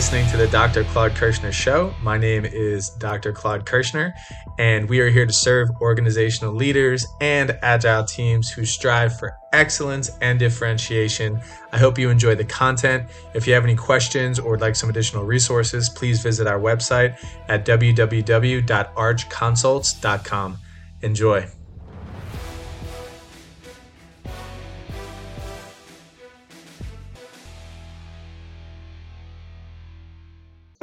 listening 0.00 0.26
to 0.28 0.38
the 0.38 0.46
Dr. 0.46 0.84
Claude 0.84 1.12
Kirshner 1.12 1.52
Show. 1.52 1.92
My 2.00 2.16
name 2.16 2.46
is 2.46 2.88
Dr. 2.88 3.34
Claude 3.34 3.66
Kirshner, 3.66 4.14
and 4.56 4.88
we 4.88 4.98
are 5.00 5.10
here 5.10 5.26
to 5.26 5.32
serve 5.32 5.68
organizational 5.82 6.54
leaders 6.54 7.06
and 7.20 7.58
agile 7.60 8.04
teams 8.04 8.48
who 8.48 8.64
strive 8.64 9.18
for 9.18 9.36
excellence 9.52 10.10
and 10.22 10.38
differentiation. 10.38 11.38
I 11.70 11.76
hope 11.76 11.98
you 11.98 12.08
enjoy 12.08 12.34
the 12.34 12.46
content. 12.46 13.10
If 13.34 13.46
you 13.46 13.52
have 13.52 13.64
any 13.64 13.76
questions 13.76 14.38
or 14.38 14.52
would 14.52 14.62
like 14.62 14.74
some 14.74 14.88
additional 14.88 15.24
resources, 15.24 15.90
please 15.90 16.22
visit 16.22 16.46
our 16.46 16.58
website 16.58 17.22
at 17.48 17.66
www.archconsults.com. 17.66 20.58
Enjoy. 21.02 21.59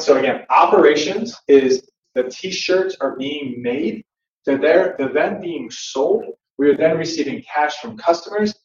So 0.08 0.16
again, 0.16 0.46
operations 0.50 1.36
is 1.50 1.86
the 2.16 2.30
t-shirts 2.30 2.96
are 3.02 3.18
being 3.18 3.62
made, 3.62 4.06
they're 4.46 4.96
they're 4.98 5.12
then 5.12 5.42
being 5.42 5.70
sold. 5.70 6.24
We 6.58 6.70
are 6.70 6.78
then 6.78 6.98
receiving 6.98 7.44
cash 7.44 7.82
from 7.82 7.98
customers. 7.98 8.56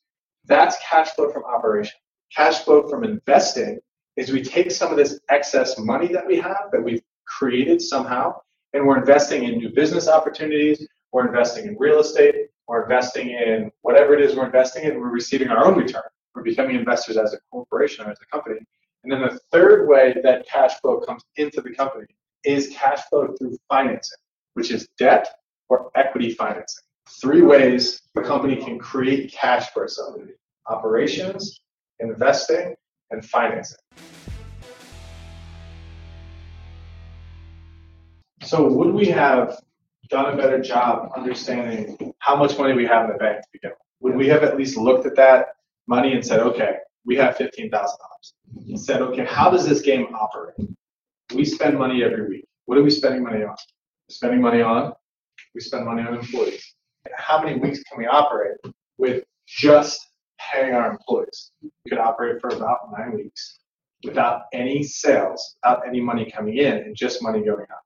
That's 0.44 0.76
cash 0.88 1.08
flow 1.16 1.32
from 1.32 1.42
operation. 1.44 1.98
Cash 2.32 2.60
flow 2.60 2.88
from 2.88 3.02
investing 3.02 3.80
is 4.16 4.30
we 4.30 4.40
take 4.40 4.70
some 4.70 4.92
of 4.92 4.96
this 4.96 5.18
excess 5.30 5.76
money 5.80 6.06
that 6.12 6.24
we 6.24 6.36
have 6.38 6.68
that 6.70 6.80
we've 6.80 7.02
created 7.26 7.82
somehow, 7.82 8.36
and 8.72 8.86
we're 8.86 8.98
investing 8.98 9.42
in 9.42 9.58
new 9.58 9.70
business 9.70 10.06
opportunities, 10.06 10.86
we're 11.10 11.26
investing 11.26 11.66
in 11.66 11.76
real 11.76 11.98
estate, 11.98 12.36
we're 12.68 12.84
investing 12.84 13.30
in 13.30 13.68
whatever 13.80 14.14
it 14.14 14.20
is 14.20 14.36
we're 14.36 14.46
investing 14.46 14.84
in, 14.84 15.00
we're 15.00 15.10
receiving 15.10 15.48
our 15.48 15.66
own 15.66 15.76
return. 15.76 16.02
We're 16.36 16.44
becoming 16.44 16.76
investors 16.76 17.16
as 17.16 17.34
a 17.34 17.38
corporation 17.50 18.06
or 18.06 18.12
as 18.12 18.18
a 18.22 18.26
company. 18.26 18.60
And 19.04 19.12
then 19.12 19.20
the 19.22 19.40
third 19.50 19.88
way 19.88 20.14
that 20.22 20.46
cash 20.46 20.78
flow 20.80 21.00
comes 21.00 21.24
into 21.36 21.60
the 21.60 21.74
company 21.74 22.06
is 22.44 22.68
cash 22.68 23.00
flow 23.10 23.34
through 23.36 23.58
financing, 23.68 24.18
which 24.54 24.70
is 24.70 24.88
debt 24.96 25.28
or 25.68 25.90
equity 25.96 26.30
financing. 26.30 26.84
Three 27.20 27.42
ways 27.42 28.02
a 28.16 28.22
company 28.22 28.56
can 28.56 28.78
create 28.78 29.32
cash 29.32 29.70
for 29.70 29.84
itself 29.84 30.16
operations, 30.68 31.60
investing, 31.98 32.76
and 33.10 33.24
financing. 33.24 33.78
So, 38.42 38.68
would 38.68 38.94
we 38.94 39.06
have 39.06 39.60
done 40.08 40.32
a 40.32 40.36
better 40.36 40.60
job 40.60 41.10
understanding 41.16 42.14
how 42.20 42.36
much 42.36 42.56
money 42.56 42.74
we 42.74 42.86
have 42.86 43.06
in 43.06 43.12
the 43.12 43.18
bank 43.18 43.42
to 43.42 43.48
begin 43.52 43.70
with? 43.70 43.78
Would 44.00 44.14
we 44.14 44.28
have 44.28 44.44
at 44.44 44.56
least 44.56 44.76
looked 44.76 45.06
at 45.06 45.16
that 45.16 45.48
money 45.88 46.12
and 46.12 46.24
said, 46.24 46.40
okay, 46.40 46.76
we 47.04 47.16
have 47.16 47.36
$15,000. 47.36 47.70
And 48.68 48.80
said, 48.80 49.02
okay, 49.02 49.24
how 49.24 49.50
does 49.50 49.68
this 49.68 49.80
game 49.80 50.14
operate? 50.14 50.54
We 51.34 51.44
spend 51.44 51.78
money 51.78 52.02
every 52.04 52.28
week. 52.28 52.44
What 52.66 52.78
are 52.78 52.82
we 52.82 52.90
spending 52.90 53.22
money 53.22 53.42
on? 53.42 53.56
Spending 54.08 54.40
money 54.40 54.60
on, 54.62 54.92
we 55.54 55.60
spend 55.60 55.84
money 55.86 56.02
on 56.02 56.14
employees. 56.14 56.74
How 57.16 57.42
many 57.42 57.58
weeks 57.58 57.82
can 57.82 57.98
we 57.98 58.06
operate 58.06 58.58
with 58.98 59.24
just 59.46 60.06
paying 60.38 60.74
our 60.74 60.90
employees? 60.90 61.52
We 61.62 61.70
could 61.88 61.98
operate 61.98 62.40
for 62.40 62.50
about 62.50 62.78
nine 62.96 63.14
weeks 63.14 63.58
without 64.04 64.42
any 64.52 64.82
sales, 64.82 65.56
without 65.62 65.86
any 65.86 66.00
money 66.00 66.30
coming 66.30 66.58
in, 66.58 66.74
and 66.74 66.94
just 66.94 67.22
money 67.22 67.40
going 67.40 67.66
out. 67.70 67.82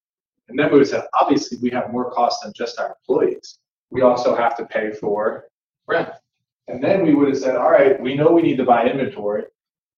And 0.48 0.58
then 0.58 0.72
we 0.72 0.84
said, 0.84 1.04
obviously, 1.14 1.58
we 1.60 1.70
have 1.70 1.92
more 1.92 2.10
costs 2.10 2.44
than 2.44 2.52
just 2.54 2.78
our 2.78 2.96
employees. 3.00 3.58
We 3.90 4.02
also 4.02 4.34
have 4.34 4.56
to 4.58 4.66
pay 4.66 4.92
for 4.92 5.46
rent. 5.86 6.10
And 6.68 6.82
then 6.82 7.04
we 7.04 7.14
would 7.14 7.28
have 7.28 7.38
said, 7.38 7.56
all 7.56 7.70
right, 7.70 8.00
we 8.00 8.14
know 8.14 8.32
we 8.32 8.42
need 8.42 8.56
to 8.56 8.64
buy 8.64 8.86
inventory. 8.86 9.44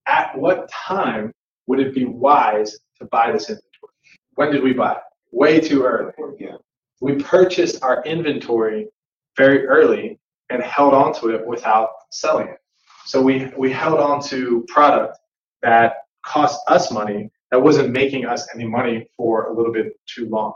At 0.07 0.37
what 0.37 0.71
time 0.71 1.33
would 1.67 1.81
it 1.81 1.95
be 1.95 2.05
wise 2.05 2.79
to 2.99 3.07
buy 3.07 3.33
this 3.33 3.49
inventory? 3.49 3.93
When 4.35 4.53
did 4.53 4.63
we 4.63 4.73
buy 4.73 4.93
it? 4.93 4.99
Way 5.33 5.61
too 5.61 5.85
early. 5.85 6.13
Yeah. 6.39 6.57
We 7.01 7.17
purchased 7.17 7.83
our 7.83 8.03
inventory 8.05 8.89
very 9.37 9.67
early 9.67 10.19
and 10.51 10.63
held 10.63 10.95
on 10.95 11.15
to 11.21 11.29
it 11.29 11.47
without 11.47 11.91
selling 12.11 12.49
it. 12.49 12.59
So 13.07 13.23
we, 13.23 13.51
we 13.57 13.73
held 13.73 14.01
on 14.01 14.23
to 14.25 14.65
product 14.69 15.19
that 15.63 15.95
cost 16.25 16.61
us 16.69 16.91
money 16.91 17.31
that 17.51 17.63
wasn't 17.63 17.91
making 17.91 18.27
us 18.27 18.47
any 18.55 18.67
money 18.67 19.09
for 19.17 19.47
a 19.47 19.55
little 19.55 19.73
bit 19.73 19.99
too 20.07 20.29
long. 20.29 20.53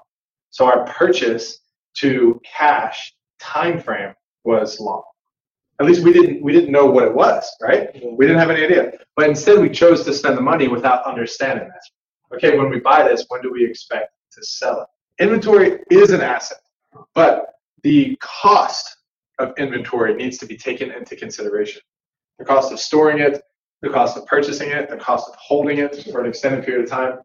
So 0.50 0.66
our 0.66 0.84
purchase 0.84 1.60
to 1.98 2.40
cash 2.44 3.14
time 3.40 3.80
frame 3.80 4.14
was 4.44 4.78
long. 4.80 5.02
At 5.80 5.86
least 5.86 6.04
we 6.04 6.12
didn't 6.12 6.42
we 6.42 6.52
didn't 6.52 6.70
know 6.70 6.86
what 6.86 7.04
it 7.04 7.14
was, 7.14 7.50
right? 7.60 7.94
Mm-hmm. 7.94 8.16
We 8.16 8.26
didn't 8.26 8.40
have 8.40 8.50
any 8.50 8.64
idea. 8.64 8.92
But 9.16 9.28
instead 9.28 9.58
we 9.58 9.70
chose 9.70 10.04
to 10.04 10.12
spend 10.12 10.36
the 10.36 10.42
money 10.42 10.68
without 10.68 11.04
understanding 11.04 11.68
that. 11.68 12.36
Okay, 12.36 12.56
when 12.56 12.70
we 12.70 12.80
buy 12.80 13.06
this, 13.06 13.26
when 13.28 13.42
do 13.42 13.52
we 13.52 13.64
expect 13.64 14.10
to 14.32 14.44
sell 14.44 14.82
it? 14.82 15.22
Inventory 15.22 15.80
is 15.90 16.10
an 16.10 16.20
asset, 16.22 16.58
but 17.14 17.54
the 17.82 18.16
cost 18.20 18.96
of 19.38 19.52
inventory 19.58 20.14
needs 20.14 20.38
to 20.38 20.46
be 20.46 20.56
taken 20.56 20.90
into 20.90 21.16
consideration. 21.16 21.82
The 22.38 22.44
cost 22.44 22.72
of 22.72 22.80
storing 22.80 23.18
it, 23.18 23.42
the 23.82 23.90
cost 23.90 24.16
of 24.16 24.26
purchasing 24.26 24.70
it, 24.70 24.88
the 24.88 24.96
cost 24.96 25.28
of 25.28 25.34
holding 25.36 25.78
it 25.78 26.08
for 26.10 26.20
an 26.20 26.26
extended 26.26 26.64
period 26.64 26.84
of 26.84 26.90
time. 26.90 27.18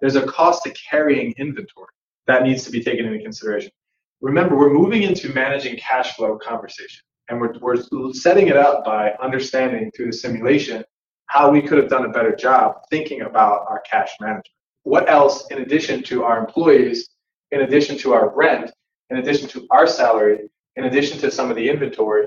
There's 0.00 0.16
a 0.16 0.26
cost 0.26 0.62
to 0.64 0.70
carrying 0.70 1.32
inventory 1.38 1.88
that 2.26 2.42
needs 2.42 2.64
to 2.64 2.70
be 2.70 2.82
taken 2.82 3.06
into 3.06 3.22
consideration. 3.22 3.72
Remember, 4.20 4.56
we're 4.56 4.72
moving 4.72 5.02
into 5.02 5.32
managing 5.32 5.76
cash 5.76 6.14
flow 6.14 6.38
conversation. 6.38 7.02
And 7.32 7.40
we're, 7.40 7.54
we're 7.62 8.12
setting 8.12 8.48
it 8.48 8.58
up 8.58 8.84
by 8.84 9.12
understanding 9.22 9.90
through 9.96 10.08
the 10.08 10.12
simulation 10.12 10.84
how 11.28 11.50
we 11.50 11.62
could 11.62 11.78
have 11.78 11.88
done 11.88 12.04
a 12.04 12.10
better 12.10 12.36
job 12.36 12.82
thinking 12.90 13.22
about 13.22 13.64
our 13.70 13.82
cash 13.90 14.10
management. 14.20 14.50
What 14.82 15.08
else, 15.08 15.46
in 15.50 15.62
addition 15.62 16.02
to 16.02 16.24
our 16.24 16.38
employees, 16.38 17.08
in 17.50 17.62
addition 17.62 17.96
to 17.98 18.12
our 18.12 18.28
rent, 18.36 18.70
in 19.08 19.16
addition 19.16 19.48
to 19.48 19.66
our 19.70 19.86
salary, 19.86 20.50
in 20.76 20.84
addition 20.84 21.18
to 21.20 21.30
some 21.30 21.48
of 21.48 21.56
the 21.56 21.70
inventory, 21.70 22.26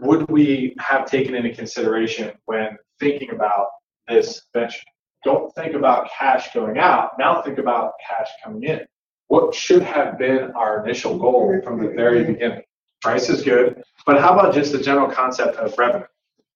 would 0.00 0.30
we 0.30 0.76
have 0.78 1.06
taken 1.06 1.34
into 1.34 1.54
consideration 1.54 2.32
when 2.44 2.76
thinking 3.00 3.30
about 3.30 3.68
this 4.08 4.42
venture? 4.52 4.84
Don't 5.24 5.54
think 5.54 5.74
about 5.74 6.10
cash 6.10 6.52
going 6.52 6.76
out. 6.76 7.12
Now 7.18 7.40
think 7.40 7.56
about 7.56 7.92
cash 8.06 8.28
coming 8.44 8.64
in. 8.64 8.80
What 9.28 9.54
should 9.54 9.82
have 9.82 10.18
been 10.18 10.50
our 10.50 10.84
initial 10.84 11.16
goal 11.16 11.58
from 11.64 11.82
the 11.82 11.88
very 11.88 12.24
beginning? 12.24 12.60
Price 13.04 13.28
is 13.28 13.42
good, 13.42 13.82
but 14.06 14.18
how 14.18 14.32
about 14.32 14.54
just 14.54 14.72
the 14.72 14.78
general 14.78 15.10
concept 15.10 15.56
of 15.56 15.76
revenue? 15.76 16.06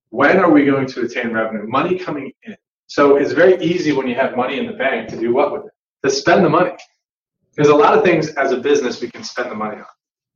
When 0.08 0.38
are 0.38 0.50
we 0.50 0.64
going 0.64 0.86
to 0.86 1.02
attain 1.02 1.30
revenue? 1.30 1.66
Money 1.66 1.98
coming 1.98 2.32
in. 2.44 2.56
So 2.86 3.16
it's 3.16 3.32
very 3.32 3.62
easy 3.62 3.92
when 3.92 4.08
you 4.08 4.14
have 4.14 4.34
money 4.34 4.58
in 4.58 4.66
the 4.66 4.72
bank 4.72 5.10
to 5.10 5.20
do 5.20 5.34
what 5.34 5.52
with 5.52 5.66
it? 5.66 5.72
To 6.04 6.10
spend 6.10 6.46
the 6.46 6.48
money. 6.48 6.70
There's 7.54 7.68
a 7.68 7.74
lot 7.74 7.98
of 7.98 8.02
things 8.02 8.28
as 8.36 8.52
a 8.52 8.56
business 8.56 9.02
we 9.02 9.10
can 9.10 9.24
spend 9.24 9.50
the 9.50 9.54
money 9.54 9.76
on. 9.76 9.84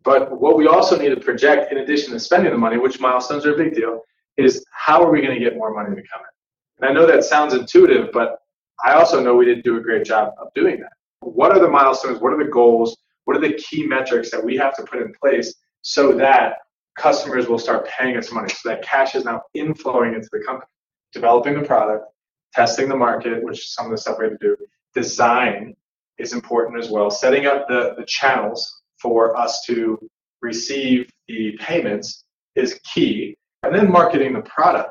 But 0.04 0.38
what 0.38 0.58
we 0.58 0.66
also 0.66 0.98
need 0.98 1.08
to 1.08 1.16
project, 1.16 1.72
in 1.72 1.78
addition 1.78 2.12
to 2.12 2.20
spending 2.20 2.52
the 2.52 2.58
money, 2.58 2.76
which 2.76 3.00
milestones 3.00 3.46
are 3.46 3.54
a 3.54 3.56
big 3.56 3.74
deal, 3.74 4.02
is 4.36 4.62
how 4.70 5.02
are 5.02 5.10
we 5.10 5.22
going 5.22 5.32
to 5.32 5.40
get 5.42 5.56
more 5.56 5.72
money 5.72 5.96
to 5.96 6.02
come 6.12 6.20
in? 6.20 6.86
And 6.86 6.90
I 6.90 6.92
know 6.92 7.06
that 7.06 7.24
sounds 7.24 7.54
intuitive, 7.54 8.10
but 8.12 8.36
I 8.84 8.92
also 8.92 9.22
know 9.22 9.34
we 9.34 9.46
didn't 9.46 9.64
do 9.64 9.78
a 9.78 9.80
great 9.80 10.04
job 10.04 10.34
of 10.38 10.48
doing 10.54 10.78
that. 10.80 10.92
What 11.20 11.52
are 11.52 11.58
the 11.58 11.70
milestones? 11.70 12.20
What 12.20 12.34
are 12.34 12.44
the 12.44 12.50
goals? 12.50 12.98
What 13.24 13.38
are 13.38 13.40
the 13.40 13.54
key 13.54 13.86
metrics 13.86 14.30
that 14.30 14.44
we 14.44 14.58
have 14.58 14.76
to 14.76 14.82
put 14.82 15.00
in 15.00 15.14
place 15.18 15.54
so 15.82 16.12
that 16.14 16.58
customers 16.98 17.48
will 17.48 17.58
start 17.58 17.88
paying 17.88 18.16
us 18.16 18.32
money. 18.32 18.48
So 18.48 18.70
that 18.70 18.82
cash 18.82 19.14
is 19.14 19.24
now 19.24 19.42
inflowing 19.56 20.14
into 20.14 20.28
the 20.32 20.42
company 20.44 20.68
developing 21.12 21.54
the 21.54 21.66
product 21.66 22.06
testing 22.52 22.88
the 22.88 22.96
market 22.96 23.42
which 23.42 23.68
some 23.68 23.86
of 23.86 23.92
the 23.92 23.98
stuff 23.98 24.16
we 24.18 24.26
have 24.26 24.38
to 24.38 24.46
do. 24.48 24.56
Design 24.94 25.74
is 26.18 26.32
important 26.32 26.82
as 26.82 26.90
well. 26.90 27.10
Setting 27.10 27.46
up 27.46 27.66
the, 27.68 27.94
the 27.96 28.04
channels 28.06 28.82
for 29.00 29.36
us 29.36 29.62
to 29.66 29.98
receive 30.42 31.10
the 31.28 31.56
payments 31.60 32.24
is 32.54 32.78
key. 32.92 33.36
And 33.62 33.74
then 33.74 33.90
marketing 33.90 34.34
the 34.34 34.42
product. 34.42 34.90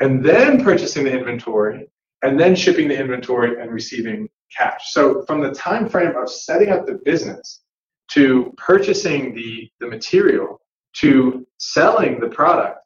And 0.00 0.24
then 0.24 0.62
purchasing 0.62 1.04
the 1.04 1.12
inventory. 1.16 1.88
And 2.22 2.38
then 2.38 2.54
shipping 2.54 2.88
the 2.88 2.98
inventory 2.98 3.60
and 3.60 3.70
receiving 3.70 4.28
cash. 4.54 4.92
So 4.92 5.24
from 5.26 5.40
the 5.40 5.52
time 5.52 5.88
frame 5.88 6.14
of 6.16 6.30
setting 6.30 6.68
up 6.68 6.86
the 6.86 7.00
business 7.04 7.59
to 8.12 8.52
purchasing 8.56 9.34
the, 9.34 9.70
the 9.80 9.86
material, 9.86 10.60
to 10.94 11.46
selling 11.58 12.20
the 12.20 12.28
product, 12.28 12.78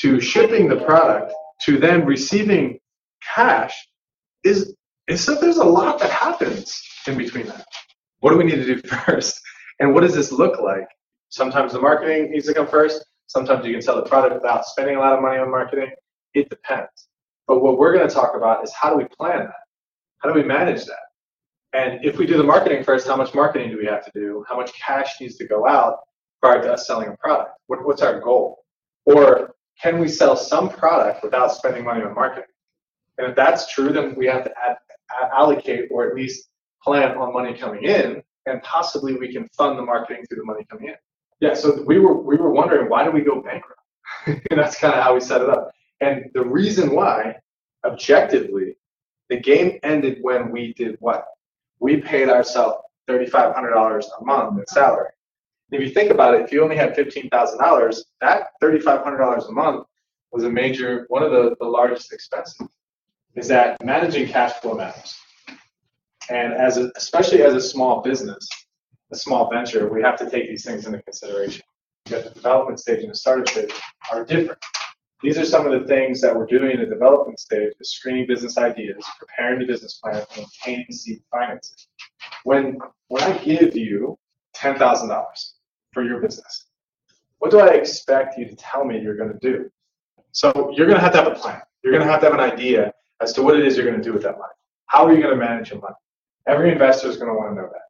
to 0.00 0.20
shipping 0.20 0.68
the 0.68 0.76
product, 0.76 1.32
to 1.64 1.78
then 1.78 2.04
receiving 2.04 2.78
cash 3.34 3.72
is, 4.44 4.74
so 5.14 5.34
there's 5.36 5.58
a 5.58 5.64
lot 5.64 5.98
that 6.00 6.10
happens 6.10 6.80
in 7.06 7.16
between 7.16 7.46
that. 7.46 7.64
What 8.20 8.30
do 8.30 8.36
we 8.36 8.44
need 8.44 8.56
to 8.56 8.64
do 8.64 8.80
first? 9.06 9.40
And 9.78 9.94
what 9.94 10.00
does 10.00 10.14
this 10.14 10.32
look 10.32 10.60
like? 10.60 10.86
Sometimes 11.28 11.72
the 11.72 11.80
marketing 11.80 12.30
needs 12.30 12.46
to 12.46 12.54
come 12.54 12.66
first. 12.66 13.04
Sometimes 13.26 13.64
you 13.64 13.72
can 13.72 13.82
sell 13.82 13.96
the 13.96 14.08
product 14.08 14.34
without 14.34 14.64
spending 14.66 14.96
a 14.96 15.00
lot 15.00 15.14
of 15.14 15.22
money 15.22 15.38
on 15.38 15.50
marketing. 15.50 15.90
It 16.34 16.50
depends. 16.50 17.08
But 17.46 17.62
what 17.62 17.78
we're 17.78 17.94
going 17.94 18.06
to 18.06 18.14
talk 18.14 18.36
about 18.36 18.62
is 18.64 18.72
how 18.72 18.90
do 18.90 18.96
we 18.96 19.04
plan 19.04 19.38
that? 19.38 19.54
How 20.18 20.28
do 20.32 20.34
we 20.34 20.44
manage 20.46 20.84
that? 20.84 21.11
And 21.72 22.04
if 22.04 22.18
we 22.18 22.26
do 22.26 22.36
the 22.36 22.44
marketing 22.44 22.84
first, 22.84 23.06
how 23.06 23.16
much 23.16 23.34
marketing 23.34 23.70
do 23.70 23.78
we 23.78 23.86
have 23.86 24.04
to 24.04 24.10
do? 24.14 24.44
How 24.48 24.56
much 24.56 24.72
cash 24.74 25.20
needs 25.20 25.36
to 25.36 25.46
go 25.46 25.66
out 25.66 26.00
prior 26.42 26.60
to 26.62 26.72
us 26.72 26.86
selling 26.86 27.08
a 27.08 27.16
product? 27.16 27.52
What, 27.68 27.86
what's 27.86 28.02
our 28.02 28.20
goal? 28.20 28.64
Or 29.06 29.54
can 29.80 29.98
we 29.98 30.08
sell 30.08 30.36
some 30.36 30.68
product 30.68 31.24
without 31.24 31.52
spending 31.52 31.84
money 31.84 32.02
on 32.02 32.14
marketing? 32.14 32.44
And 33.18 33.28
if 33.28 33.36
that's 33.36 33.72
true, 33.72 33.90
then 33.92 34.14
we 34.16 34.26
have 34.26 34.44
to 34.44 34.52
add, 34.62 34.76
allocate 35.32 35.88
or 35.90 36.08
at 36.08 36.14
least 36.14 36.48
plan 36.82 37.16
on 37.16 37.32
money 37.32 37.54
coming 37.54 37.84
in, 37.84 38.22
and 38.46 38.62
possibly 38.62 39.14
we 39.14 39.32
can 39.32 39.48
fund 39.56 39.78
the 39.78 39.82
marketing 39.82 40.24
through 40.28 40.38
the 40.38 40.44
money 40.44 40.64
coming 40.70 40.88
in. 40.88 40.94
Yeah, 41.40 41.54
so 41.54 41.82
we 41.82 41.98
were 41.98 42.20
we 42.22 42.36
were 42.36 42.50
wondering 42.50 42.88
why 42.88 43.04
do 43.04 43.10
we 43.10 43.20
go 43.20 43.42
bankrupt? 43.42 43.80
and 44.26 44.58
that's 44.58 44.78
kind 44.78 44.94
of 44.94 45.02
how 45.02 45.14
we 45.14 45.20
set 45.20 45.42
it 45.42 45.50
up. 45.50 45.70
And 46.00 46.30
the 46.34 46.44
reason 46.44 46.94
why, 46.94 47.36
objectively, 47.84 48.76
the 49.28 49.40
game 49.40 49.78
ended 49.82 50.18
when 50.22 50.50
we 50.50 50.72
did 50.74 50.96
what? 51.00 51.26
We 51.82 51.96
paid 51.96 52.28
ourselves 52.28 52.78
$3,500 53.10 54.04
a 54.20 54.24
month 54.24 54.56
in 54.56 54.64
salary. 54.68 55.08
If 55.72 55.80
you 55.80 55.90
think 55.90 56.12
about 56.12 56.34
it, 56.34 56.42
if 56.42 56.52
you 56.52 56.62
only 56.62 56.76
had 56.76 56.94
$15,000, 56.94 57.98
that 58.20 58.46
$3,500 58.62 59.48
a 59.48 59.52
month 59.52 59.86
was 60.30 60.44
a 60.44 60.48
major, 60.48 61.06
one 61.08 61.24
of 61.24 61.32
the, 61.32 61.56
the 61.58 61.66
largest 61.66 62.12
expenses. 62.12 62.68
Is 63.34 63.48
that 63.48 63.82
managing 63.82 64.28
cash 64.28 64.52
flow 64.60 64.74
matters. 64.74 65.16
And 66.30 66.52
as 66.52 66.76
a, 66.78 66.92
especially 66.94 67.42
as 67.42 67.54
a 67.54 67.60
small 67.60 68.00
business, 68.00 68.46
a 69.10 69.16
small 69.16 69.50
venture, 69.50 69.92
we 69.92 70.02
have 70.02 70.16
to 70.18 70.30
take 70.30 70.48
these 70.48 70.64
things 70.64 70.86
into 70.86 71.02
consideration. 71.02 71.62
Because 72.04 72.24
the 72.24 72.30
development 72.30 72.78
stage 72.78 73.00
and 73.02 73.10
the 73.10 73.16
startup 73.16 73.48
stage 73.48 73.72
are 74.12 74.24
different. 74.24 74.60
These 75.22 75.38
are 75.38 75.44
some 75.44 75.66
of 75.66 75.72
the 75.80 75.86
things 75.86 76.20
that 76.20 76.34
we're 76.34 76.46
doing 76.46 76.72
in 76.72 76.80
the 76.80 76.86
development 76.86 77.38
stage 77.38 77.72
is 77.80 77.92
screening 77.92 78.26
business 78.26 78.58
ideas, 78.58 79.04
preparing 79.20 79.60
the 79.60 79.66
business 79.66 80.00
plan, 80.02 80.16
and 80.16 80.44
obtaining 80.44 80.90
seed 80.90 81.22
financing. 81.30 81.76
When 82.42 82.78
when 83.08 83.22
I 83.22 83.38
give 83.38 83.76
you 83.76 84.18
ten 84.52 84.76
thousand 84.76 85.10
dollars 85.10 85.54
for 85.92 86.02
your 86.02 86.20
business, 86.20 86.66
what 87.38 87.52
do 87.52 87.60
I 87.60 87.68
expect 87.68 88.36
you 88.36 88.48
to 88.48 88.56
tell 88.56 88.84
me 88.84 89.00
you're 89.00 89.16
going 89.16 89.32
to 89.32 89.38
do? 89.38 89.70
So 90.32 90.72
you're 90.76 90.86
going 90.86 90.98
to 90.98 91.04
have 91.04 91.12
to 91.12 91.18
have 91.18 91.28
a 91.28 91.36
plan. 91.36 91.62
You're 91.84 91.92
going 91.92 92.04
to 92.04 92.10
have 92.10 92.20
to 92.20 92.26
have 92.26 92.34
an 92.34 92.40
idea 92.40 92.92
as 93.20 93.32
to 93.34 93.42
what 93.42 93.56
it 93.56 93.64
is 93.64 93.76
you're 93.76 93.86
going 93.86 93.98
to 93.98 94.02
do 94.02 94.12
with 94.12 94.22
that 94.22 94.38
money. 94.38 94.52
How 94.86 95.06
are 95.06 95.14
you 95.14 95.22
going 95.22 95.38
to 95.38 95.44
manage 95.44 95.70
your 95.70 95.80
money? 95.80 95.94
Every 96.48 96.72
investor 96.72 97.08
is 97.08 97.16
going 97.16 97.28
to 97.28 97.34
want 97.34 97.50
to 97.50 97.54
know 97.54 97.68
that. 97.72 97.82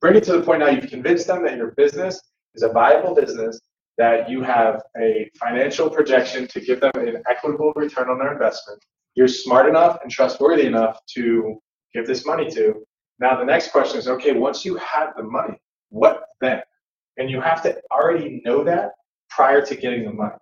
Bring 0.00 0.16
it 0.16 0.24
to 0.24 0.32
the 0.32 0.42
point 0.42 0.60
now 0.60 0.68
you've 0.68 0.90
convinced 0.90 1.26
them 1.28 1.44
that 1.44 1.56
your 1.56 1.72
business 1.72 2.20
is 2.54 2.62
a 2.62 2.68
viable 2.68 3.14
business, 3.14 3.60
that 4.00 4.30
you 4.30 4.42
have 4.42 4.82
a 4.98 5.30
financial 5.38 5.90
projection 5.90 6.48
to 6.48 6.58
give 6.58 6.80
them 6.80 6.90
an 6.94 7.22
equitable 7.28 7.70
return 7.76 8.08
on 8.08 8.18
their 8.18 8.32
investment. 8.32 8.82
You're 9.14 9.28
smart 9.28 9.68
enough 9.68 9.98
and 10.02 10.10
trustworthy 10.10 10.64
enough 10.64 10.98
to 11.16 11.60
give 11.92 12.06
this 12.06 12.24
money 12.24 12.50
to. 12.52 12.82
Now, 13.18 13.38
the 13.38 13.44
next 13.44 13.72
question 13.72 13.98
is 13.98 14.08
okay, 14.08 14.32
once 14.32 14.64
you 14.64 14.76
have 14.76 15.10
the 15.18 15.22
money, 15.22 15.60
what 15.90 16.22
then? 16.40 16.62
And 17.18 17.28
you 17.28 17.42
have 17.42 17.62
to 17.64 17.78
already 17.92 18.40
know 18.42 18.64
that 18.64 18.92
prior 19.28 19.60
to 19.66 19.76
getting 19.76 20.06
the 20.06 20.14
money. 20.14 20.40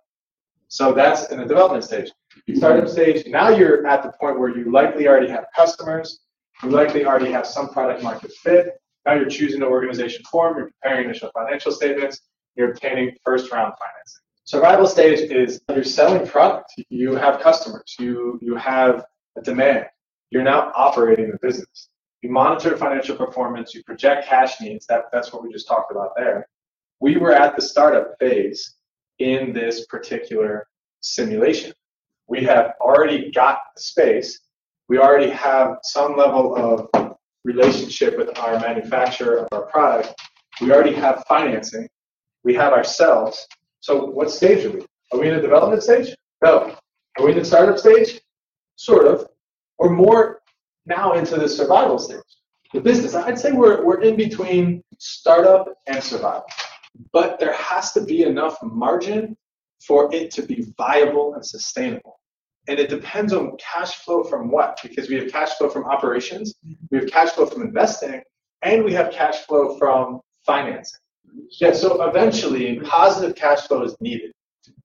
So 0.69 0.93
that's 0.93 1.29
in 1.29 1.39
the 1.39 1.45
development 1.45 1.83
stage. 1.83 2.09
Startup 2.55 2.87
stage, 2.87 3.27
now 3.27 3.49
you're 3.49 3.85
at 3.85 4.03
the 4.03 4.13
point 4.21 4.39
where 4.39 4.57
you 4.57 4.71
likely 4.71 5.05
already 5.09 5.27
have 5.27 5.47
customers, 5.53 6.21
you 6.63 6.69
likely 6.69 7.03
already 7.03 7.29
have 7.29 7.45
some 7.45 7.67
product 7.67 8.03
market 8.03 8.31
fit, 8.31 8.79
now 9.05 9.15
you're 9.15 9.29
choosing 9.29 9.59
the 9.59 9.65
organization 9.65 10.23
form, 10.31 10.57
you're 10.57 10.71
preparing 10.81 11.09
initial 11.09 11.29
financial 11.33 11.73
statements, 11.73 12.21
you're 12.59 12.71
obtaining 12.71 13.15
first 13.23 13.51
round 13.53 13.73
financing. 13.79 14.21
Survival 14.43 14.85
stage 14.85 15.31
is 15.31 15.61
you're 15.69 15.83
selling 15.83 16.27
product. 16.27 16.73
You 16.89 17.15
have 17.15 17.39
customers. 17.39 17.95
You 17.97 18.37
you 18.41 18.55
have 18.55 19.05
a 19.37 19.41
demand. 19.41 19.85
You're 20.29 20.43
now 20.43 20.71
operating 20.75 21.31
the 21.31 21.37
business. 21.41 21.89
You 22.21 22.31
monitor 22.31 22.75
financial 22.75 23.15
performance. 23.15 23.73
You 23.73 23.81
project 23.83 24.27
cash 24.27 24.59
needs. 24.59 24.85
That, 24.87 25.05
that's 25.13 25.31
what 25.31 25.41
we 25.41 25.53
just 25.53 25.67
talked 25.69 25.91
about 25.91 26.11
there. 26.17 26.47
We 26.99 27.15
were 27.15 27.31
at 27.31 27.55
the 27.55 27.61
startup 27.61 28.15
phase 28.19 28.75
in 29.19 29.53
this 29.53 29.85
particular 29.85 30.67
simulation. 30.99 31.71
We 32.27 32.43
have 32.43 32.73
already 32.81 33.31
got 33.31 33.59
the 33.75 33.81
space. 33.81 34.41
We 34.89 34.97
already 34.97 35.29
have 35.29 35.77
some 35.83 36.17
level 36.17 36.55
of 36.57 37.15
relationship 37.45 38.17
with 38.17 38.37
our 38.37 38.59
manufacturer 38.59 39.37
of 39.39 39.47
our 39.53 39.65
product. 39.67 40.13
We 40.59 40.73
already 40.73 40.93
have 40.95 41.23
financing. 41.29 41.87
We 42.43 42.53
have 42.55 42.73
ourselves. 42.73 43.47
So 43.81 44.05
what 44.05 44.31
stage 44.31 44.65
are 44.65 44.71
we? 44.71 44.85
Are 45.11 45.19
we 45.19 45.27
in 45.29 45.35
a 45.35 45.41
development 45.41 45.83
stage? 45.83 46.15
No. 46.43 46.75
Are 47.17 47.25
we 47.25 47.31
in 47.31 47.39
the 47.39 47.45
startup 47.45 47.77
stage? 47.77 48.19
Sort 48.75 49.07
of. 49.07 49.27
We're 49.77 49.89
more 49.89 50.41
now 50.85 51.13
into 51.13 51.35
the 51.35 51.47
survival 51.47 51.99
stage. 51.99 52.21
The 52.73 52.81
business, 52.81 53.15
I'd 53.15 53.39
say 53.39 53.51
we're, 53.51 53.83
we're 53.83 54.01
in 54.01 54.15
between 54.15 54.83
startup 54.99 55.67
and 55.87 56.03
survival. 56.03 56.45
But 57.13 57.39
there 57.39 57.53
has 57.53 57.91
to 57.93 58.01
be 58.01 58.23
enough 58.23 58.57
margin 58.61 59.35
for 59.85 60.13
it 60.13 60.31
to 60.31 60.43
be 60.43 60.65
viable 60.77 61.33
and 61.35 61.45
sustainable 61.45 62.19
and 62.69 62.79
it 62.79 62.89
depends 62.89 63.33
on 63.33 63.57
cash 63.57 63.95
flow 64.03 64.23
from 64.23 64.51
what 64.51 64.79
because 64.83 65.09
we 65.09 65.15
have 65.15 65.31
cash 65.31 65.49
flow 65.53 65.69
from 65.69 65.85
operations 65.85 66.53
we 66.91 66.99
have 66.99 67.09
cash 67.09 67.29
flow 67.31 67.45
from 67.45 67.63
investing 67.63 68.21
and 68.61 68.83
we 68.83 68.93
have 68.93 69.11
cash 69.11 69.37
flow 69.45 69.77
from 69.77 70.19
financing 70.45 70.99
yeah 71.59 71.73
so 71.73 72.03
eventually 72.03 72.79
positive 72.79 73.35
cash 73.35 73.67
flow 73.67 73.83
is 73.83 73.95
needed. 73.99 74.31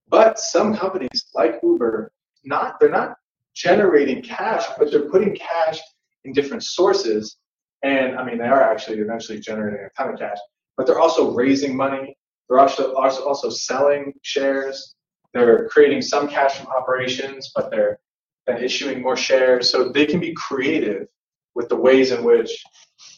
But 0.08 0.38
some 0.38 0.76
companies 0.76 1.26
like 1.34 1.60
uber 1.62 2.12
not 2.44 2.78
they're 2.78 2.90
not 2.90 3.14
generating 3.54 4.22
cash 4.22 4.64
but 4.78 4.90
they're 4.90 5.08
putting 5.08 5.34
cash 5.34 5.78
in 6.24 6.32
different 6.32 6.64
sources. 6.64 7.36
And 7.82 8.18
i 8.18 8.24
mean 8.24 8.38
they 8.38 8.48
are 8.48 8.62
actually 8.62 8.98
eventually 8.98 9.40
generating 9.40 9.80
a 9.86 9.90
ton 9.96 10.12
of 10.12 10.18
cash. 10.18 10.38
But 10.76 10.86
they're 10.86 11.00
also 11.00 11.32
raising 11.32 11.76
money. 11.76 12.16
They're 12.48 12.58
also 12.58 12.94
also, 12.94 13.26
also 13.26 13.50
selling 13.50 14.12
shares. 14.22 14.94
They're 15.32 15.68
creating 15.68 16.02
some 16.02 16.28
cash 16.28 16.58
from 16.58 16.68
operations, 16.68 17.50
but 17.54 17.70
they're 17.70 17.98
then 18.46 18.62
issuing 18.62 19.02
more 19.02 19.16
shares. 19.16 19.70
So 19.70 19.88
they 19.88 20.06
can 20.06 20.20
be 20.20 20.34
creative 20.34 21.06
with 21.54 21.68
the 21.68 21.76
ways 21.76 22.12
in 22.12 22.22
which 22.24 22.62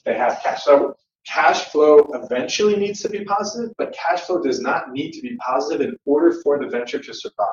they 0.05 0.15
have 0.15 0.41
cash. 0.43 0.65
So 0.65 0.95
cash 1.27 1.65
flow 1.67 2.09
eventually 2.15 2.77
needs 2.77 3.01
to 3.03 3.09
be 3.09 3.25
positive, 3.25 3.73
but 3.79 3.93
cash 3.93 4.23
flow 4.23 4.41
does 4.41 4.61
not 4.61 4.93
need 4.93 5.13
to 5.13 5.21
be 5.21 5.37
positive 5.37 5.89
in 5.89 5.97
order 6.05 6.41
for 6.43 6.59
the 6.59 6.67
venture 6.67 6.99
to 6.99 7.15
survive. 7.15 7.47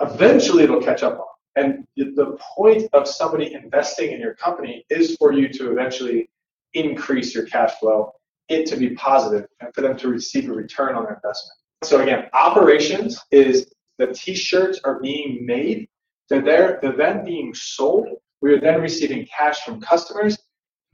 Eventually, 0.00 0.64
it'll 0.64 0.82
catch 0.82 1.02
up 1.02 1.18
on. 1.18 1.26
And 1.56 1.86
the 1.96 2.36
point 2.40 2.88
of 2.92 3.06
somebody 3.06 3.54
investing 3.54 4.12
in 4.12 4.20
your 4.20 4.34
company 4.34 4.84
is 4.90 5.16
for 5.16 5.32
you 5.32 5.48
to 5.50 5.70
eventually 5.70 6.28
increase 6.74 7.34
your 7.34 7.46
cash 7.46 7.72
flow, 7.78 8.10
it 8.48 8.66
to 8.66 8.76
be 8.76 8.90
positive, 8.90 9.46
and 9.60 9.72
for 9.72 9.80
them 9.82 9.96
to 9.98 10.08
receive 10.08 10.50
a 10.50 10.52
return 10.52 10.96
on 10.96 11.04
their 11.04 11.14
investment. 11.14 11.56
So 11.84 12.02
again, 12.02 12.28
operations 12.32 13.20
is 13.30 13.70
the 13.98 14.08
t-shirts 14.08 14.80
are 14.84 14.98
being 14.98 15.46
made, 15.46 15.88
they're 16.28 16.42
there, 16.42 16.80
they're 16.82 16.96
then 16.96 17.24
being 17.24 17.54
sold. 17.54 18.08
We 18.40 18.52
are 18.52 18.60
then 18.60 18.80
receiving 18.80 19.26
cash 19.26 19.60
from 19.60 19.80
customers. 19.80 20.36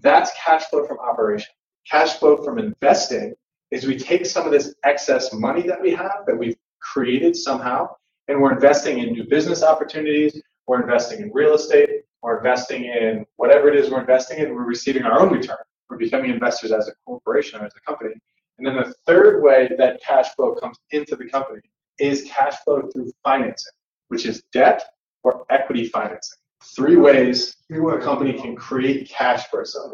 That's 0.01 0.31
cash 0.39 0.65
flow 0.65 0.87
from 0.87 0.99
operation. 0.99 1.49
Cash 1.89 2.15
flow 2.19 2.37
from 2.37 2.59
investing 2.59 3.35
is 3.71 3.87
we 3.87 3.97
take 3.97 4.27
some 4.27 4.47
of 4.47 4.53
this 4.53 4.75
excess 4.85 5.33
money 5.33 5.63
that 5.63 5.81
we 5.81 5.93
have 5.93 6.25
that 6.27 6.37
we've 6.37 6.57
created 6.81 7.37
somehow, 7.37 7.89
and 8.29 8.41
we're 8.41 8.53
investing 8.53 8.99
in 8.99 9.13
new 9.13 9.25
business 9.25 9.63
opportunities, 9.63 10.41
we're 10.67 10.83
investing 10.83 11.21
in 11.21 11.31
real 11.33 11.55
estate, 11.55 12.05
we're 12.23 12.39
investing 12.39 12.85
in 12.85 13.25
whatever 13.37 13.69
it 13.69 13.77
is 13.77 13.91
we're 13.91 14.01
investing 14.01 14.39
in, 14.39 14.55
we're 14.55 14.65
receiving 14.65 15.05
our 15.05 15.21
own 15.21 15.33
return. 15.33 15.57
We're 15.89 15.97
becoming 15.97 16.31
investors 16.31 16.71
as 16.71 16.89
a 16.89 16.93
corporation 17.05 17.61
or 17.61 17.67
as 17.67 17.73
a 17.77 17.81
company. 17.81 18.15
And 18.59 18.67
then 18.67 18.77
the 18.77 18.95
third 19.07 19.43
way 19.43 19.69
that 19.79 20.01
cash 20.03 20.35
flow 20.37 20.55
comes 20.55 20.77
into 20.91 21.17
the 21.17 21.29
company 21.29 21.63
is 21.99 22.23
cash 22.31 22.57
flow 22.65 22.83
through 22.93 23.11
financing, 23.25 23.73
which 24.09 24.27
is 24.27 24.43
debt 24.53 24.83
or 25.23 25.45
equity 25.51 25.87
financing. 25.87 26.39
Three 26.77 26.97
ways 26.97 27.57
a 27.71 27.99
company 28.01 28.35
can 28.35 28.55
create 28.55 29.09
cash 29.09 29.47
for 29.49 29.63
itself 29.63 29.93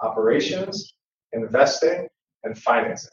operations, 0.00 0.94
investing, 1.36 2.08
and 2.44 2.58
financing. 2.58 3.10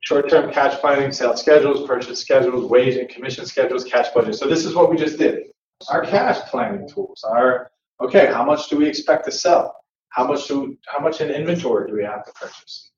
Short 0.00 0.28
term 0.28 0.52
cash 0.52 0.78
planning, 0.80 1.12
sales 1.12 1.40
schedules, 1.40 1.86
purchase 1.86 2.20
schedules, 2.20 2.70
wage 2.70 2.96
and 2.96 3.08
commission 3.08 3.46
schedules, 3.46 3.84
cash 3.84 4.08
budget. 4.10 4.34
So, 4.34 4.46
this 4.46 4.64
is 4.64 4.74
what 4.74 4.90
we 4.90 4.96
just 4.96 5.18
did. 5.18 5.44
Our 5.88 6.04
cash 6.04 6.40
planning 6.50 6.88
tools 6.88 7.24
are 7.24 7.70
okay, 8.00 8.26
how 8.26 8.44
much 8.44 8.68
do 8.68 8.76
we 8.76 8.86
expect 8.86 9.24
to 9.26 9.32
sell? 9.32 9.74
How 10.10 10.26
much, 10.26 10.46
do, 10.46 10.76
how 10.86 11.02
much 11.02 11.20
in 11.20 11.30
inventory 11.30 11.88
do 11.90 11.96
we 11.96 12.04
have 12.04 12.24
to 12.24 12.32
purchase? 12.32 12.90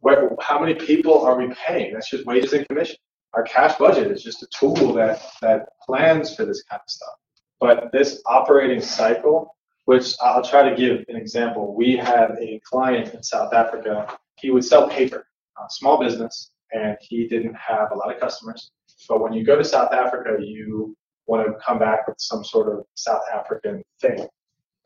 Where, 0.00 0.30
how 0.40 0.60
many 0.60 0.74
people 0.74 1.24
are 1.24 1.36
we 1.36 1.52
paying? 1.66 1.94
That's 1.94 2.10
just 2.10 2.26
wages 2.26 2.52
and 2.52 2.68
commission 2.68 2.96
our 3.34 3.42
cash 3.42 3.76
budget 3.78 4.10
is 4.10 4.22
just 4.22 4.42
a 4.42 4.46
tool 4.48 4.92
that 4.94 5.22
that 5.40 5.68
plans 5.84 6.34
for 6.34 6.44
this 6.44 6.62
kind 6.64 6.80
of 6.84 6.90
stuff. 6.90 7.14
But 7.60 7.90
this 7.92 8.22
operating 8.26 8.80
cycle, 8.80 9.56
which 9.84 10.14
I'll 10.20 10.42
try 10.42 10.68
to 10.68 10.76
give 10.76 11.04
an 11.08 11.16
example. 11.16 11.74
We 11.74 11.96
had 11.96 12.32
a 12.40 12.60
client 12.64 13.14
in 13.14 13.22
South 13.22 13.52
Africa. 13.52 14.16
He 14.36 14.50
would 14.50 14.64
sell 14.64 14.88
paper, 14.88 15.26
a 15.58 15.64
small 15.70 15.98
business, 15.98 16.52
and 16.72 16.96
he 17.00 17.26
didn't 17.26 17.54
have 17.54 17.90
a 17.92 17.96
lot 17.96 18.12
of 18.14 18.20
customers. 18.20 18.70
But 19.08 19.20
when 19.20 19.32
you 19.32 19.44
go 19.44 19.56
to 19.56 19.64
South 19.64 19.92
Africa, 19.92 20.36
you 20.40 20.96
want 21.26 21.46
to 21.46 21.54
come 21.64 21.78
back 21.78 22.06
with 22.06 22.20
some 22.20 22.44
sort 22.44 22.68
of 22.72 22.84
South 22.94 23.22
African 23.32 23.82
thing. 24.00 24.26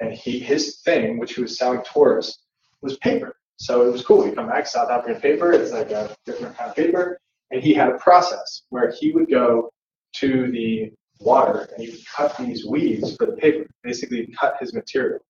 And 0.01 0.13
he 0.13 0.39
his 0.39 0.81
thing, 0.81 1.19
which 1.19 1.35
he 1.35 1.43
was 1.43 1.59
selling 1.59 1.83
tourists, 1.91 2.43
was 2.83 2.97
paper. 2.99 3.37
So 3.57 3.87
it 3.87 3.93
was 3.93 4.05
cool. 4.05 4.27
You 4.27 4.33
come 4.33 4.49
back, 4.49 4.67
South 4.67 4.91
African 4.91 5.21
paper. 5.21 5.53
It's 5.53 5.73
like 5.73 5.91
a 5.91 6.15
different 6.27 6.57
kind 6.57 6.71
of 6.71 6.77
paper. 6.77 7.19
And 7.51 7.63
he 7.63 7.73
had 7.73 7.89
a 7.89 7.99
process 7.99 8.63
where 8.69 8.93
he 8.99 9.13
would 9.13 9.31
go 9.31 9.71
to 10.17 10.51
the 10.51 10.93
water 11.21 11.69
and 11.73 11.85
he 11.85 11.91
would 11.91 12.07
cut 12.07 12.37
these 12.37 12.67
weeds 12.67 13.17
for 13.17 13.27
the 13.27 13.33
paper, 13.33 13.67
basically 13.83 14.27
cut 14.39 14.57
his 14.61 14.75
material. 14.75 15.21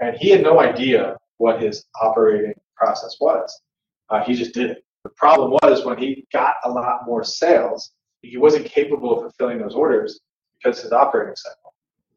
And 0.00 0.16
he 0.16 0.30
had 0.30 0.42
no 0.42 0.60
idea 0.60 1.16
what 1.38 1.60
his 1.60 1.84
operating 2.00 2.54
process 2.76 3.16
was. 3.20 3.60
Uh, 4.10 4.22
he 4.24 4.34
just 4.34 4.54
did 4.54 4.70
it. 4.70 4.84
The 5.04 5.10
problem 5.10 5.52
was 5.62 5.84
when 5.84 5.98
he 5.98 6.26
got 6.32 6.56
a 6.64 6.70
lot 6.70 7.06
more 7.06 7.24
sales, 7.24 7.92
he 8.22 8.36
wasn't 8.36 8.66
capable 8.66 9.14
of 9.14 9.22
fulfilling 9.22 9.58
those 9.58 9.74
orders 9.74 10.20
because 10.56 10.80
his 10.80 10.92
operating 10.92 11.36
cycle. 11.36 11.74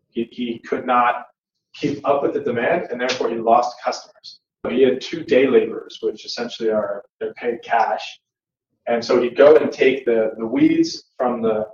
He, 0.10 0.28
he 0.32 0.60
could 0.60 0.86
not 0.86 1.26
keep 1.74 2.06
up 2.08 2.22
with 2.22 2.34
the 2.34 2.42
demand 2.42 2.88
and 2.92 3.00
therefore 3.00 3.30
he 3.30 3.36
lost 3.36 3.76
customers. 3.84 4.40
He 4.70 4.84
had 4.84 5.02
two 5.02 5.24
day 5.24 5.48
laborers, 5.48 6.00
which 6.02 6.26
essentially 6.26 6.70
are 6.70 7.04
they're 7.20 7.34
paid 7.34 7.62
cash. 7.64 8.20
And 8.88 9.04
so 9.04 9.22
he'd 9.22 9.38
go 9.38 9.56
and 9.56 9.72
take 9.72 10.06
the, 10.06 10.32
the 10.38 10.46
weeds 10.46 11.06
from 11.18 11.42
the 11.42 11.68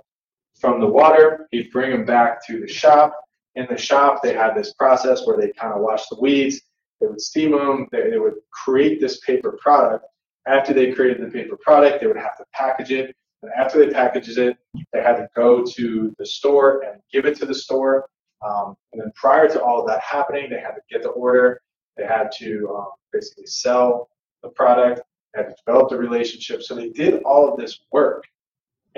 from 0.60 0.80
the 0.80 0.86
water, 0.86 1.48
he'd 1.50 1.70
bring 1.70 1.90
them 1.90 2.04
back 2.04 2.44
to 2.46 2.60
the 2.60 2.68
shop. 2.68 3.12
In 3.54 3.66
the 3.70 3.78
shop, 3.78 4.22
they 4.22 4.34
had 4.34 4.54
this 4.54 4.72
process 4.74 5.26
where 5.26 5.36
they 5.36 5.52
kind 5.52 5.72
of 5.72 5.80
wash 5.80 6.06
the 6.08 6.18
weeds, 6.20 6.60
they 7.00 7.06
would 7.06 7.20
steam 7.20 7.52
them, 7.52 7.86
they, 7.92 8.10
they 8.10 8.18
would 8.18 8.34
create 8.50 9.00
this 9.00 9.20
paper 9.20 9.58
product. 9.60 10.04
After 10.46 10.72
they 10.72 10.92
created 10.92 11.26
the 11.26 11.30
paper 11.30 11.56
product, 11.62 12.00
they 12.00 12.06
would 12.06 12.16
have 12.16 12.36
to 12.38 12.44
package 12.52 12.90
it. 12.90 13.14
And 13.42 13.52
after 13.56 13.84
they 13.84 13.92
packaged 13.92 14.38
it, 14.38 14.56
they 14.92 15.02
had 15.02 15.16
to 15.16 15.28
go 15.36 15.64
to 15.64 16.14
the 16.18 16.26
store 16.26 16.82
and 16.82 17.00
give 17.12 17.24
it 17.24 17.36
to 17.38 17.46
the 17.46 17.54
store. 17.54 18.08
Um, 18.46 18.76
and 18.92 19.00
then 19.00 19.12
prior 19.14 19.48
to 19.48 19.62
all 19.62 19.80
of 19.80 19.86
that 19.88 20.00
happening, 20.00 20.50
they 20.50 20.60
had 20.60 20.72
to 20.72 20.80
get 20.90 21.02
the 21.02 21.10
order, 21.10 21.60
they 21.96 22.04
had 22.04 22.30
to 22.38 22.74
um, 22.76 22.88
basically 23.12 23.46
sell 23.46 24.08
the 24.42 24.48
product, 24.50 25.02
they 25.34 25.42
had 25.42 25.50
to 25.50 25.56
develop 25.64 25.90
the 25.90 25.98
relationship. 25.98 26.62
So 26.62 26.74
they 26.74 26.90
did 26.90 27.22
all 27.24 27.52
of 27.52 27.58
this 27.58 27.80
work. 27.92 28.24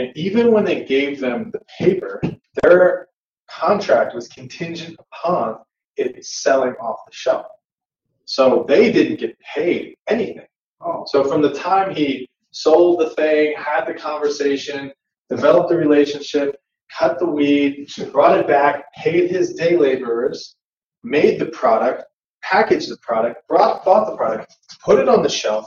And 0.00 0.16
even 0.16 0.50
when 0.50 0.64
they 0.64 0.82
gave 0.84 1.20
them 1.20 1.50
the 1.50 1.60
paper, 1.78 2.22
their 2.62 3.08
contract 3.50 4.14
was 4.14 4.28
contingent 4.28 4.98
upon 4.98 5.58
it 5.98 6.24
selling 6.24 6.72
off 6.80 7.00
the 7.06 7.12
shelf. 7.12 7.44
So 8.24 8.64
they 8.66 8.90
didn't 8.90 9.20
get 9.20 9.38
paid 9.40 9.94
anything. 10.08 10.46
Oh. 10.80 11.04
So 11.06 11.22
from 11.24 11.42
the 11.42 11.52
time 11.52 11.94
he 11.94 12.26
sold 12.50 13.00
the 13.00 13.10
thing, 13.10 13.54
had 13.58 13.84
the 13.84 13.92
conversation, 13.92 14.90
developed 15.28 15.68
the 15.68 15.76
relationship, 15.76 16.56
cut 16.98 17.18
the 17.18 17.26
weed, 17.26 17.86
brought 18.10 18.38
it 18.38 18.48
back, 18.48 18.90
paid 18.94 19.30
his 19.30 19.52
day 19.52 19.76
laborers, 19.76 20.56
made 21.02 21.38
the 21.38 21.46
product, 21.46 22.04
packaged 22.42 22.90
the 22.90 22.96
product, 23.02 23.46
brought, 23.48 23.84
bought 23.84 24.08
the 24.10 24.16
product, 24.16 24.56
put 24.82 24.98
it 24.98 25.10
on 25.10 25.22
the 25.22 25.28
shelf. 25.28 25.66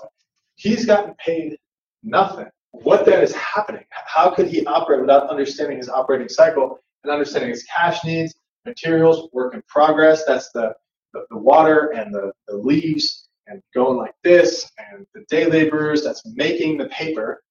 He's 0.55 0.87
gotten 0.87 1.13
paid 1.23 1.55
nothing. 2.01 2.49
What 2.73 3.05
then 3.05 3.21
is 3.21 3.33
happening? 3.35 3.83
How 3.91 4.31
could 4.31 4.47
he 4.47 4.65
operate 4.65 4.99
without 4.99 5.29
understanding 5.29 5.77
his 5.77 5.89
operating 5.89 6.27
cycle 6.27 6.79
and 7.03 7.13
understanding 7.13 7.51
his 7.51 7.63
cash 7.63 8.03
needs, 8.03 8.33
materials, 8.65 9.29
work 9.31 9.53
in 9.53 9.61
progress? 9.67 10.23
That's 10.25 10.51
the, 10.51 10.73
the, 11.13 11.21
the 11.29 11.37
water 11.37 11.93
and 11.95 12.13
the, 12.13 12.31
the 12.47 12.57
leaves 12.57 13.29
and 13.45 13.61
going 13.75 13.97
like 13.97 14.15
this, 14.23 14.69
and 14.79 15.05
the 15.13 15.23
day 15.29 15.45
laborers 15.45 16.03
that's 16.03 16.23
making 16.25 16.77
the 16.77 16.87
paper, 16.87 17.43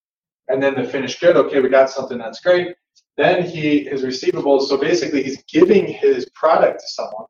and 0.49 0.61
then 0.61 0.75
the 0.75 0.85
finished 0.85 1.21
good. 1.21 1.37
Okay, 1.37 1.61
we 1.61 1.69
got 1.69 1.89
something 1.89 2.19
that's 2.19 2.41
great. 2.41 2.75
Then 3.17 3.45
he 3.45 3.85
his 3.85 4.03
receivables. 4.03 4.63
So 4.63 4.77
basically, 4.77 5.23
he's 5.23 5.43
giving 5.45 5.87
his 5.87 6.29
product 6.35 6.81
to 6.81 6.87
someone, 6.89 7.27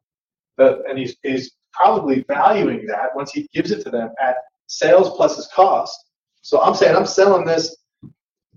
that, 0.57 0.79
and 0.89 0.99
he's 0.99 1.17
he's 1.23 1.53
probably 1.73 2.25
valuing 2.29 2.87
that 2.87 3.11
once 3.15 3.33
he 3.33 3.49
gives 3.53 3.71
it 3.71 3.83
to 3.85 3.91
them 3.91 4.11
at 4.23 4.37
sales 4.69 5.11
plus 5.17 5.37
his 5.37 5.49
cost. 5.49 5.99
So 6.43 6.63
I'm 6.63 6.75
saying 6.75 6.97
I'm 6.97 7.07
selling 7.07 7.45
this 7.45 7.77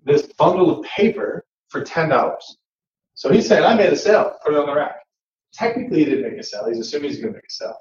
this 0.05 0.24
bundle 0.38 0.79
of 0.79 0.85
paper 0.85 1.45
for 1.69 1.83
ten 1.83 2.09
dollars. 2.09 2.57
So 3.15 3.31
he's 3.31 3.47
saying 3.47 3.63
I 3.63 3.75
made 3.75 3.91
a 3.91 3.95
sale, 3.95 4.38
put 4.43 4.53
it 4.53 4.59
on 4.59 4.67
the 4.67 4.75
rack. 4.75 4.97
Technically, 5.53 6.00
he 6.00 6.05
didn't 6.05 6.29
make 6.29 6.39
a 6.39 6.43
sale. 6.43 6.67
He's 6.67 6.79
assuming 6.79 7.09
he's 7.09 7.19
going 7.19 7.33
to 7.33 7.38
make 7.38 7.45
a 7.45 7.53
sale, 7.53 7.77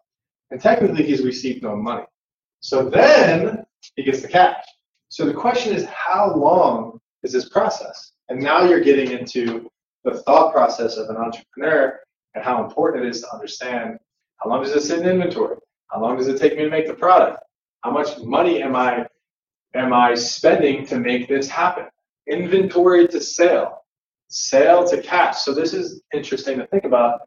and 0.50 0.60
technically, 0.60 1.04
he's 1.04 1.22
received 1.22 1.62
no 1.62 1.76
money. 1.76 2.04
So 2.60 2.88
then 2.88 3.64
he 3.96 4.02
gets 4.04 4.22
the 4.22 4.28
cash. 4.28 4.64
So 5.08 5.26
the 5.26 5.34
question 5.34 5.74
is, 5.74 5.84
how 5.86 6.34
long 6.34 6.98
is 7.22 7.32
this 7.32 7.48
process? 7.48 8.12
And 8.28 8.40
now 8.40 8.64
you're 8.64 8.80
getting 8.80 9.10
into 9.10 9.70
the 10.04 10.22
thought 10.22 10.52
process 10.52 10.96
of 10.96 11.08
an 11.10 11.16
entrepreneur 11.16 12.00
and 12.34 12.44
how 12.44 12.64
important 12.64 13.04
it 13.04 13.08
is 13.10 13.20
to 13.20 13.32
understand 13.32 13.98
how 14.36 14.50
long 14.50 14.62
does 14.62 14.72
it 14.72 14.80
sit 14.82 15.00
in 15.00 15.08
inventory? 15.08 15.56
How 15.88 16.00
long 16.00 16.16
does 16.16 16.28
it 16.28 16.38
take 16.38 16.56
me 16.56 16.64
to 16.64 16.70
make 16.70 16.86
the 16.86 16.94
product? 16.94 17.42
How 17.82 17.90
much 17.90 18.18
money 18.18 18.62
am 18.62 18.76
I 18.76 19.06
am 19.74 19.92
I 19.92 20.14
spending 20.14 20.86
to 20.86 20.98
make 20.98 21.28
this 21.28 21.48
happen? 21.48 21.86
Inventory 22.26 23.06
to 23.08 23.20
sale, 23.20 23.84
sale 24.28 24.86
to 24.88 25.00
cash. 25.02 25.38
So 25.38 25.52
this 25.52 25.74
is 25.74 26.02
interesting 26.12 26.58
to 26.58 26.66
think 26.66 26.84
about. 26.84 27.20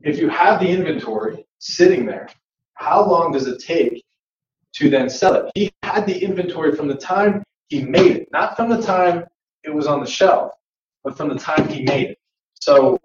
If 0.00 0.18
you 0.18 0.28
have 0.28 0.60
the 0.60 0.68
inventory 0.68 1.46
sitting 1.58 2.04
there, 2.04 2.28
how 2.74 3.08
long 3.08 3.32
does 3.32 3.46
it 3.46 3.60
take 3.60 4.04
to 4.74 4.90
then 4.90 5.08
sell 5.08 5.34
it? 5.34 5.50
He 5.54 5.72
had 5.82 6.06
the 6.06 6.18
inventory 6.22 6.74
from 6.74 6.88
the 6.88 6.96
time 6.96 7.42
he 7.68 7.82
made 7.82 8.16
it, 8.16 8.28
not 8.32 8.56
from 8.56 8.68
the 8.68 8.82
time 8.82 9.24
it 9.62 9.72
was 9.72 9.86
on 9.86 10.00
the 10.00 10.06
shelf, 10.06 10.52
but 11.02 11.16
from 11.16 11.28
the 11.28 11.36
time 11.36 11.66
he 11.68 11.82
made 11.82 12.10
it. 12.10 12.18
So 12.60 12.98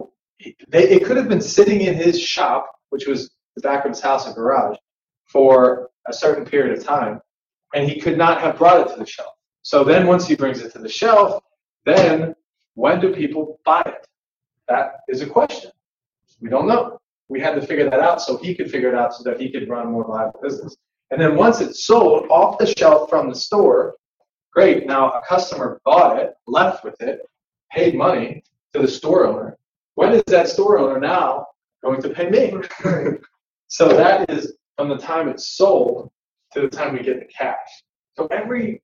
they, 0.68 0.90
it 0.90 1.06
could 1.06 1.18
have 1.18 1.30
been 1.30 1.42
sitting 1.42 1.82
in 1.82 1.94
his 1.94 2.20
shop, 2.22 2.70
which 2.90 3.08
was 3.08 3.30
the 3.56 3.62
back 3.62 3.86
of 3.86 3.92
his 3.92 4.02
house 4.02 4.26
and 4.26 4.36
garage, 4.36 4.78
for 5.28 5.90
a 6.08 6.14
certain 6.14 6.46
period 6.46 6.78
of 6.78 6.84
time, 6.84 7.22
and 7.74 7.90
he 7.90 8.00
could 8.00 8.18
not 8.18 8.42
have 8.42 8.58
brought 8.58 8.82
it 8.82 8.94
to 8.94 9.00
the 9.00 9.06
shelf. 9.06 9.34
So 9.62 9.84
then 9.84 10.08
once 10.08 10.28
he 10.28 10.36
brings 10.36 10.62
it 10.62 10.72
to 10.74 10.80
the 10.80 10.90
shelf, 10.90 11.42
then 11.86 12.36
when 12.76 13.00
do 13.00 13.14
people 13.14 13.60
buy 13.66 13.82
it? 13.86 14.08
That 14.68 15.02
is 15.08 15.22
a 15.22 15.26
question. 15.26 15.72
We 16.40 16.50
don't 16.50 16.68
know. 16.68 17.00
We 17.28 17.40
had 17.40 17.56
to 17.56 17.66
figure 17.66 17.90
that 17.90 18.00
out 18.00 18.22
so 18.22 18.38
he 18.38 18.56
could 18.56 18.72
figure 18.72 18.90
it 18.90 18.96
out 18.96 19.14
so 19.14 19.24
that 19.24 19.40
he 19.40 19.52
could 19.52 19.70
run 19.70 19.88
a 19.88 19.90
more 19.90 20.08
viable 20.08 20.40
business. 20.42 20.76
And 21.12 21.22
then 21.22 21.36
once 21.36 21.60
it's 21.62 21.86
sold 21.86 22.28
off 22.30 22.58
the 22.58 22.74
shelf 22.78 23.10
from 23.10 23.30
the 23.30 23.36
store, 23.36 23.96
great. 24.54 24.86
Now 24.86 25.12
a 25.12 25.22
customer 25.28 25.82
bought 25.86 26.20
it, 26.20 26.34
left 26.48 26.84
with 26.84 27.00
it, 27.02 27.22
paid 27.72 27.96
money 27.96 28.44
to 28.74 28.80
the 28.80 28.88
store 28.88 29.26
owner. 29.26 29.58
When 29.96 30.14
is 30.14 30.24
that 30.28 30.48
store 30.48 30.80
owner 30.80 31.00
now 31.00 31.48
going 31.84 32.02
to 32.02 32.10
pay 32.10 32.30
me? 32.30 32.54
so 33.68 33.90
that 33.90 34.30
is 34.30 34.54
from 34.78 34.90
the 34.90 34.98
time 34.98 35.28
it's 35.28 35.50
sold 35.50 36.12
to 36.54 36.62
the 36.62 36.70
time 36.70 36.94
we 36.94 37.04
get 37.04 37.20
the 37.20 37.26
cash. 37.26 37.84
So 38.16 38.28
every 38.28 38.82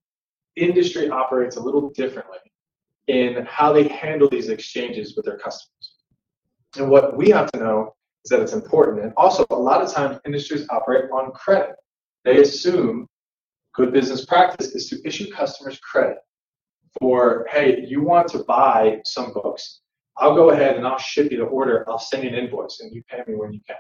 industry 0.55 1.09
operates 1.09 1.55
a 1.57 1.61
little 1.61 1.89
differently 1.91 2.37
in 3.07 3.45
how 3.45 3.71
they 3.71 3.87
handle 3.87 4.29
these 4.29 4.49
exchanges 4.49 5.15
with 5.15 5.25
their 5.25 5.37
customers. 5.37 5.95
And 6.77 6.89
what 6.89 7.15
we 7.15 7.29
have 7.29 7.51
to 7.51 7.59
know 7.59 7.95
is 8.23 8.29
that 8.29 8.41
it's 8.41 8.53
important. 8.53 9.03
And 9.03 9.13
also, 9.15 9.45
a 9.49 9.55
lot 9.55 9.81
of 9.81 9.91
times 9.93 10.19
industries 10.25 10.65
operate 10.69 11.05
on 11.11 11.31
credit. 11.31 11.75
They 12.23 12.41
assume 12.41 13.07
good 13.73 13.93
business 13.93 14.25
practice 14.25 14.67
is 14.69 14.89
to 14.89 15.07
issue 15.07 15.31
customers 15.31 15.79
credit 15.79 16.17
for, 16.99 17.45
hey, 17.51 17.85
you 17.87 18.01
want 18.01 18.27
to 18.29 18.39
buy 18.39 18.99
some 19.05 19.33
books. 19.33 19.81
I'll 20.17 20.35
go 20.35 20.51
ahead 20.51 20.77
and 20.77 20.87
I'll 20.87 20.97
ship 20.97 21.31
you 21.31 21.37
the 21.37 21.43
order. 21.43 21.85
I'll 21.89 21.99
send 21.99 22.23
you 22.23 22.29
an 22.29 22.35
invoice 22.35 22.79
and 22.81 22.93
you 22.93 23.03
pay 23.09 23.21
me 23.27 23.35
when 23.35 23.51
you 23.51 23.59
can. 23.67 23.75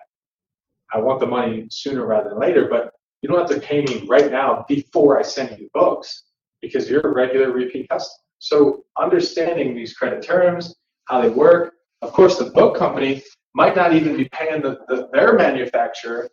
I 0.93 0.99
want 0.99 1.19
the 1.19 1.25
money 1.25 1.65
sooner 1.69 2.05
rather 2.05 2.29
than 2.29 2.39
later, 2.39 2.67
but 2.69 2.91
you 3.21 3.29
don't 3.29 3.39
have 3.39 3.49
to 3.49 3.65
pay 3.65 3.81
me 3.83 4.05
right 4.07 4.31
now 4.31 4.65
before 4.67 5.17
I 5.17 5.23
send 5.23 5.51
you 5.51 5.57
the 5.57 5.69
books 5.73 6.25
because 6.61 6.89
you're 6.89 7.01
a 7.01 7.13
regular 7.13 7.51
repeat 7.51 7.89
customer. 7.89 8.21
So 8.39 8.83
understanding 8.97 9.75
these 9.75 9.93
credit 9.93 10.23
terms, 10.23 10.75
how 11.05 11.21
they 11.21 11.29
work. 11.29 11.73
Of 12.01 12.11
course, 12.11 12.37
the 12.37 12.51
book 12.51 12.77
company 12.77 13.23
might 13.53 13.75
not 13.75 13.93
even 13.93 14.17
be 14.17 14.25
paying 14.25 14.61
the, 14.61 14.79
the, 14.87 15.09
their 15.13 15.33
manufacturer 15.33 16.29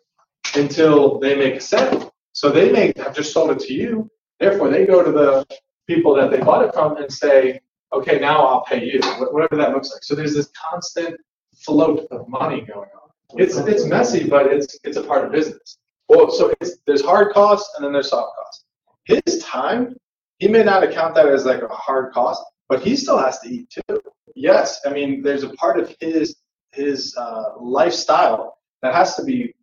until 0.55 1.19
they 1.19 1.35
make 1.35 1.55
a 1.55 1.61
sale. 1.61 2.13
So 2.33 2.49
they 2.49 2.71
may 2.71 2.93
have 2.97 3.15
just 3.15 3.33
sold 3.33 3.51
it 3.51 3.59
to 3.59 3.73
you. 3.73 4.09
Therefore, 4.39 4.69
they 4.69 4.85
go 4.85 5.03
to 5.03 5.11
the 5.11 5.45
people 5.87 6.15
that 6.15 6.31
they 6.31 6.39
bought 6.39 6.65
it 6.65 6.73
from 6.73 6.97
and 6.97 7.11
say, 7.11 7.59
okay, 7.93 8.19
now 8.19 8.45
I'll 8.45 8.65
pay 8.65 8.83
you, 8.83 8.99
whatever 9.31 9.55
that 9.57 9.71
looks 9.71 9.91
like. 9.91 10.03
So 10.03 10.15
there's 10.15 10.33
this 10.33 10.49
constant 10.71 11.15
float 11.55 12.07
of 12.11 12.27
money 12.27 12.61
going 12.61 12.89
on. 13.01 13.09
It's 13.35 13.57
it's 13.57 13.85
messy, 13.85 14.27
but 14.27 14.47
it's 14.47 14.77
it's 14.83 14.97
a 14.97 15.03
part 15.03 15.25
of 15.25 15.31
business. 15.31 15.77
Well, 16.07 16.29
so 16.29 16.53
there's 16.85 17.03
hard 17.03 17.33
costs 17.33 17.73
and 17.75 17.85
then 17.85 17.93
there's 17.93 18.09
soft 18.09 18.31
costs. 18.37 18.65
His 19.05 19.39
time, 19.39 19.95
he 20.43 20.49
may 20.49 20.61
not 20.61 20.83
account 20.83 21.15
that 21.15 21.27
as 21.27 21.45
like 21.45 21.61
a 21.61 21.69
hard 21.69 22.11
cost, 22.11 22.43
but 22.67 22.81
he 22.81 22.97
still 22.97 23.17
has 23.17 23.39
to 23.39 23.49
eat 23.49 23.69
too. 23.69 23.97
Yes, 24.35 24.81
I 24.85 24.89
mean 24.89 25.23
there's 25.23 25.43
a 25.43 25.53
part 25.53 25.79
of 25.79 25.95
his 26.01 26.35
his 26.73 27.15
uh, 27.15 27.45
lifestyle 27.61 28.57
that 28.81 28.93
has 28.93 29.15
to 29.15 29.23
be 29.23 29.55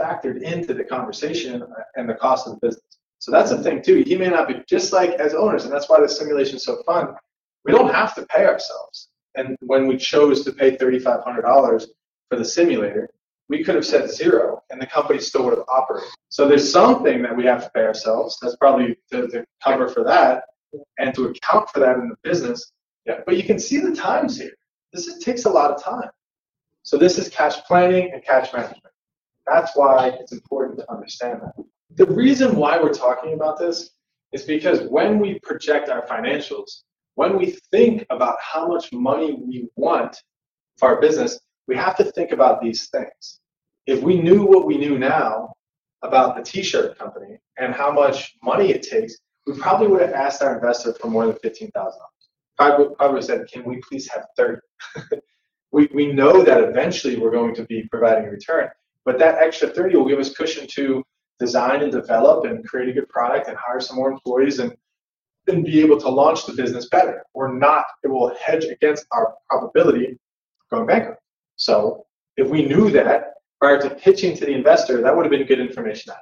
factored 0.00 0.40
into 0.42 0.72
the 0.72 0.84
conversation 0.84 1.64
and 1.96 2.08
the 2.08 2.14
cost 2.14 2.46
of 2.46 2.52
the 2.52 2.68
business. 2.68 2.84
So 3.18 3.32
that's 3.32 3.50
the 3.50 3.60
thing 3.60 3.82
too. 3.82 4.04
He 4.06 4.14
may 4.14 4.28
not 4.28 4.46
be 4.46 4.62
just 4.68 4.92
like 4.92 5.10
as 5.14 5.34
owners, 5.34 5.64
and 5.64 5.72
that's 5.72 5.88
why 5.88 6.00
the 6.00 6.08
simulation 6.08 6.56
is 6.58 6.64
so 6.64 6.80
fun. 6.84 7.08
We 7.64 7.72
don't 7.72 7.92
have 7.92 8.14
to 8.14 8.24
pay 8.26 8.44
ourselves. 8.46 9.08
And 9.34 9.56
when 9.62 9.88
we 9.88 9.96
chose 9.96 10.44
to 10.44 10.52
pay 10.52 10.76
$3,500 10.76 11.86
for 12.28 12.38
the 12.38 12.44
simulator, 12.44 13.10
we 13.50 13.64
could 13.64 13.74
have 13.74 13.84
said 13.84 14.08
zero 14.08 14.62
and 14.70 14.80
the 14.80 14.86
company 14.86 15.18
still 15.18 15.44
would 15.44 15.58
have 15.58 15.66
operated. 15.68 16.08
So 16.28 16.46
there's 16.46 16.70
something 16.72 17.20
that 17.22 17.36
we 17.36 17.44
have 17.46 17.64
to 17.64 17.70
pay 17.70 17.82
ourselves. 17.82 18.38
That's 18.40 18.54
probably 18.56 18.96
to, 19.10 19.44
cover 19.62 19.88
for 19.88 20.04
that 20.04 20.44
and 20.98 21.12
to 21.16 21.26
account 21.26 21.68
for 21.68 21.80
that 21.80 21.96
in 21.96 22.08
the 22.08 22.16
business. 22.22 22.72
Yeah, 23.06 23.20
but 23.26 23.36
you 23.36 23.42
can 23.42 23.58
see 23.58 23.78
the 23.78 23.94
times 23.94 24.38
here. 24.38 24.52
This 24.92 25.08
is, 25.08 25.22
takes 25.22 25.46
a 25.46 25.50
lot 25.50 25.72
of 25.72 25.82
time. 25.82 26.10
So 26.84 26.96
this 26.96 27.18
is 27.18 27.28
cash 27.28 27.56
planning 27.66 28.12
and 28.12 28.24
cash 28.24 28.52
management. 28.52 28.94
That's 29.46 29.72
why 29.74 30.12
it's 30.20 30.32
important 30.32 30.78
to 30.78 30.90
understand 30.90 31.40
that. 31.42 31.64
The 31.96 32.06
reason 32.06 32.54
why 32.54 32.80
we're 32.80 32.94
talking 32.94 33.34
about 33.34 33.58
this 33.58 33.90
is 34.32 34.44
because 34.44 34.82
when 34.82 35.18
we 35.18 35.40
project 35.40 35.88
our 35.88 36.06
financials, 36.06 36.82
when 37.16 37.36
we 37.36 37.58
think 37.72 38.06
about 38.10 38.36
how 38.40 38.68
much 38.68 38.92
money 38.92 39.32
we 39.32 39.68
want 39.74 40.16
for 40.78 40.88
our 40.88 41.00
business, 41.00 41.40
we 41.66 41.76
have 41.76 41.96
to 41.96 42.04
think 42.04 42.30
about 42.30 42.60
these 42.60 42.88
things. 42.90 43.39
If 43.90 44.04
we 44.04 44.20
knew 44.20 44.44
what 44.44 44.68
we 44.68 44.78
knew 44.78 45.00
now 45.00 45.52
about 46.02 46.36
the 46.36 46.42
t-shirt 46.42 46.96
company 46.96 47.38
and 47.58 47.74
how 47.74 47.90
much 47.90 48.36
money 48.40 48.70
it 48.70 48.82
takes, 48.84 49.16
we 49.48 49.58
probably 49.58 49.88
would 49.88 50.00
have 50.00 50.12
asked 50.12 50.42
our 50.42 50.54
investor 50.54 50.94
for 50.94 51.08
more 51.08 51.26
than 51.26 51.34
$15,000. 51.44 51.72
Probably, 52.56 52.94
probably 52.94 53.22
said, 53.22 53.48
can 53.52 53.64
we 53.64 53.80
please 53.88 54.08
have 54.08 54.26
30? 54.36 54.60
we, 55.72 55.88
we 55.92 56.12
know 56.12 56.44
that 56.44 56.62
eventually 56.62 57.16
we're 57.16 57.32
going 57.32 57.52
to 57.56 57.64
be 57.64 57.82
providing 57.90 58.26
a 58.26 58.30
return, 58.30 58.68
but 59.04 59.18
that 59.18 59.42
extra 59.42 59.68
30 59.68 59.96
will 59.96 60.08
give 60.08 60.20
us 60.20 60.34
cushion 60.34 60.68
to 60.68 61.02
design 61.40 61.82
and 61.82 61.90
develop 61.90 62.44
and 62.44 62.64
create 62.64 62.90
a 62.90 62.92
good 62.92 63.08
product 63.08 63.48
and 63.48 63.56
hire 63.56 63.80
some 63.80 63.96
more 63.96 64.12
employees 64.12 64.60
and 64.60 64.72
and 65.48 65.64
be 65.64 65.80
able 65.80 65.98
to 65.98 66.08
launch 66.08 66.46
the 66.46 66.52
business 66.52 66.88
better 66.90 67.24
or 67.32 67.52
not 67.52 67.84
it 68.04 68.08
will 68.08 68.32
hedge 68.40 68.66
against 68.66 69.06
our 69.10 69.34
probability 69.48 70.06
of 70.06 70.16
going 70.70 70.86
bankrupt 70.86 71.20
so 71.56 72.04
if 72.36 72.46
we 72.48 72.66
knew 72.66 72.90
that 72.90 73.32
prior 73.60 73.80
to 73.80 73.90
pitching 73.90 74.36
to 74.36 74.44
the 74.46 74.52
investor 74.52 75.00
that 75.00 75.14
would 75.14 75.24
have 75.24 75.30
been 75.30 75.46
good 75.46 75.60
information 75.60 76.12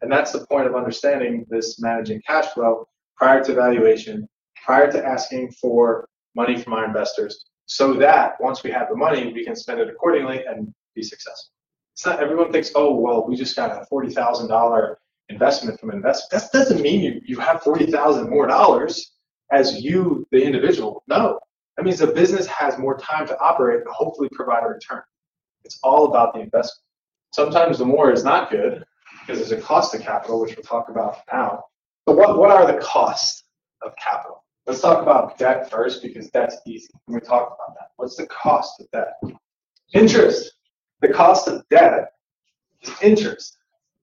and 0.00 0.10
that's 0.10 0.32
the 0.32 0.46
point 0.46 0.66
of 0.66 0.74
understanding 0.74 1.44
this 1.50 1.80
managing 1.80 2.20
cash 2.26 2.46
flow 2.46 2.86
prior 3.16 3.42
to 3.42 3.54
valuation 3.54 4.28
prior 4.64 4.90
to 4.90 5.04
asking 5.04 5.50
for 5.52 6.08
money 6.34 6.60
from 6.60 6.72
our 6.72 6.84
investors 6.84 7.46
so 7.66 7.94
that 7.94 8.32
once 8.40 8.62
we 8.62 8.70
have 8.70 8.88
the 8.88 8.96
money 8.96 9.32
we 9.32 9.44
can 9.44 9.56
spend 9.56 9.80
it 9.80 9.88
accordingly 9.88 10.44
and 10.46 10.72
be 10.94 11.02
successful 11.02 11.52
it's 11.98 12.06
not 12.06 12.22
everyone 12.22 12.52
thinks, 12.52 12.70
oh 12.76 12.94
well, 12.94 13.26
we 13.26 13.34
just 13.34 13.56
got 13.56 13.72
a 13.72 13.84
forty 13.86 14.14
thousand 14.14 14.46
dollar 14.46 15.00
investment 15.30 15.80
from 15.80 15.90
an 15.90 15.96
investment. 15.96 16.44
That 16.44 16.56
doesn't 16.56 16.80
mean 16.80 17.00
you, 17.00 17.20
you 17.26 17.40
have 17.40 17.60
forty 17.60 17.86
thousand 17.86 18.30
more 18.30 18.46
dollars 18.46 19.14
as 19.50 19.82
you, 19.82 20.24
the 20.30 20.40
individual. 20.40 21.02
No. 21.08 21.40
That 21.76 21.82
means 21.82 21.98
the 21.98 22.06
business 22.06 22.46
has 22.46 22.78
more 22.78 22.96
time 22.98 23.26
to 23.26 23.38
operate 23.40 23.80
and 23.80 23.88
hopefully 23.90 24.28
provide 24.30 24.62
a 24.62 24.68
return. 24.68 25.02
It's 25.64 25.78
all 25.82 26.06
about 26.06 26.34
the 26.34 26.40
investment. 26.40 26.84
Sometimes 27.32 27.78
the 27.78 27.84
more 27.84 28.12
is 28.12 28.24
not 28.24 28.50
good 28.50 28.84
because 29.20 29.38
there's 29.38 29.52
a 29.52 29.62
cost 29.62 29.94
of 29.94 30.00
capital, 30.00 30.40
which 30.40 30.56
we'll 30.56 30.64
talk 30.64 30.88
about 30.88 31.18
now. 31.32 31.64
But 32.06 32.16
what, 32.16 32.38
what 32.38 32.50
are 32.50 32.66
the 32.66 32.78
costs 32.78 33.44
of 33.82 33.92
capital? 34.02 34.44
Let's 34.66 34.80
talk 34.80 35.02
about 35.02 35.38
debt 35.38 35.70
first 35.70 36.02
because 36.02 36.30
that's 36.30 36.56
easy. 36.66 36.88
When 37.06 37.14
we 37.14 37.20
talk 37.20 37.46
about 37.46 37.74
that. 37.78 37.90
What's 37.96 38.16
the 38.16 38.26
cost 38.26 38.80
of 38.80 38.90
debt? 38.90 39.38
Interest. 39.92 40.52
The 41.00 41.08
cost 41.08 41.48
of 41.48 41.68
debt 41.68 42.12
is 42.82 42.92
interest. 43.02 43.56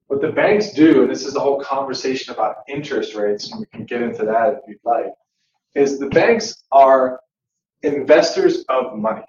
What 0.07 0.21
the 0.21 0.31
banks 0.31 0.71
do, 0.71 1.01
and 1.01 1.11
this 1.11 1.25
is 1.25 1.33
the 1.33 1.39
whole 1.39 1.59
conversation 1.59 2.33
about 2.33 2.57
interest 2.67 3.15
rates, 3.15 3.51
and 3.51 3.59
we 3.59 3.65
can 3.67 3.85
get 3.85 4.01
into 4.01 4.23
that 4.25 4.53
if 4.53 4.59
you'd 4.67 4.77
like, 4.83 5.11
is 5.73 5.99
the 5.99 6.07
banks 6.07 6.63
are 6.71 7.19
investors 7.81 8.63
of 8.69 8.97
money. 8.97 9.23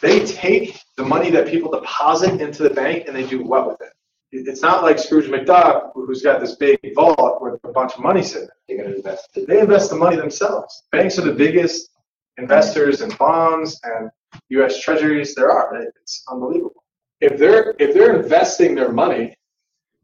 They 0.00 0.24
take 0.24 0.80
the 0.96 1.04
money 1.04 1.30
that 1.30 1.48
people 1.48 1.70
deposit 1.70 2.40
into 2.40 2.62
the 2.62 2.70
bank 2.70 3.04
and 3.06 3.16
they 3.16 3.26
do 3.26 3.42
what 3.42 3.66
with 3.66 3.80
it? 3.80 3.92
It's 4.30 4.62
not 4.62 4.82
like 4.82 4.98
Scrooge 4.98 5.26
McDuck, 5.26 5.92
who's 5.94 6.22
got 6.22 6.40
this 6.40 6.56
big 6.56 6.78
vault 6.94 7.40
with 7.40 7.58
a 7.64 7.72
bunch 7.72 7.94
of 7.94 8.00
money 8.00 8.22
sitting. 8.22 8.48
They're 8.68 8.76
going 8.76 8.90
to 8.90 8.96
invest. 8.96 9.28
They 9.34 9.60
invest 9.60 9.90
the 9.90 9.96
money 9.96 10.16
themselves. 10.16 10.84
Banks 10.92 11.18
are 11.18 11.22
the 11.22 11.32
biggest 11.32 11.90
investors 12.36 13.00
in 13.00 13.10
bonds 13.18 13.80
and 13.84 14.10
U.S. 14.50 14.80
Treasuries 14.80 15.34
there 15.34 15.50
are. 15.50 15.74
It's 16.02 16.22
unbelievable 16.30 16.84
if 17.20 17.38
they're 17.38 17.74
if 17.78 17.94
they're 17.94 18.20
investing 18.20 18.74
their 18.74 18.92
money, 18.92 19.34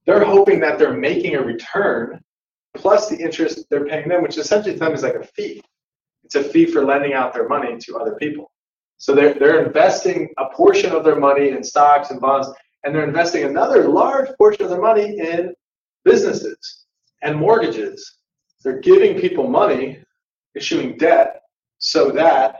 they're 0.06 0.24
hoping 0.24 0.60
that 0.60 0.78
they're 0.78 0.96
making 0.96 1.36
a 1.36 1.42
return 1.42 2.20
plus 2.74 3.08
the 3.08 3.16
interest 3.16 3.64
they're 3.70 3.86
paying 3.86 4.08
them, 4.08 4.22
which 4.22 4.36
essentially 4.36 4.74
to 4.74 4.80
them 4.80 4.92
is 4.92 5.02
like 5.02 5.14
a 5.14 5.22
fee. 5.22 5.62
It's 6.24 6.34
a 6.34 6.42
fee 6.42 6.66
for 6.66 6.84
lending 6.84 7.12
out 7.12 7.32
their 7.32 7.48
money 7.48 7.76
to 7.78 7.98
other 7.98 8.16
people. 8.16 8.50
So 8.98 9.14
they're 9.14 9.34
they're 9.34 9.64
investing 9.64 10.30
a 10.38 10.46
portion 10.54 10.92
of 10.92 11.04
their 11.04 11.18
money 11.18 11.50
in 11.50 11.62
stocks 11.62 12.10
and 12.10 12.20
bonds, 12.20 12.48
and 12.82 12.94
they're 12.94 13.06
investing 13.06 13.44
another 13.44 13.88
large 13.88 14.28
portion 14.38 14.64
of 14.64 14.70
their 14.70 14.80
money 14.80 15.18
in 15.18 15.54
businesses 16.04 16.86
and 17.22 17.36
mortgages. 17.36 18.18
They're 18.62 18.80
giving 18.80 19.20
people 19.20 19.48
money, 19.48 19.98
issuing 20.54 20.96
debt, 20.96 21.42
so 21.78 22.10
that 22.12 22.56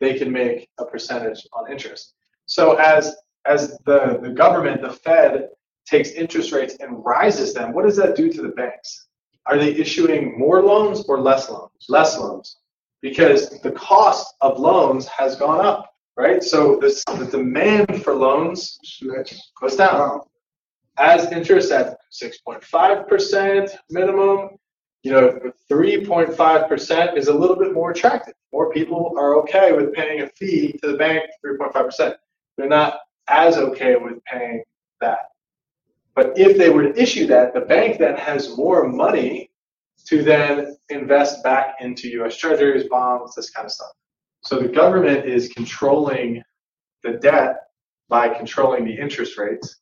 they 0.00 0.14
can 0.18 0.32
make 0.32 0.68
a 0.78 0.84
percentage 0.84 1.46
on 1.52 1.70
interest. 1.70 2.14
So 2.46 2.76
as 2.76 3.16
as 3.46 3.78
the, 3.86 4.18
the 4.22 4.30
government, 4.30 4.82
the 4.82 4.92
Fed, 4.92 5.48
takes 5.86 6.10
interest 6.10 6.52
rates 6.52 6.76
and 6.80 7.04
rises 7.04 7.54
them, 7.54 7.72
what 7.72 7.84
does 7.84 7.96
that 7.96 8.16
do 8.16 8.32
to 8.32 8.42
the 8.42 8.48
banks? 8.48 9.06
Are 9.46 9.56
they 9.56 9.70
issuing 9.70 10.36
more 10.36 10.62
loans 10.62 11.04
or 11.08 11.20
less 11.20 11.48
loans? 11.48 11.70
Less 11.88 12.18
loans. 12.18 12.56
Because 13.06 13.60
the 13.60 13.70
cost 13.70 14.34
of 14.40 14.58
loans 14.58 15.06
has 15.06 15.36
gone 15.36 15.64
up, 15.64 15.94
right? 16.16 16.42
So 16.42 16.76
this, 16.80 17.04
the 17.04 17.26
demand 17.26 18.02
for 18.02 18.16
loans 18.16 18.80
goes 19.60 19.76
down. 19.76 20.22
As 20.98 21.30
interest 21.30 21.70
at 21.70 21.98
6.5% 22.10 23.70
minimum, 23.90 24.48
you 25.04 25.12
know, 25.12 25.38
3.5% 25.70 27.16
is 27.16 27.28
a 27.28 27.32
little 27.32 27.54
bit 27.54 27.72
more 27.72 27.92
attractive. 27.92 28.34
More 28.52 28.72
people 28.72 29.14
are 29.16 29.36
okay 29.36 29.70
with 29.70 29.94
paying 29.94 30.22
a 30.22 30.28
fee 30.30 30.76
to 30.82 30.90
the 30.90 30.98
bank, 30.98 31.22
3.5%. 31.46 32.12
They're 32.56 32.68
not 32.68 32.98
as 33.28 33.56
okay 33.56 33.94
with 33.94 34.18
paying 34.24 34.64
that. 35.00 35.28
But 36.16 36.36
if 36.36 36.58
they 36.58 36.70
were 36.70 36.82
to 36.82 37.00
issue 37.00 37.28
that, 37.28 37.54
the 37.54 37.60
bank 37.60 37.98
then 37.98 38.16
has 38.16 38.56
more 38.56 38.88
money 38.88 39.50
to 40.08 40.22
then 40.22 40.76
invest 40.88 41.42
back 41.42 41.76
into 41.80 42.08
US 42.20 42.36
treasuries, 42.36 42.84
bonds, 42.88 43.34
this 43.34 43.50
kind 43.50 43.66
of 43.66 43.72
stuff. 43.72 43.92
So 44.42 44.58
the 44.58 44.68
government 44.68 45.26
is 45.26 45.48
controlling 45.48 46.42
the 47.02 47.12
debt 47.12 47.56
by 48.08 48.28
controlling 48.28 48.84
the 48.84 48.96
interest 48.96 49.36
rates. 49.36 49.80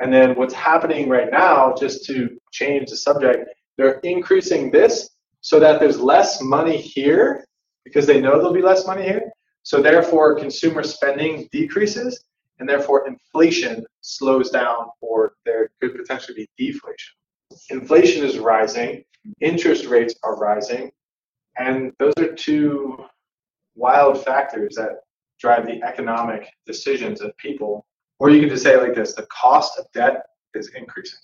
And 0.00 0.12
then 0.12 0.36
what's 0.36 0.54
happening 0.54 1.08
right 1.08 1.30
now, 1.30 1.74
just 1.76 2.04
to 2.06 2.38
change 2.52 2.90
the 2.90 2.96
subject, 2.96 3.48
they're 3.76 3.98
increasing 4.00 4.70
this 4.70 5.10
so 5.40 5.58
that 5.58 5.80
there's 5.80 5.98
less 5.98 6.40
money 6.40 6.76
here 6.76 7.44
because 7.84 8.06
they 8.06 8.20
know 8.20 8.36
there'll 8.36 8.52
be 8.52 8.62
less 8.62 8.86
money 8.86 9.02
here. 9.02 9.32
So 9.64 9.82
therefore, 9.82 10.38
consumer 10.38 10.82
spending 10.82 11.48
decreases 11.50 12.24
and 12.58 12.68
therefore 12.68 13.08
inflation 13.08 13.84
slows 14.00 14.50
down 14.50 14.86
or 15.00 15.34
there 15.44 15.70
could 15.80 15.96
potentially 15.96 16.48
be 16.56 16.72
deflation. 16.72 17.17
Inflation 17.70 18.24
is 18.24 18.38
rising, 18.38 19.04
interest 19.40 19.86
rates 19.86 20.14
are 20.22 20.36
rising, 20.36 20.90
and 21.58 21.92
those 21.98 22.14
are 22.18 22.32
two 22.34 23.04
wild 23.74 24.24
factors 24.24 24.74
that 24.76 25.00
drive 25.40 25.66
the 25.66 25.82
economic 25.82 26.48
decisions 26.66 27.20
of 27.20 27.36
people. 27.36 27.86
Or 28.18 28.30
you 28.30 28.40
can 28.40 28.48
just 28.48 28.62
say 28.62 28.76
like 28.76 28.94
this 28.94 29.14
the 29.14 29.26
cost 29.26 29.78
of 29.78 29.86
debt 29.92 30.26
is 30.54 30.70
increasing. 30.74 31.20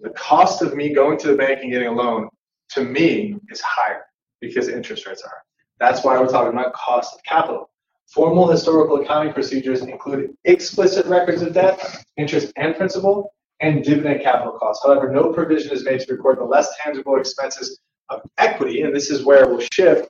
The 0.00 0.10
cost 0.10 0.62
of 0.62 0.74
me 0.74 0.94
going 0.94 1.18
to 1.18 1.28
the 1.28 1.36
bank 1.36 1.60
and 1.62 1.70
getting 1.70 1.88
a 1.88 1.92
loan 1.92 2.28
to 2.70 2.84
me 2.84 3.36
is 3.50 3.60
higher 3.60 4.04
because 4.40 4.68
interest 4.68 5.06
rates 5.06 5.22
are. 5.22 5.42
That's 5.80 6.04
why 6.04 6.18
we're 6.18 6.28
talking 6.28 6.58
about 6.58 6.72
cost 6.72 7.14
of 7.14 7.22
capital. 7.24 7.70
Formal 8.08 8.48
historical 8.48 9.00
accounting 9.02 9.32
procedures 9.32 9.82
include 9.82 10.34
explicit 10.44 11.06
records 11.06 11.42
of 11.42 11.52
debt, 11.52 12.04
interest 12.16 12.52
and 12.56 12.74
principal, 12.74 13.32
and 13.60 13.84
dividend 13.84 14.22
capital 14.22 14.52
costs. 14.52 14.84
However, 14.84 15.10
no 15.10 15.32
provision 15.32 15.72
is 15.72 15.84
made 15.84 16.00
to 16.00 16.14
record 16.14 16.38
the 16.38 16.44
less 16.44 16.68
tangible 16.82 17.18
expenses 17.18 17.80
of 18.08 18.22
equity, 18.38 18.82
and 18.82 18.94
this 18.94 19.10
is 19.10 19.24
where 19.24 19.48
we'll 19.48 19.66
shift. 19.72 20.08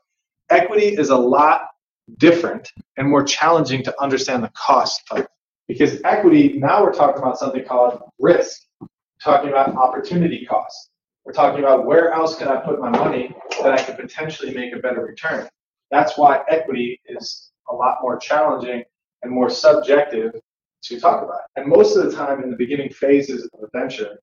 Equity 0.51 0.97
is 0.97 1.11
a 1.11 1.17
lot 1.17 1.63
different 2.17 2.71
and 2.97 3.09
more 3.09 3.23
challenging 3.23 3.83
to 3.83 4.03
understand 4.03 4.43
the 4.43 4.51
cost 4.55 5.03
of 5.11 5.27
because 5.69 6.01
equity, 6.05 6.59
now 6.59 6.83
we're 6.83 6.95
talking 6.95 7.23
about 7.23 7.39
something 7.39 7.63
called 7.63 8.01
risk, 8.19 8.63
we're 8.81 8.89
talking 9.23 9.51
about 9.51 9.77
opportunity 9.77 10.47
costs. 10.47 10.89
We're 11.27 11.35
talking 11.35 11.63
about 11.63 11.85
where 11.85 12.11
else 12.13 12.37
can 12.37 12.49
I 12.49 12.57
put 12.57 12.81
my 12.81 12.89
money 12.89 13.35
that 13.63 13.75
I 13.75 13.83
could 13.83 13.99
potentially 13.99 14.55
make 14.55 14.75
a 14.75 14.79
better 14.79 15.05
return. 15.05 15.47
That's 15.91 16.17
why 16.17 16.41
equity 16.49 16.99
is 17.07 17.51
a 17.69 17.75
lot 17.75 17.99
more 18.01 18.17
challenging 18.19 18.83
and 19.23 19.31
more 19.31 19.51
subjective 19.51 20.33
to 20.83 21.01
talk 21.01 21.23
about. 21.23 21.41
And 21.57 21.67
most 21.67 21.97
of 21.97 22.05
the 22.05 22.17
time 22.17 22.43
in 22.43 22.51
the 22.51 22.57
beginning 22.57 22.91
phases 22.91 23.49
of 23.53 23.61
a 23.62 23.79
venture, 23.79 24.19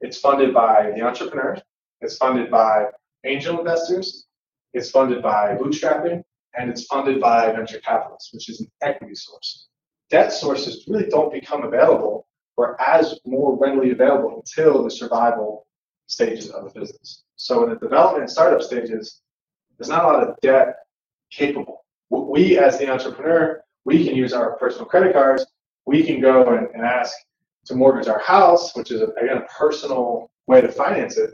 it's 0.00 0.18
funded 0.18 0.54
by 0.54 0.92
the 0.94 1.02
entrepreneur, 1.02 1.56
it's 2.00 2.16
funded 2.16 2.50
by 2.50 2.86
angel 3.24 3.58
investors, 3.58 4.26
it's 4.72 4.90
funded 4.90 5.22
by 5.22 5.56
bootstrapping, 5.56 6.22
and 6.56 6.70
it's 6.70 6.84
funded 6.86 7.20
by 7.20 7.52
venture 7.52 7.80
capitalists, 7.80 8.32
which 8.32 8.48
is 8.48 8.60
an 8.60 8.70
equity 8.82 9.14
source. 9.14 9.68
Debt 10.10 10.32
sources 10.32 10.84
really 10.88 11.06
don't 11.08 11.32
become 11.32 11.64
available 11.64 12.26
or 12.56 12.80
as 12.80 13.18
more 13.24 13.56
readily 13.56 13.92
available 13.92 14.36
until 14.36 14.82
the 14.82 14.90
survival 14.90 15.66
stages 16.06 16.50
of 16.50 16.66
a 16.66 16.80
business. 16.80 17.22
So 17.36 17.62
in 17.64 17.70
the 17.70 17.76
development 17.76 18.22
and 18.22 18.30
startup 18.30 18.62
stages, 18.62 19.20
there's 19.78 19.88
not 19.88 20.04
a 20.04 20.08
lot 20.08 20.28
of 20.28 20.36
debt 20.42 20.76
capable 21.30 21.80
we 22.30 22.58
as 22.58 22.78
the 22.78 22.90
entrepreneur, 22.90 23.62
we 23.84 24.04
can 24.04 24.14
use 24.14 24.32
our 24.32 24.56
personal 24.56 24.86
credit 24.86 25.12
cards. 25.12 25.46
We 25.86 26.04
can 26.04 26.20
go 26.20 26.54
and, 26.54 26.68
and 26.74 26.82
ask 26.82 27.14
to 27.66 27.74
mortgage 27.74 28.08
our 28.08 28.20
house, 28.20 28.74
which 28.74 28.90
is, 28.90 29.00
a, 29.00 29.06
again, 29.22 29.38
a 29.38 29.46
personal 29.58 30.30
way 30.46 30.60
to 30.60 30.68
finance 30.70 31.16
it. 31.16 31.30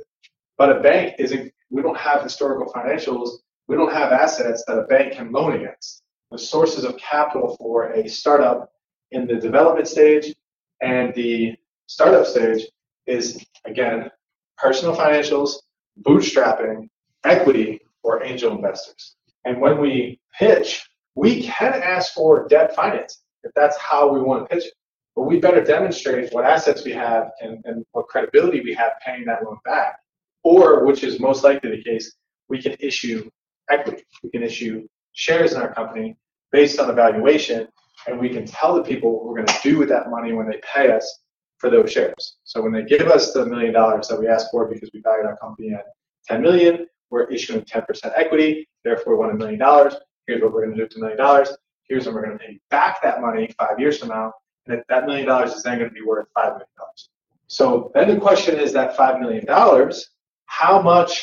But 0.58 0.76
a 0.76 0.80
bank 0.80 1.14
isn't, 1.18 1.52
we 1.70 1.82
don't 1.82 1.96
have 1.96 2.22
historical 2.22 2.72
financials. 2.72 3.30
We 3.68 3.76
don't 3.76 3.92
have 3.92 4.12
assets 4.12 4.64
that 4.66 4.78
a 4.78 4.84
bank 4.84 5.14
can 5.14 5.32
loan 5.32 5.54
against. 5.54 6.02
The 6.30 6.38
sources 6.38 6.84
of 6.84 6.96
capital 6.96 7.56
for 7.58 7.92
a 7.92 8.08
startup 8.08 8.70
in 9.10 9.26
the 9.26 9.36
development 9.36 9.88
stage 9.88 10.34
and 10.80 11.14
the 11.14 11.54
startup 11.86 12.26
stage 12.26 12.66
is, 13.06 13.44
again, 13.64 14.10
personal 14.58 14.94
financials, 14.96 15.54
bootstrapping, 16.02 16.88
equity, 17.24 17.80
or 18.02 18.22
angel 18.24 18.54
investors. 18.54 19.16
And 19.44 19.60
when 19.60 19.80
we 19.80 20.20
pitch, 20.38 20.88
we 21.14 21.42
can 21.42 21.72
ask 21.72 22.12
for 22.12 22.46
debt 22.48 22.74
finance 22.74 23.22
if 23.46 23.52
that's 23.54 23.78
how 23.78 24.12
we 24.12 24.20
want 24.20 24.48
to 24.48 24.54
pitch 24.54 24.66
it. 24.66 24.74
But 25.14 25.22
we 25.22 25.38
better 25.40 25.64
demonstrate 25.64 26.32
what 26.32 26.44
assets 26.44 26.84
we 26.84 26.92
have 26.92 27.30
and, 27.40 27.64
and 27.64 27.84
what 27.92 28.08
credibility 28.08 28.60
we 28.60 28.74
have 28.74 28.92
paying 29.04 29.24
that 29.24 29.42
loan 29.44 29.56
back. 29.64 29.98
Or, 30.44 30.84
which 30.84 31.02
is 31.02 31.18
most 31.18 31.42
likely 31.42 31.70
the 31.70 31.82
case, 31.82 32.14
we 32.48 32.60
can 32.60 32.76
issue 32.78 33.28
equity. 33.70 34.04
We 34.22 34.30
can 34.30 34.42
issue 34.42 34.86
shares 35.12 35.54
in 35.54 35.62
our 35.62 35.72
company 35.72 36.16
based 36.52 36.78
on 36.78 36.88
the 36.88 36.92
valuation, 36.92 37.66
and 38.06 38.20
we 38.20 38.28
can 38.28 38.44
tell 38.44 38.74
the 38.74 38.82
people 38.82 39.12
what 39.12 39.24
we're 39.24 39.36
going 39.36 39.46
to 39.46 39.60
do 39.62 39.78
with 39.78 39.88
that 39.88 40.10
money 40.10 40.32
when 40.32 40.48
they 40.48 40.60
pay 40.74 40.92
us 40.92 41.20
for 41.58 41.70
those 41.70 41.90
shares. 41.90 42.36
So 42.44 42.62
when 42.62 42.72
they 42.72 42.84
give 42.84 43.08
us 43.08 43.32
the 43.32 43.46
million 43.46 43.72
dollars 43.72 44.08
that 44.08 44.20
we 44.20 44.28
asked 44.28 44.48
for 44.50 44.68
because 44.68 44.90
we 44.92 45.00
valued 45.00 45.26
our 45.26 45.38
company 45.38 45.72
at 45.72 45.86
10 46.28 46.42
million, 46.42 46.86
we're 47.10 47.24
issuing 47.30 47.62
10% 47.62 48.12
equity, 48.14 48.68
therefore 48.84 49.14
we 49.14 49.18
want 49.20 49.32
a 49.32 49.36
million 49.36 49.58
dollars. 49.58 49.94
Here's 50.26 50.42
what 50.42 50.52
we're 50.52 50.66
going 50.66 50.76
to 50.76 50.76
do 50.76 50.82
with 50.82 50.96
a 50.96 51.00
million 51.00 51.18
dollars. 51.18 51.56
Here's 51.88 52.06
when 52.06 52.14
we're 52.14 52.26
going 52.26 52.38
to 52.38 52.44
pay 52.44 52.60
back 52.70 53.02
that 53.02 53.20
money 53.20 53.54
five 53.58 53.78
years 53.78 53.98
from 53.98 54.08
now, 54.08 54.32
and 54.66 54.82
that 54.88 55.06
million 55.06 55.26
dollars 55.26 55.52
is 55.52 55.62
then 55.62 55.78
going 55.78 55.90
to 55.90 55.94
be 55.94 56.02
worth 56.02 56.26
five 56.34 56.52
million 56.52 56.66
dollars. 56.76 57.10
So 57.46 57.92
then 57.94 58.08
the 58.08 58.20
question 58.20 58.58
is 58.58 58.72
that 58.72 58.96
five 58.96 59.20
million 59.20 59.44
dollars, 59.44 60.10
how 60.46 60.82
much 60.82 61.22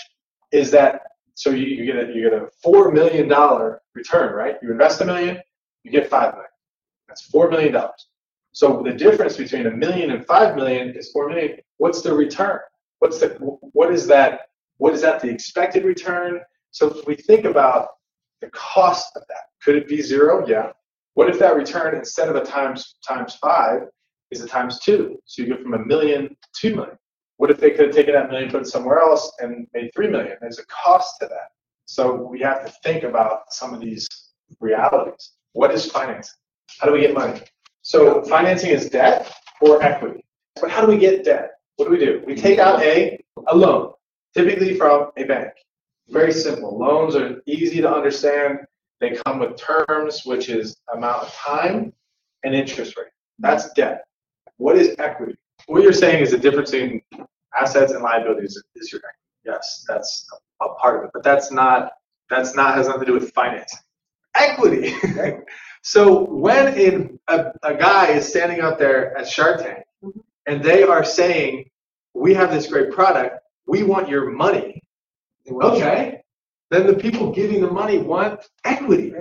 is 0.52 0.72
that? 0.72 1.02
So 1.36 1.50
you, 1.50 1.66
you 1.66 1.86
get 1.86 1.98
a 1.98 2.14
you 2.14 2.30
get 2.30 2.34
a 2.34 2.48
four 2.62 2.92
million 2.92 3.28
dollar 3.28 3.82
return, 3.94 4.34
right? 4.34 4.56
You 4.62 4.72
invest 4.72 5.02
a 5.02 5.06
million, 5.06 5.40
you 5.84 5.92
get 5.92 6.10
five 6.10 6.34
million. 6.34 6.50
That's 7.08 7.24
four 7.24 7.50
million 7.50 7.74
dollars. 7.74 8.08
So 8.54 8.84
the 8.86 8.94
difference 8.94 9.36
between 9.36 9.66
a 9.66 9.72
million 9.72 10.12
and 10.12 10.26
five 10.26 10.56
million 10.56 10.96
is 10.96 11.12
four 11.12 11.28
million. 11.28 11.58
What's 11.78 12.02
the 12.02 12.14
return? 12.14 12.60
What's 13.00 13.20
the 13.20 13.30
what 13.74 13.92
is 13.92 14.08
that? 14.08 14.42
What 14.78 14.94
is 14.94 15.02
that 15.02 15.22
the 15.22 15.30
expected 15.30 15.84
return? 15.84 16.40
So 16.72 16.88
if 16.88 17.06
we 17.06 17.16
think 17.16 17.46
about 17.46 17.90
the 18.44 18.50
cost 18.52 19.16
of 19.16 19.24
that, 19.30 19.46
could 19.64 19.76
it 19.76 19.88
be 19.88 20.02
zero? 20.02 20.46
Yeah. 20.48 20.72
What 21.14 21.30
if 21.30 21.40
that 21.40 21.56
return 21.56 21.96
instead 21.96 22.28
of 22.28 22.36
a 22.36 22.44
times 22.44 22.96
times 23.08 23.36
five 23.36 23.82
is 24.32 24.42
a 24.42 24.48
times 24.48 24.80
two? 24.80 25.18
So 25.26 25.44
you 25.44 25.56
go 25.56 25.62
from 25.62 25.74
a 25.74 25.86
million 25.86 26.30
to 26.30 26.36
two 26.60 26.76
million. 26.76 26.98
What 27.38 27.52
if 27.52 27.60
they 27.60 27.72
could 27.72 27.88
have 27.88 27.96
taken 27.96 28.14
that 28.14 28.30
million, 28.30 28.50
put 28.50 28.62
it 28.62 28.68
somewhere 28.68 29.00
else, 29.00 29.32
and 29.40 29.68
made 29.74 29.92
three 29.96 30.08
million? 30.08 30.38
There's 30.42 30.60
a 30.60 30.66
cost 30.66 31.20
to 31.22 31.28
that. 31.28 31.50
So 31.86 32.16
we 32.16 32.40
have 32.42 32.66
to 32.66 32.74
think 32.84 33.04
about 33.04 33.54
some 33.54 33.74
of 33.74 33.80
these 33.80 34.08
realities. 34.60 35.34
What 35.54 35.72
is 35.72 35.86
financing? 35.86 36.36
How 36.80 36.88
do 36.88 36.94
we 36.94 37.02
get 37.02 37.14
money? 37.14 37.42
So 37.82 38.24
financing 38.24 38.72
is 38.72 38.90
debt 38.90 39.32
or 39.62 39.82
equity. 39.84 40.26
But 40.60 40.72
how 40.72 40.82
do 40.86 40.88
we 40.88 40.98
get 40.98 41.24
debt? 41.24 41.52
What 41.76 41.86
do 41.86 41.92
we 41.92 42.00
do? 42.00 42.24
We 42.26 42.36
take 42.36 42.60
out 42.60 42.82
a, 42.82 43.20
a 43.48 43.56
loan, 43.56 43.94
typically 44.36 44.78
from 44.78 45.12
a 45.18 45.24
bank. 45.24 45.54
Very 46.10 46.34
simple. 46.34 46.78
Loans 46.78 47.16
are 47.16 47.42
easy 47.46 47.82
to 47.82 47.92
understand. 47.92 48.60
They 49.00 49.18
come 49.26 49.40
with 49.40 49.58
terms, 49.58 50.24
which 50.26 50.50
is 50.50 50.78
amount 50.94 51.24
of 51.24 51.34
time 51.34 51.94
and 52.44 52.54
interest 52.54 52.98
rate. 52.98 53.08
That's 53.40 53.72
debt. 53.74 54.04
What 54.58 54.78
is 54.78 54.96
equity? 55.00 55.36
What 55.68 55.84
you're 55.84 55.94
saying 55.94 56.22
is 56.22 56.32
the 56.32 56.38
difference 56.38 56.74
in 56.74 57.02
assets 57.60 57.94
and 57.94 58.04
liabilities 58.04 58.62
is 58.76 58.92
your 58.92 59.00
equity. 59.00 59.18
Yes, 59.46 59.86
that's 59.88 60.28
a, 60.62 60.70
part 60.76 61.00
of 61.00 61.06
it, 61.06 61.12
but 61.14 61.24
that's 61.24 61.52
not 61.52 61.92
that's 62.30 62.56
not 62.56 62.76
has 62.76 62.88
nothing 62.88 63.02
to 63.02 63.06
do 63.08 63.14
with 63.14 63.32
financing. 63.34 63.80
Equity. 64.36 64.94
So 65.84 66.24
when 66.24 66.78
in, 66.78 67.20
a, 67.28 67.52
a 67.62 67.76
guy 67.76 68.12
is 68.12 68.28
standing 68.28 68.62
out 68.62 68.80
there 68.80 69.16
at 69.18 69.28
Shark 69.28 69.62
Tank 69.62 69.84
mm-hmm. 70.04 70.20
and 70.48 70.64
they 70.64 70.84
are 70.84 71.04
saying, 71.04 71.70
"We 72.14 72.34
have 72.34 72.52
this 72.52 72.68
great 72.68 72.92
product. 72.92 73.40
We 73.68 73.84
want 73.84 74.08
your 74.08 74.32
money." 74.32 74.82
Okay. 75.50 76.22
Then 76.72 76.88
the 76.88 76.96
people 76.96 77.32
giving 77.32 77.62
the 77.62 77.70
money 77.70 78.00
want 78.00 78.40
equity. 78.66 79.14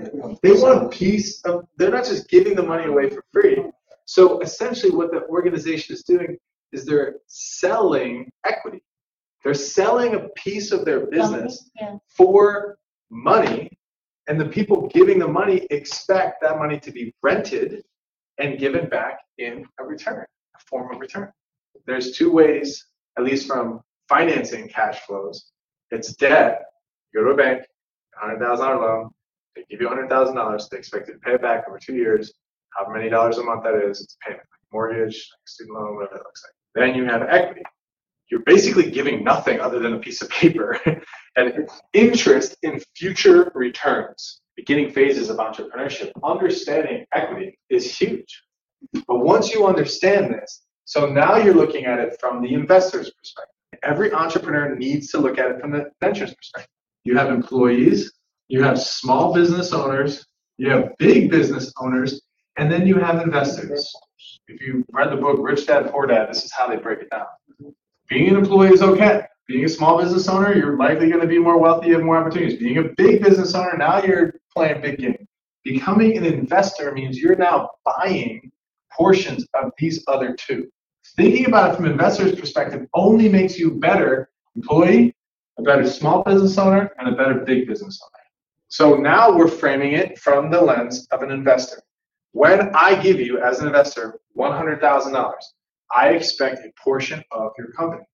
They 0.42 0.52
want 0.52 0.84
a 0.84 0.88
piece 0.88 1.42
of. 1.42 1.66
They're 1.76 1.90
not 1.90 2.04
just 2.04 2.28
giving 2.28 2.54
the 2.54 2.62
money 2.62 2.86
away 2.86 3.10
for 3.10 3.22
free. 3.32 3.62
So 4.06 4.40
essentially, 4.40 4.94
what 4.94 5.10
the 5.10 5.26
organization 5.26 5.94
is 5.94 6.02
doing 6.02 6.38
is 6.72 6.86
they're 6.86 7.16
selling 7.26 8.30
equity. 8.46 8.82
They're 9.44 9.54
selling 9.54 10.14
a 10.14 10.28
piece 10.30 10.72
of 10.72 10.84
their 10.84 11.06
business 11.06 11.70
for 12.16 12.78
money 13.10 13.70
and 14.28 14.40
the 14.40 14.46
people 14.46 14.88
giving 14.88 15.18
the 15.18 15.28
money 15.28 15.66
expect 15.70 16.42
that 16.42 16.58
money 16.58 16.78
to 16.80 16.90
be 16.90 17.14
rented 17.22 17.82
and 18.38 18.58
given 18.58 18.88
back 18.88 19.20
in 19.38 19.66
a 19.80 19.84
return, 19.84 20.24
a 20.56 20.60
form 20.60 20.94
of 20.94 21.00
return. 21.00 21.30
There's 21.86 22.12
two 22.12 22.30
ways, 22.30 22.86
at 23.18 23.24
least 23.24 23.46
from 23.46 23.80
financing 24.08 24.68
cash 24.68 25.00
flows. 25.00 25.52
It's 25.92 26.14
debt. 26.14 26.62
You 27.14 27.20
go 27.20 27.26
to 27.28 27.34
a 27.34 27.36
bank, 27.36 27.62
$100,000 28.22 28.58
loan, 28.58 29.10
they 29.54 29.64
give 29.70 29.80
you 29.80 29.88
$100,000, 29.88 30.68
they 30.68 30.78
expect 30.78 31.08
you 31.08 31.14
to 31.14 31.20
pay 31.20 31.34
it 31.34 31.42
back 31.42 31.64
over 31.68 31.78
two 31.78 31.94
years, 31.94 32.32
however 32.70 32.96
many 32.96 33.10
dollars 33.10 33.38
a 33.38 33.44
month 33.44 33.62
that 33.64 33.74
is, 33.74 34.00
it's 34.00 34.16
a 34.22 34.28
payment, 34.28 34.42
like 34.50 34.72
mortgage, 34.72 35.14
like 35.14 35.46
student 35.46 35.78
loan, 35.78 35.94
whatever 35.96 36.16
it 36.16 36.24
looks 36.24 36.42
like. 36.44 36.86
Then 36.86 36.96
you 36.96 37.04
have 37.04 37.22
equity 37.22 37.62
you're 38.32 38.40
basically 38.40 38.90
giving 38.90 39.22
nothing 39.22 39.60
other 39.60 39.78
than 39.78 39.92
a 39.92 39.98
piece 39.98 40.22
of 40.22 40.30
paper 40.30 40.80
and 41.36 41.68
interest 41.92 42.56
in 42.62 42.80
future 42.96 43.52
returns. 43.54 44.40
Beginning 44.56 44.90
phases 44.90 45.28
of 45.28 45.36
entrepreneurship, 45.36 46.10
understanding 46.24 47.04
equity 47.12 47.58
is 47.68 47.94
huge. 47.94 48.42
But 49.06 49.18
once 49.18 49.52
you 49.52 49.66
understand 49.66 50.32
this, 50.32 50.62
so 50.86 51.06
now 51.06 51.36
you're 51.36 51.54
looking 51.54 51.84
at 51.84 51.98
it 51.98 52.18
from 52.18 52.42
the 52.42 52.54
investor's 52.54 53.10
perspective. 53.10 53.51
Every 53.82 54.12
entrepreneur 54.12 54.74
needs 54.74 55.10
to 55.10 55.18
look 55.18 55.38
at 55.38 55.50
it 55.50 55.60
from 55.60 55.72
the 55.72 55.90
venture's 56.00 56.34
perspective. 56.34 56.68
You 57.04 57.16
have 57.16 57.30
employees, 57.30 58.12
you 58.48 58.62
have 58.62 58.80
small 58.80 59.34
business 59.34 59.72
owners, 59.72 60.24
you 60.58 60.70
have 60.70 60.96
big 60.98 61.30
business 61.30 61.72
owners, 61.80 62.20
and 62.58 62.70
then 62.70 62.86
you 62.86 62.96
have 62.98 63.20
investors. 63.20 63.92
If 64.46 64.60
you 64.60 64.84
read 64.92 65.10
the 65.10 65.16
book 65.16 65.38
Rich 65.40 65.66
Dad 65.66 65.90
Poor 65.90 66.06
Dad, 66.06 66.28
this 66.28 66.44
is 66.44 66.52
how 66.52 66.68
they 66.68 66.76
break 66.76 67.00
it 67.00 67.10
down 67.10 67.26
being 68.12 68.28
an 68.28 68.36
employee 68.36 68.72
is 68.72 68.82
okay. 68.82 69.22
Being 69.48 69.64
a 69.64 69.68
small 69.68 70.00
business 70.00 70.28
owner, 70.28 70.54
you're 70.54 70.76
likely 70.76 71.08
going 71.08 71.20
to 71.20 71.26
be 71.26 71.38
more 71.38 71.58
wealthy, 71.58 71.88
you 71.88 71.94
have 71.94 72.04
more 72.04 72.18
opportunities. 72.18 72.58
Being 72.58 72.78
a 72.78 72.84
big 72.96 73.22
business 73.22 73.54
owner, 73.54 73.76
now 73.76 74.02
you're 74.02 74.34
playing 74.54 74.82
big 74.82 74.98
game. 74.98 75.26
Becoming 75.64 76.16
an 76.16 76.24
investor 76.24 76.92
means 76.92 77.18
you're 77.18 77.36
now 77.36 77.70
buying 77.84 78.50
portions 78.92 79.46
of 79.54 79.72
these 79.78 80.04
other 80.08 80.36
two. 80.36 80.68
Thinking 81.16 81.46
about 81.46 81.72
it 81.72 81.76
from 81.76 81.84
an 81.84 81.92
investor's 81.92 82.38
perspective 82.38 82.86
only 82.94 83.28
makes 83.28 83.58
you 83.58 83.72
a 83.72 83.74
better 83.74 84.30
employee, 84.56 85.14
a 85.58 85.62
better 85.62 85.86
small 85.86 86.22
business 86.22 86.56
owner, 86.56 86.90
and 86.98 87.08
a 87.08 87.16
better 87.16 87.34
big 87.34 87.66
business 87.66 88.00
owner. 88.02 88.22
So 88.68 88.96
now 88.96 89.36
we're 89.36 89.48
framing 89.48 89.92
it 89.92 90.18
from 90.18 90.50
the 90.50 90.60
lens 90.60 91.06
of 91.10 91.22
an 91.22 91.30
investor. 91.30 91.82
When 92.32 92.74
I 92.74 92.94
give 93.02 93.20
you, 93.20 93.38
as 93.42 93.60
an 93.60 93.66
investor, 93.66 94.20
$100,000, 94.38 95.32
I 95.94 96.08
expect 96.08 96.64
a 96.64 96.72
portion 96.82 97.22
of 97.30 97.52
your 97.58 97.72
company. 97.72 98.04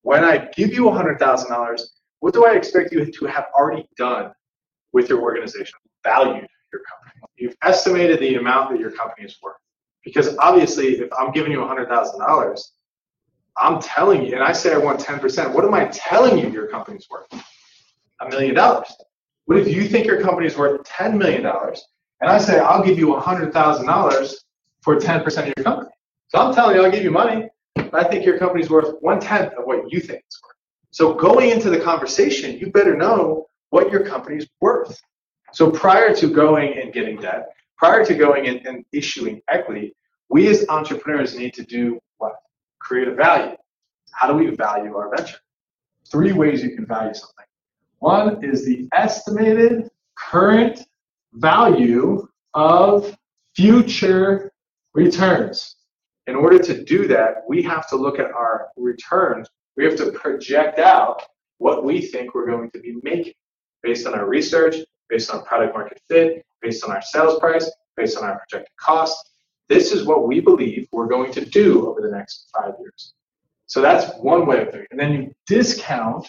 When 0.00 0.24
I 0.24 0.48
give 0.56 0.72
you 0.72 0.84
$100,000, 0.84 1.80
what 2.20 2.32
do 2.32 2.46
I 2.46 2.54
expect 2.54 2.92
you 2.92 3.04
to 3.04 3.26
have 3.26 3.46
already 3.54 3.86
done 3.98 4.32
with 4.94 5.10
your 5.10 5.20
organization? 5.20 5.78
Valued 6.02 6.46
your 6.72 6.82
company. 6.90 7.20
You've 7.36 7.56
estimated 7.62 8.20
the 8.20 8.36
amount 8.36 8.70
that 8.70 8.80
your 8.80 8.92
company 8.92 9.26
is 9.26 9.36
worth. 9.42 9.56
Because 10.06 10.36
obviously, 10.38 11.00
if 11.00 11.12
I'm 11.18 11.32
giving 11.32 11.50
you 11.50 11.58
$100,000, 11.58 12.60
I'm 13.58 13.82
telling 13.82 14.24
you, 14.24 14.34
and 14.34 14.44
I 14.44 14.52
say 14.52 14.72
I 14.72 14.78
want 14.78 15.00
10%, 15.00 15.52
what 15.52 15.64
am 15.64 15.74
I 15.74 15.86
telling 15.86 16.38
you 16.38 16.48
your 16.48 16.68
company's 16.68 17.08
worth? 17.10 17.26
A 18.20 18.28
million 18.28 18.54
dollars. 18.54 18.86
What 19.46 19.58
if 19.58 19.66
you 19.66 19.88
think 19.88 20.06
your 20.06 20.22
company's 20.22 20.56
worth 20.56 20.80
$10 20.84 21.18
million, 21.18 21.44
and 21.44 22.30
I 22.30 22.38
say 22.38 22.60
I'll 22.60 22.84
give 22.84 23.00
you 23.00 23.08
$100,000 23.08 24.34
for 24.80 24.96
10% 24.96 25.38
of 25.38 25.46
your 25.56 25.64
company? 25.64 25.90
So 26.28 26.38
I'm 26.38 26.54
telling 26.54 26.76
you, 26.76 26.84
I'll 26.84 26.90
give 26.92 27.02
you 27.02 27.10
money. 27.10 27.48
I 27.92 28.04
think 28.04 28.24
your 28.24 28.38
company's 28.38 28.70
worth 28.70 28.94
one 29.00 29.18
tenth 29.18 29.54
of 29.54 29.64
what 29.64 29.90
you 29.90 29.98
think 29.98 30.22
it's 30.24 30.40
worth. 30.40 30.56
So 30.92 31.14
going 31.14 31.50
into 31.50 31.68
the 31.68 31.80
conversation, 31.80 32.58
you 32.58 32.70
better 32.70 32.96
know 32.96 33.46
what 33.70 33.90
your 33.90 34.06
company's 34.06 34.46
worth. 34.60 35.00
So 35.52 35.68
prior 35.68 36.14
to 36.14 36.32
going 36.32 36.78
and 36.78 36.92
getting 36.92 37.16
debt, 37.20 37.48
prior 37.76 38.04
to 38.04 38.14
going 38.14 38.46
and, 38.46 38.66
and 38.66 38.84
issuing 38.92 39.40
equity, 39.48 39.94
we 40.28 40.48
as 40.48 40.66
entrepreneurs 40.68 41.36
need 41.36 41.54
to 41.54 41.62
do 41.64 42.00
what? 42.18 42.34
Create 42.80 43.08
a 43.08 43.14
value. 43.14 43.56
How 44.12 44.28
do 44.28 44.34
we 44.34 44.54
value 44.54 44.96
our 44.96 45.14
venture? 45.14 45.38
Three 46.10 46.32
ways 46.32 46.62
you 46.62 46.74
can 46.74 46.86
value 46.86 47.14
something. 47.14 47.44
One 47.98 48.44
is 48.44 48.64
the 48.64 48.88
estimated 48.92 49.90
current 50.16 50.86
value 51.34 52.26
of 52.54 53.16
future 53.54 54.52
returns. 54.94 55.76
In 56.26 56.34
order 56.34 56.58
to 56.58 56.84
do 56.84 57.06
that, 57.08 57.42
we 57.48 57.62
have 57.62 57.88
to 57.88 57.96
look 57.96 58.18
at 58.18 58.30
our 58.32 58.68
returns. 58.76 59.48
We 59.76 59.84
have 59.84 59.96
to 59.96 60.10
project 60.12 60.78
out 60.78 61.22
what 61.58 61.84
we 61.84 62.00
think 62.00 62.34
we're 62.34 62.46
going 62.46 62.70
to 62.72 62.80
be 62.80 62.96
making 63.02 63.34
based 63.82 64.06
on 64.06 64.14
our 64.14 64.26
research, 64.26 64.76
based 65.08 65.30
on 65.30 65.44
product 65.44 65.74
market 65.74 66.00
fit, 66.08 66.44
based 66.62 66.84
on 66.84 66.90
our 66.90 67.02
sales 67.02 67.38
price, 67.38 67.70
based 67.96 68.16
on 68.16 68.24
our 68.24 68.38
projected 68.38 68.74
cost. 68.78 69.30
This 69.68 69.92
is 69.92 70.04
what 70.04 70.26
we 70.26 70.40
believe 70.40 70.86
we're 70.92 71.08
going 71.08 71.32
to 71.32 71.44
do 71.44 71.88
over 71.88 72.00
the 72.00 72.10
next 72.10 72.48
five 72.56 72.74
years. 72.80 73.14
So 73.66 73.80
that's 73.80 74.16
one 74.18 74.46
way 74.46 74.62
of 74.62 74.70
doing 74.70 74.84
it. 74.84 74.88
And 74.92 75.00
then 75.00 75.12
you 75.12 75.34
discount 75.46 76.26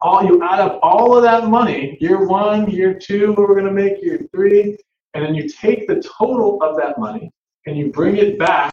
all, 0.00 0.24
you 0.24 0.42
add 0.42 0.60
up 0.60 0.80
all 0.82 1.16
of 1.16 1.22
that 1.22 1.48
money, 1.48 1.96
year 2.00 2.26
one, 2.26 2.68
year 2.70 2.94
two, 2.94 3.34
we're 3.36 3.54
going 3.54 3.66
to 3.66 3.70
make, 3.70 4.02
year 4.02 4.26
three, 4.32 4.76
and 5.14 5.24
then 5.24 5.34
you 5.34 5.48
take 5.48 5.86
the 5.86 6.02
total 6.18 6.62
of 6.62 6.76
that 6.76 6.98
money 6.98 7.30
and 7.66 7.76
you 7.76 7.92
bring 7.92 8.16
it 8.16 8.38
back 8.38 8.72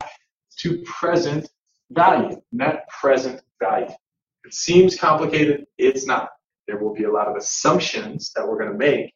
to 0.59 0.81
present 0.83 1.47
value, 1.91 2.41
net 2.51 2.87
present 2.89 3.41
value. 3.59 3.93
It 4.45 4.53
seems 4.53 4.95
complicated, 4.95 5.65
it's 5.77 6.05
not. 6.05 6.29
There 6.67 6.77
will 6.77 6.93
be 6.93 7.03
a 7.03 7.11
lot 7.11 7.27
of 7.27 7.35
assumptions 7.35 8.31
that 8.35 8.47
we're 8.47 8.57
going 8.57 8.71
to 8.71 8.77
make 8.77 9.13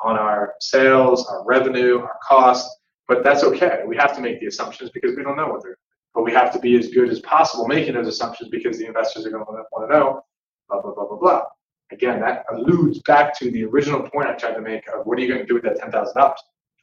on 0.00 0.16
our 0.16 0.54
sales, 0.60 1.26
our 1.26 1.44
revenue, 1.44 2.00
our 2.00 2.18
cost, 2.26 2.68
but 3.08 3.22
that's 3.22 3.44
okay. 3.44 3.82
We 3.86 3.96
have 3.96 4.14
to 4.16 4.20
make 4.20 4.40
the 4.40 4.46
assumptions 4.46 4.90
because 4.90 5.16
we 5.16 5.22
don't 5.22 5.36
know 5.36 5.48
what 5.48 5.62
they're. 5.62 5.78
But 6.14 6.22
we 6.22 6.32
have 6.32 6.52
to 6.52 6.60
be 6.60 6.78
as 6.78 6.88
good 6.88 7.10
as 7.10 7.18
possible 7.20 7.66
making 7.66 7.94
those 7.94 8.06
assumptions 8.06 8.48
because 8.48 8.78
the 8.78 8.86
investors 8.86 9.26
are 9.26 9.30
going 9.30 9.44
to 9.44 9.50
want 9.50 9.90
to 9.90 9.96
know. 9.96 10.22
Blah 10.68 10.80
blah 10.80 10.94
blah 10.94 11.06
blah 11.08 11.18
blah. 11.18 11.42
Again, 11.90 12.20
that 12.20 12.44
alludes 12.52 13.00
back 13.00 13.36
to 13.38 13.50
the 13.50 13.64
original 13.64 14.08
point 14.08 14.28
I 14.28 14.34
tried 14.34 14.54
to 14.54 14.60
make 14.60 14.86
of 14.88 15.06
what 15.06 15.18
are 15.18 15.22
you 15.22 15.28
going 15.28 15.40
to 15.40 15.46
do 15.46 15.54
with 15.54 15.64
that 15.64 15.76
ten 15.78 15.90
thousand 15.90 16.14
dollars? 16.16 16.40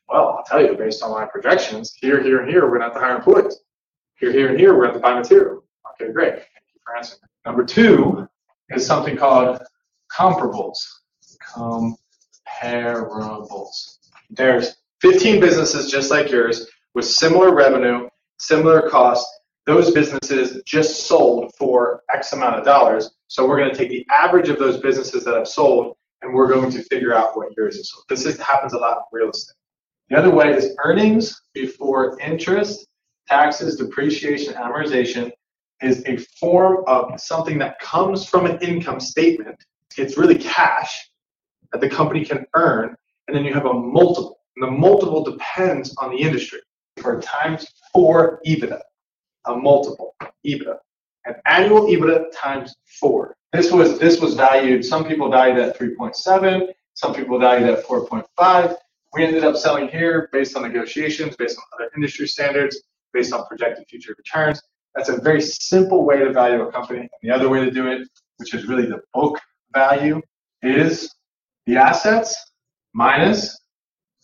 Well, 0.10 0.36
I'll 0.38 0.43
tell 0.43 0.62
you, 0.62 0.76
based 0.76 1.02
on 1.02 1.12
my 1.12 1.26
projections, 1.26 1.93
here, 2.00 2.21
here, 2.21 2.41
and 2.41 2.50
here, 2.50 2.63
we're 2.63 2.78
going 2.78 2.82
to 2.82 2.88
have 2.88 2.93
to 2.93 3.00
hire 3.00 3.15
employees. 3.15 3.62
Here, 4.19 4.32
here, 4.32 4.50
and 4.50 4.60
here, 4.60 4.74
we're 4.76 4.88
going 4.88 5.00
to 5.00 5.08
have 5.08 5.15
to 5.15 5.15
buy 5.15 5.19
material. 5.19 5.63
Okay, 5.93 6.12
great. 6.12 6.34
Thank 6.34 6.47
you 6.74 6.82
for 6.86 6.97
answering. 6.97 7.21
Number 7.45 7.63
two 7.63 8.28
is 8.69 8.86
something 8.86 9.15
called 9.15 9.62
comparables. 10.12 10.78
Comparables. 11.47 11.95
There's 14.30 14.76
15 15.02 15.39
businesses 15.39 15.91
just 15.91 16.12
like 16.12 16.30
yours 16.30 16.67
with 16.93 17.06
similar 17.06 17.54
revenue, 17.54 18.08
similar 18.38 18.89
cost. 18.89 19.28
Those 19.65 19.91
businesses 19.91 20.62
just 20.65 21.08
sold 21.08 21.52
for 21.58 22.02
X 22.13 22.34
amount 22.34 22.56
of 22.56 22.65
dollars. 22.65 23.12
So 23.28 23.47
we're 23.47 23.58
going 23.58 23.71
to 23.71 23.78
take 23.78 23.89
the 23.89 24.06
average 24.13 24.50
of 24.50 24.60
those 24.60 24.78
businesses 24.78 25.24
that 25.24 25.36
have 25.36 25.47
sold 25.47 25.95
and 26.21 26.34
we're 26.34 26.47
going 26.47 26.71
to 26.71 26.84
figure 26.84 27.13
out 27.13 27.36
what 27.36 27.50
yours 27.58 27.76
is. 27.78 27.89
So 27.91 28.02
this 28.10 28.26
is, 28.26 28.39
happens 28.39 28.74
a 28.74 28.78
lot 28.78 28.97
in 28.97 29.19
real 29.19 29.30
estate. 29.30 29.56
The 30.10 30.17
other 30.17 30.30
way 30.30 30.54
is 30.54 30.76
earnings 30.84 31.41
before 31.54 32.19
interest, 32.19 32.86
taxes, 33.28 33.78
depreciation, 33.78 34.54
amortization 34.54 35.32
is 35.82 36.04
a 36.06 36.17
form 36.39 36.84
of 36.86 37.19
something 37.19 37.58
that 37.60 37.80
comes 37.80 38.26
from 38.26 38.45
an 38.45 38.60
income 38.60 39.00
statement. 39.00 39.58
It's 39.97 40.17
really 40.17 40.38
cash 40.38 41.11
that 41.71 41.81
the 41.81 41.89
company 41.89 42.25
can 42.25 42.45
earn, 42.55 42.95
and 43.27 43.36
then 43.36 43.45
you 43.45 43.53
have 43.53 43.65
a 43.65 43.73
multiple. 43.73 44.39
And 44.57 44.67
the 44.67 44.71
multiple 44.71 45.23
depends 45.23 45.95
on 45.97 46.12
the 46.12 46.17
industry. 46.17 46.60
For 47.01 47.21
times 47.21 47.65
four 47.93 48.41
EBITDA, 48.45 48.81
a 49.45 49.55
multiple 49.55 50.15
EBITDA, 50.45 50.77
an 51.25 51.36
annual 51.45 51.88
EBITDA 51.88 52.25
times 52.36 52.75
four. 52.99 53.36
This 53.53 53.71
was 53.71 53.99
this 53.99 54.19
was 54.19 54.36
valued. 54.36 54.84
Some 54.86 55.05
people 55.05 55.29
valued 55.29 55.57
at 55.57 55.77
3.7. 55.77 56.67
Some 56.93 57.13
people 57.13 57.39
valued 57.39 57.69
at 57.69 57.84
4.5. 57.86 58.75
We 59.13 59.25
ended 59.25 59.43
up 59.43 59.57
selling 59.57 59.89
here 59.89 60.29
based 60.31 60.55
on 60.55 60.63
negotiations, 60.63 61.36
based 61.36 61.57
on 61.57 61.63
other 61.73 61.91
industry 61.95 62.27
standards, 62.27 62.81
based 63.13 63.34
on 63.34 63.45
projected 63.45 63.86
future 63.89 64.15
returns. 64.17 64.62
That's 64.95 65.10
a 65.10 65.19
very 65.19 65.41
simple 65.41 66.05
way 66.05 66.19
to 66.19 66.31
value 66.31 66.62
a 66.62 66.71
company. 66.71 66.99
And 66.99 67.10
the 67.21 67.31
other 67.31 67.49
way 67.49 67.63
to 67.63 67.71
do 67.71 67.88
it, 67.88 68.07
which 68.38 68.53
is 68.53 68.67
really 68.67 68.86
the 68.86 69.01
book 69.13 69.39
value, 69.73 70.21
is 70.62 71.13
the 71.65 71.78
assets 71.78 72.36
minus 72.93 73.60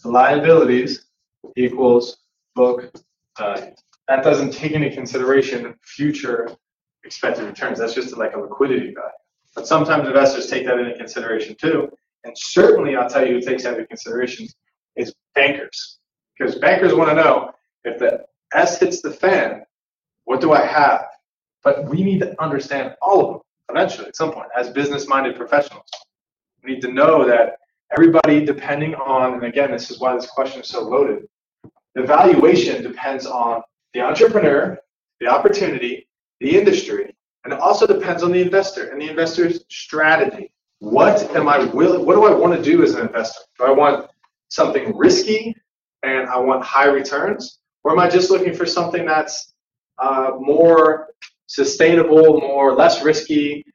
the 0.04 0.10
liabilities 0.10 1.08
equals 1.56 2.18
book 2.56 2.92
value. 3.38 3.74
That 4.08 4.24
doesn't 4.24 4.54
take 4.54 4.72
into 4.72 4.90
consideration 4.90 5.76
future 5.84 6.50
expected 7.04 7.46
returns. 7.46 7.80
That's 7.80 7.94
just 7.94 8.16
like 8.18 8.36
a 8.36 8.40
liquidity 8.40 8.94
value. 8.94 9.18
But 9.56 9.68
sometimes 9.68 10.08
investors 10.08 10.48
take 10.48 10.66
that 10.66 10.78
into 10.80 10.96
consideration 10.96 11.56
too. 11.60 11.90
And 12.24 12.38
certainly, 12.38 12.96
I'll 12.96 13.10
tell 13.10 13.26
you, 13.26 13.36
who 13.36 13.42
takes 13.42 13.64
that 13.64 13.74
into 13.74 13.88
consideration 13.88 14.48
is 14.96 15.14
bankers. 15.34 16.00
Because 16.38 16.56
bankers 16.56 16.94
want 16.94 17.10
to 17.10 17.16
know 17.16 17.52
if 17.84 17.98
the 18.00 18.26
S 18.54 18.80
hits 18.80 19.02
the 19.02 19.12
fan, 19.12 19.64
what 20.26 20.42
do 20.42 20.54
I 20.54 20.66
have? 20.66 21.06
But 21.64 21.90
we 21.90 22.04
need 22.04 22.20
to 22.20 22.42
understand 22.42 22.96
all 23.02 23.20
of 23.20 23.28
them 23.28 23.42
eventually 23.70 24.08
at 24.08 24.16
some 24.16 24.32
point 24.32 24.48
as 24.58 24.70
business 24.70 25.08
minded 25.08 25.36
professionals. 25.36 25.90
We 26.64 26.74
need 26.74 26.82
to 26.82 26.92
know 26.92 27.26
that 27.26 27.58
everybody, 27.92 28.46
depending 28.46 28.96
on, 28.96 29.36
and 29.36 29.44
again, 29.44 29.72
this 29.72 29.90
is 29.92 30.00
why 30.00 30.16
this 30.16 30.28
question 30.28 30.62
is 30.62 30.68
so 30.68 30.82
loaded, 30.82 31.28
the 31.96 32.04
valuation 32.04 32.84
depends 32.84 33.26
on 33.26 33.62
the 33.94 34.02
entrepreneur, 34.02 34.78
the 35.20 35.28
opportunity, 35.28 36.08
the 36.40 36.58
industry, 36.58 37.16
and 37.44 37.54
it 37.54 37.60
also 37.60 37.88
depends 37.88 38.24
on 38.24 38.32
the 38.32 38.42
investor 38.42 38.90
and 38.90 39.02
the 39.02 39.10
investor's 39.10 39.64
strategy. 39.70 40.52
What 40.80 41.24
am 41.36 41.48
I 41.48 41.64
willing, 41.66 42.06
what 42.06 42.16
do 42.16 42.26
I 42.26 42.34
want 42.34 42.54
to 42.56 42.62
do 42.62 42.84
as 42.84 42.94
an 42.94 43.08
investor? 43.08 43.42
Do 43.58 43.66
I 43.66 43.72
want 43.72 44.10
something 44.50 44.96
risky 44.96 45.56
and 46.04 46.28
I 46.30 46.38
want 46.38 46.64
high 46.64 46.88
returns? 46.88 47.60
Or 47.84 47.94
am 47.94 48.00
I 48.00 48.10
just 48.10 48.30
looking 48.30 48.54
for 48.54 48.66
something 48.66 49.06
that's 49.06 49.54
uh, 49.98 50.32
more 50.40 51.08
sustainable, 51.48 52.40
more 52.42 52.76
less 52.76 53.04
risky, 53.04 53.66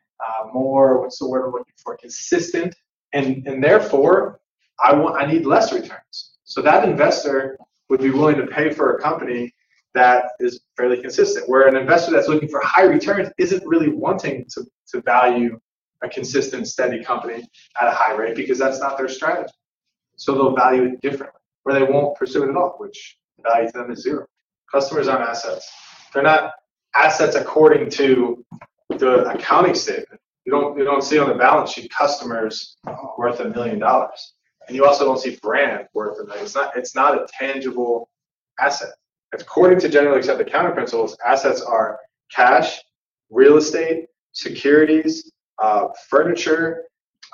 more 0.52 1.00
what's 1.00 1.18
the 1.18 1.28
word 1.28 1.46
I'm 1.46 1.52
looking 1.52 1.74
for? 1.82 1.96
Consistent, 1.96 2.74
and 3.12 3.46
and 3.46 3.62
therefore 3.62 4.40
I 4.82 4.94
want 4.94 5.22
I 5.22 5.26
need 5.26 5.46
less 5.46 5.72
returns. 5.72 6.36
So 6.44 6.62
that 6.62 6.88
investor 6.88 7.58
would 7.88 8.00
be 8.00 8.10
willing 8.10 8.36
to 8.36 8.46
pay 8.46 8.70
for 8.70 8.96
a 8.96 9.00
company 9.00 9.54
that 9.94 10.24
is 10.40 10.60
fairly 10.76 11.00
consistent. 11.00 11.48
Where 11.48 11.68
an 11.68 11.76
investor 11.76 12.12
that's 12.12 12.28
looking 12.28 12.48
for 12.48 12.60
high 12.64 12.84
returns 12.84 13.28
isn't 13.38 13.62
really 13.66 13.90
wanting 13.90 14.46
to, 14.50 14.64
to 14.88 15.02
value 15.02 15.60
a 16.02 16.08
consistent, 16.08 16.66
steady 16.66 17.02
company 17.04 17.46
at 17.80 17.88
a 17.88 17.90
high 17.90 18.14
rate 18.14 18.34
because 18.34 18.58
that's 18.58 18.80
not 18.80 18.96
their 18.98 19.08
strategy. 19.08 19.52
So 20.16 20.34
they'll 20.34 20.54
value 20.54 20.84
it 20.84 21.00
differently, 21.00 21.40
or 21.64 21.72
they 21.72 21.82
won't 21.82 22.16
pursue 22.16 22.44
it 22.44 22.50
at 22.50 22.56
all, 22.56 22.74
which 22.78 23.16
the 23.36 23.44
value 23.50 23.70
to 23.70 23.78
them 23.78 23.90
is 23.90 24.02
zero. 24.02 24.26
Customers 24.70 25.08
aren't 25.08 25.28
assets. 25.28 25.70
They're 26.12 26.22
not 26.22 26.52
assets 26.94 27.36
according 27.36 27.90
to 27.90 28.44
the 28.88 29.28
accounting 29.30 29.74
statement. 29.74 30.20
You 30.44 30.52
don't 30.52 30.76
you 30.76 30.84
don't 30.84 31.02
see 31.02 31.18
on 31.18 31.28
the 31.28 31.34
balance 31.34 31.72
sheet 31.72 31.90
customers 31.90 32.76
worth 33.16 33.40
a 33.40 33.48
million 33.48 33.78
dollars, 33.78 34.34
and 34.66 34.76
you 34.76 34.84
also 34.84 35.04
don't 35.04 35.18
see 35.18 35.38
brand 35.42 35.86
worth 35.94 36.18
a 36.20 36.24
million. 36.24 36.44
It's 36.44 36.54
not 36.54 36.76
it's 36.76 36.94
not 36.94 37.14
a 37.14 37.26
tangible 37.38 38.08
asset. 38.58 38.90
According 39.32 39.80
to 39.80 39.88
generally 39.88 40.18
accepted 40.18 40.46
accounting 40.48 40.74
principles, 40.74 41.16
assets 41.24 41.62
are 41.62 41.98
cash, 42.30 42.78
real 43.30 43.56
estate, 43.56 44.06
securities, 44.32 45.30
uh, 45.62 45.88
furniture, 46.08 46.84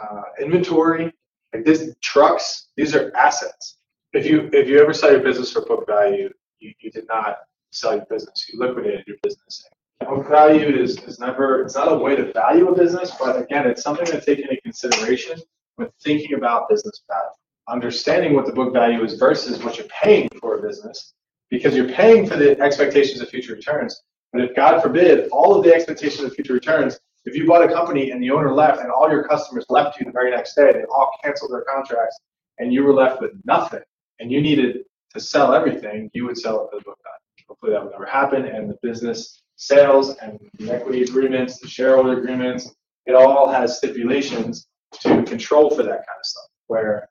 uh, 0.01 0.23
inventory, 0.41 1.13
like 1.55 1.65
this 1.65 1.95
trucks. 2.03 2.69
These 2.77 2.95
are 2.95 3.15
assets. 3.17 3.79
If 4.13 4.27
you 4.27 4.51
if 4.53 4.69
you 4.69 4.81
ever 4.81 4.93
sell 4.93 5.13
your 5.13 5.23
business 5.23 5.53
for 5.53 5.63
book 5.63 5.87
value, 5.87 6.31
you, 6.61 6.73
you 6.81 6.91
did 6.91 7.07
not 7.09 7.39
sell 7.73 7.97
your 7.97 8.07
business. 8.11 8.47
You 8.53 8.59
liquidated 8.61 9.05
your 9.07 9.17
business. 9.23 9.67
Book 10.01 10.29
value 10.29 10.69
is, 10.69 10.97
is 11.05 11.19
never, 11.19 11.63
it's 11.63 11.75
not 11.75 11.93
a 11.93 11.95
way 11.95 12.17
to 12.17 12.33
value 12.33 12.69
a 12.69 12.75
business, 12.75 13.13
but 13.19 13.41
again, 13.41 13.67
it's 13.67 13.83
something 13.83 14.07
to 14.07 14.21
take 14.21 14.39
into 14.39 14.59
consideration 14.63 15.39
when 15.77 15.89
thinking 16.03 16.35
about 16.35 16.69
business 16.69 17.03
value. 17.09 17.31
Understanding 17.69 18.35
what 18.35 18.47
the 18.47 18.53
book 18.53 18.73
value 18.73 19.05
is 19.05 19.15
versus 19.15 19.63
what 19.63 19.77
you're 19.77 19.89
paying 19.89 20.29
for 20.41 20.59
a 20.59 20.63
business, 20.63 21.13
because 21.51 21.75
you're 21.77 21.91
paying 21.91 22.27
for 22.27 22.37
the 22.37 22.59
expectations 22.61 23.21
of 23.21 23.29
future 23.29 23.55
returns. 23.55 24.03
But 24.33 24.43
if 24.43 24.57
God 24.57 24.81
forbid, 24.81 25.29
all 25.31 25.55
of 25.55 25.65
the 25.65 25.75
expectations 25.75 26.23
of 26.23 26.33
future 26.33 26.55
returns, 26.55 26.99
if 27.25 27.35
you 27.35 27.47
bought 27.47 27.69
a 27.69 27.73
company 27.73 28.11
and 28.11 28.23
the 28.23 28.31
owner 28.31 28.55
left 28.55 28.81
and 28.81 28.91
all 28.91 29.11
your 29.11 29.25
customers 29.25 29.67
left 29.69 29.99
you 29.99 30.07
the 30.07 30.13
very 30.13 30.31
next 30.31 30.55
day, 30.55 30.73
they 30.73 30.85
all 30.85 31.11
canceled 31.23 31.51
their 31.51 31.65
contracts, 31.71 32.19
and 32.59 32.73
you 32.73 32.85
were 32.85 32.95
left 32.95 33.21
with 33.21 33.33
nothing, 33.45 33.83
and 34.21 34.33
you 34.33 34.41
needed 34.41 34.85
to 35.13 35.21
sell 35.21 35.55
everything, 35.55 36.11
you 36.15 36.25
would 36.25 36.39
sell 36.39 36.65
it 36.65 36.71
for 36.71 36.79
the 36.79 36.85
book 36.85 36.99
value. 37.05 37.47
Hopefully 37.49 37.73
that 37.73 37.83
will 37.83 37.91
never 37.91 38.07
happen. 38.07 38.47
And 38.47 38.71
the 38.71 38.79
business 38.83 39.43
sales 39.59 40.17
and 40.23 40.39
the 40.59 40.73
equity 40.73 41.03
agreements, 41.03 41.59
the 41.59 41.69
shareholder 41.69 42.19
agreements, 42.19 42.75
it 43.07 43.15
all 43.15 43.49
has 43.51 43.77
stipulations 43.77 44.69
to 45.01 45.23
control 45.25 45.69
for 45.69 45.83
that 45.83 45.91
kind 45.91 46.19
of 46.19 46.25
stuff, 46.25 46.49
where 46.69 47.09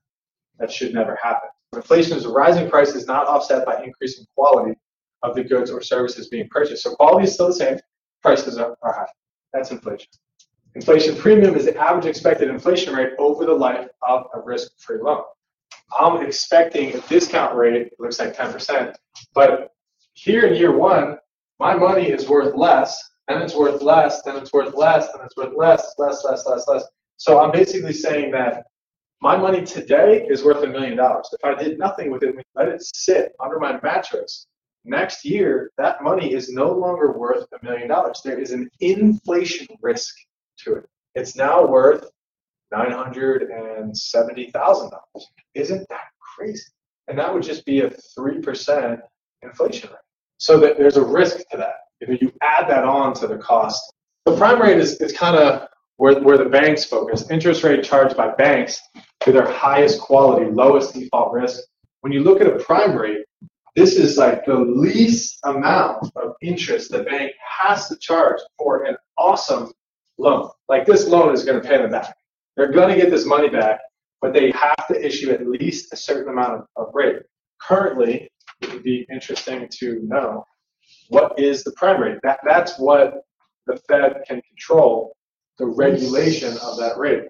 that 0.57 0.71
should 0.71 0.93
never 0.93 1.19
happen. 1.21 1.49
Inflation 1.75 2.17
is 2.17 2.23
a 2.23 2.29
rising 2.29 2.69
prices 2.69 3.05
not 3.05 3.27
offset 3.27 3.65
by 3.65 3.83
increasing 3.83 4.25
quality 4.33 4.73
of 5.23 5.35
the 5.35 5.43
goods 5.43 5.69
or 5.69 5.81
services 5.81 6.29
being 6.29 6.47
purchased. 6.49 6.83
So 6.83 6.95
quality 6.95 7.25
is 7.25 7.33
still 7.33 7.47
the 7.47 7.53
same, 7.53 7.79
prices 8.23 8.57
are, 8.57 8.77
are 8.81 8.93
high. 8.93 9.11
That's 9.53 9.71
inflation. 9.71 10.07
Inflation 10.73 11.17
premium 11.17 11.55
is 11.55 11.65
the 11.65 11.75
average 11.75 12.05
expected 12.05 12.49
inflation 12.49 12.95
rate 12.95 13.11
over 13.19 13.45
the 13.45 13.53
life 13.53 13.89
of 14.07 14.27
a 14.33 14.39
risk-free 14.39 14.99
loan. 15.01 15.23
I'm 15.99 16.25
expecting 16.25 16.95
a 16.95 17.01
discount 17.01 17.55
rate, 17.55 17.91
looks 17.99 18.19
like 18.19 18.37
10%, 18.37 18.95
but 19.33 19.73
here 20.13 20.47
in 20.47 20.55
year 20.55 20.75
one, 20.75 21.17
my 21.59 21.75
money 21.75 22.09
is 22.09 22.27
worth 22.27 22.55
less, 22.55 23.01
then 23.27 23.41
it's 23.41 23.55
worth 23.55 23.81
less, 23.81 24.21
then 24.23 24.37
it's 24.37 24.53
worth 24.53 24.73
less, 24.75 25.11
then 25.11 25.25
it's 25.25 25.35
worth 25.35 25.53
less, 25.55 25.95
less, 25.97 26.23
less, 26.23 26.45
less, 26.45 26.67
less. 26.67 26.83
So 27.17 27.39
I'm 27.39 27.51
basically 27.51 27.93
saying 27.93 28.31
that 28.31 28.63
my 29.21 29.35
money 29.35 29.65
today 29.65 30.25
is 30.29 30.43
worth 30.43 30.63
a 30.63 30.67
million 30.67 30.97
dollars. 30.97 31.29
If 31.33 31.43
I 31.43 31.61
did 31.61 31.79
nothing 31.79 32.11
with 32.11 32.23
it, 32.23 32.35
let 32.55 32.67
it 32.67 32.81
sit 32.83 33.33
under 33.43 33.59
my 33.59 33.79
mattress, 33.81 34.45
next 34.85 35.25
year 35.25 35.71
that 35.77 36.03
money 36.03 36.33
is 36.33 36.49
no 36.49 36.71
longer 36.71 37.11
worth 37.11 37.45
a 37.59 37.65
million 37.65 37.87
dollars. 37.87 38.21
There 38.23 38.39
is 38.39 38.51
an 38.51 38.69
inflation 38.79 39.67
risk 39.81 40.15
to 40.59 40.75
it. 40.75 40.85
It's 41.15 41.35
now 41.35 41.65
worth 41.65 42.05
nine 42.71 42.91
hundred 42.91 43.49
and 43.49 43.97
seventy 43.97 44.51
thousand 44.51 44.91
dollars. 44.91 45.27
Isn't 45.55 45.87
that 45.89 46.05
crazy? 46.35 46.63
And 47.07 47.17
that 47.17 47.33
would 47.33 47.43
just 47.43 47.65
be 47.65 47.81
a 47.81 47.89
three 48.15 48.39
percent 48.39 48.99
inflation 49.41 49.89
rate. 49.89 50.06
So 50.37 50.59
that 50.59 50.77
there's 50.77 50.97
a 50.97 51.03
risk 51.03 51.37
to 51.51 51.57
that. 51.57 51.75
If 51.99 52.21
you 52.21 52.31
add 52.41 52.69
that 52.69 52.83
on 52.83 53.13
to 53.15 53.27
the 53.27 53.37
cost, 53.37 53.93
the 54.25 54.35
prime 54.35 54.61
rate 54.61 54.77
is, 54.77 54.99
is 55.01 55.13
kind 55.13 55.35
of 55.35 55.67
where, 55.97 56.19
where 56.21 56.37
the 56.37 56.45
banks 56.45 56.85
focus. 56.85 57.29
Interest 57.29 57.63
rate 57.63 57.83
charged 57.83 58.15
by 58.15 58.33
banks 58.35 58.79
to 59.21 59.31
their 59.31 59.51
highest 59.51 59.99
quality, 59.99 60.49
lowest 60.51 60.93
default 60.93 61.33
risk. 61.33 61.61
When 62.01 62.13
you 62.13 62.21
look 62.21 62.39
at 62.39 62.47
a 62.47 62.59
prime 62.59 62.95
rate, 62.95 63.25
this 63.75 63.95
is 63.95 64.17
like 64.17 64.45
the 64.45 64.57
least 64.57 65.39
amount 65.43 66.11
of 66.15 66.33
interest 66.41 66.91
the 66.91 67.03
bank 67.03 67.31
has 67.59 67.87
to 67.89 67.97
charge 67.97 68.39
for 68.57 68.85
an 68.85 68.95
awesome 69.17 69.71
loan. 70.17 70.49
Like 70.67 70.85
this 70.85 71.07
loan 71.07 71.33
is 71.33 71.43
going 71.43 71.61
to 71.61 71.67
pay 71.67 71.77
them 71.77 71.91
back. 71.91 72.15
They're 72.55 72.71
going 72.71 72.89
to 72.89 72.99
get 72.99 73.11
this 73.11 73.25
money 73.25 73.49
back, 73.49 73.79
but 74.19 74.33
they 74.33 74.51
have 74.51 74.87
to 74.87 75.05
issue 75.05 75.31
at 75.31 75.47
least 75.47 75.93
a 75.93 75.95
certain 75.95 76.31
amount 76.31 76.53
of, 76.53 76.87
of 76.87 76.93
rate. 76.93 77.17
Currently, 77.61 78.29
it 78.61 78.73
would 78.73 78.83
be 78.83 79.05
interesting 79.11 79.67
to 79.79 79.99
know 80.03 80.45
what 81.09 81.37
is 81.39 81.63
the 81.63 81.71
prime 81.73 82.01
rate. 82.01 82.17
That, 82.23 82.39
that's 82.45 82.77
what 82.79 83.25
the 83.65 83.77
Fed 83.87 84.23
can 84.27 84.41
control 84.41 85.15
the 85.57 85.65
regulation 85.65 86.53
of 86.63 86.77
that 86.77 86.97
rate. 86.97 87.27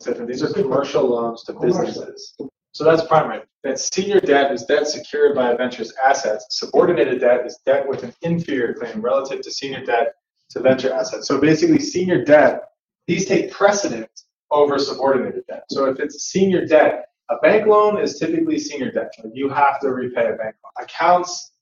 So 0.00 0.12
these 0.12 0.42
are 0.42 0.52
commercial 0.52 1.04
loans 1.04 1.42
to 1.44 1.52
businesses. 1.54 2.34
So 2.72 2.84
that's 2.84 3.02
prime 3.04 3.28
rate. 3.28 3.42
Then 3.64 3.76
senior 3.76 4.20
debt 4.20 4.52
is 4.52 4.64
debt 4.64 4.86
secured 4.86 5.34
by 5.34 5.50
a 5.50 5.56
venture's 5.56 5.92
assets. 6.04 6.46
Subordinated 6.50 7.20
debt 7.20 7.44
is 7.44 7.58
debt 7.66 7.88
with 7.88 8.04
an 8.04 8.14
inferior 8.22 8.74
claim 8.74 9.00
relative 9.00 9.40
to 9.42 9.50
senior 9.50 9.84
debt 9.84 10.14
to 10.50 10.60
venture 10.60 10.92
assets. 10.92 11.26
So 11.26 11.40
basically, 11.40 11.80
senior 11.80 12.24
debt, 12.24 12.62
these 13.06 13.26
take 13.26 13.50
precedence 13.50 14.26
over 14.50 14.78
subordinated 14.78 15.44
debt. 15.48 15.64
So 15.70 15.86
if 15.86 15.98
it's 15.98 16.22
senior 16.22 16.64
debt, 16.66 17.06
a 17.30 17.36
bank 17.38 17.66
loan 17.66 18.00
is 18.00 18.18
typically 18.18 18.58
senior 18.58 18.90
debt. 18.90 19.12
Like 19.22 19.32
you 19.34 19.48
have 19.48 19.80
to 19.80 19.88
repay 19.90 20.26
a 20.26 20.36
bank 20.36 20.56
loan. 20.64 20.72
Accounts 20.80 21.52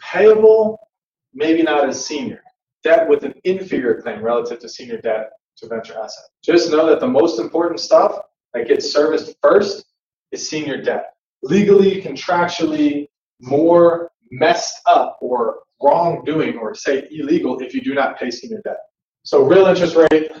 payable, 0.00 0.78
maybe 1.32 1.62
not 1.62 1.88
as 1.88 2.04
senior. 2.04 2.42
Debt 2.82 3.08
with 3.08 3.24
an 3.24 3.34
inferior 3.44 4.00
claim 4.02 4.22
relative 4.22 4.58
to 4.60 4.68
senior 4.68 5.00
debt 5.00 5.30
to 5.56 5.68
venture 5.68 5.94
asset. 5.94 6.24
Just 6.42 6.70
know 6.70 6.86
that 6.86 7.00
the 7.00 7.08
most 7.08 7.38
important 7.40 7.80
stuff 7.80 8.18
that 8.52 8.68
gets 8.68 8.92
serviced 8.92 9.34
first 9.42 9.86
is 10.32 10.48
senior 10.48 10.82
debt. 10.82 11.14
Legally, 11.42 12.02
contractually, 12.02 13.08
more 13.40 14.10
messed 14.30 14.80
up 14.86 15.18
or 15.20 15.60
wrongdoing 15.82 16.56
or 16.58 16.74
say 16.74 17.06
illegal 17.10 17.58
if 17.60 17.74
you 17.74 17.80
do 17.80 17.94
not 17.94 18.18
pay 18.18 18.30
senior 18.30 18.60
debt. 18.64 18.78
So 19.22 19.44
real 19.44 19.66
interest 19.66 19.96
rate, 19.96 20.32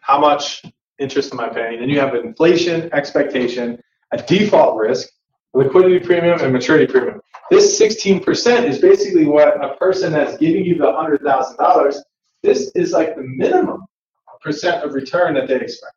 how 0.00 0.18
much 0.18 0.62
interest 0.98 1.32
am 1.32 1.40
I 1.40 1.48
paying? 1.48 1.80
Then 1.80 1.88
you 1.88 2.00
have 2.00 2.14
inflation 2.14 2.90
expectation, 2.92 3.78
a 4.12 4.22
default 4.22 4.76
risk, 4.76 5.08
liquidity 5.54 5.98
premium, 5.98 6.40
and 6.40 6.52
maturity 6.52 6.90
premium. 6.90 7.20
This 7.50 7.80
16% 7.80 8.64
is 8.64 8.78
basically 8.78 9.24
what 9.24 9.62
a 9.64 9.76
person 9.76 10.12
that's 10.12 10.36
giving 10.38 10.64
you 10.64 10.76
the 10.76 10.84
$100,000, 10.84 11.96
this 12.42 12.70
is 12.74 12.92
like 12.92 13.16
the 13.16 13.22
minimum 13.22 13.84
percent 14.40 14.84
of 14.84 14.94
return 14.94 15.34
that 15.34 15.48
they 15.48 15.56
expect. 15.56 15.94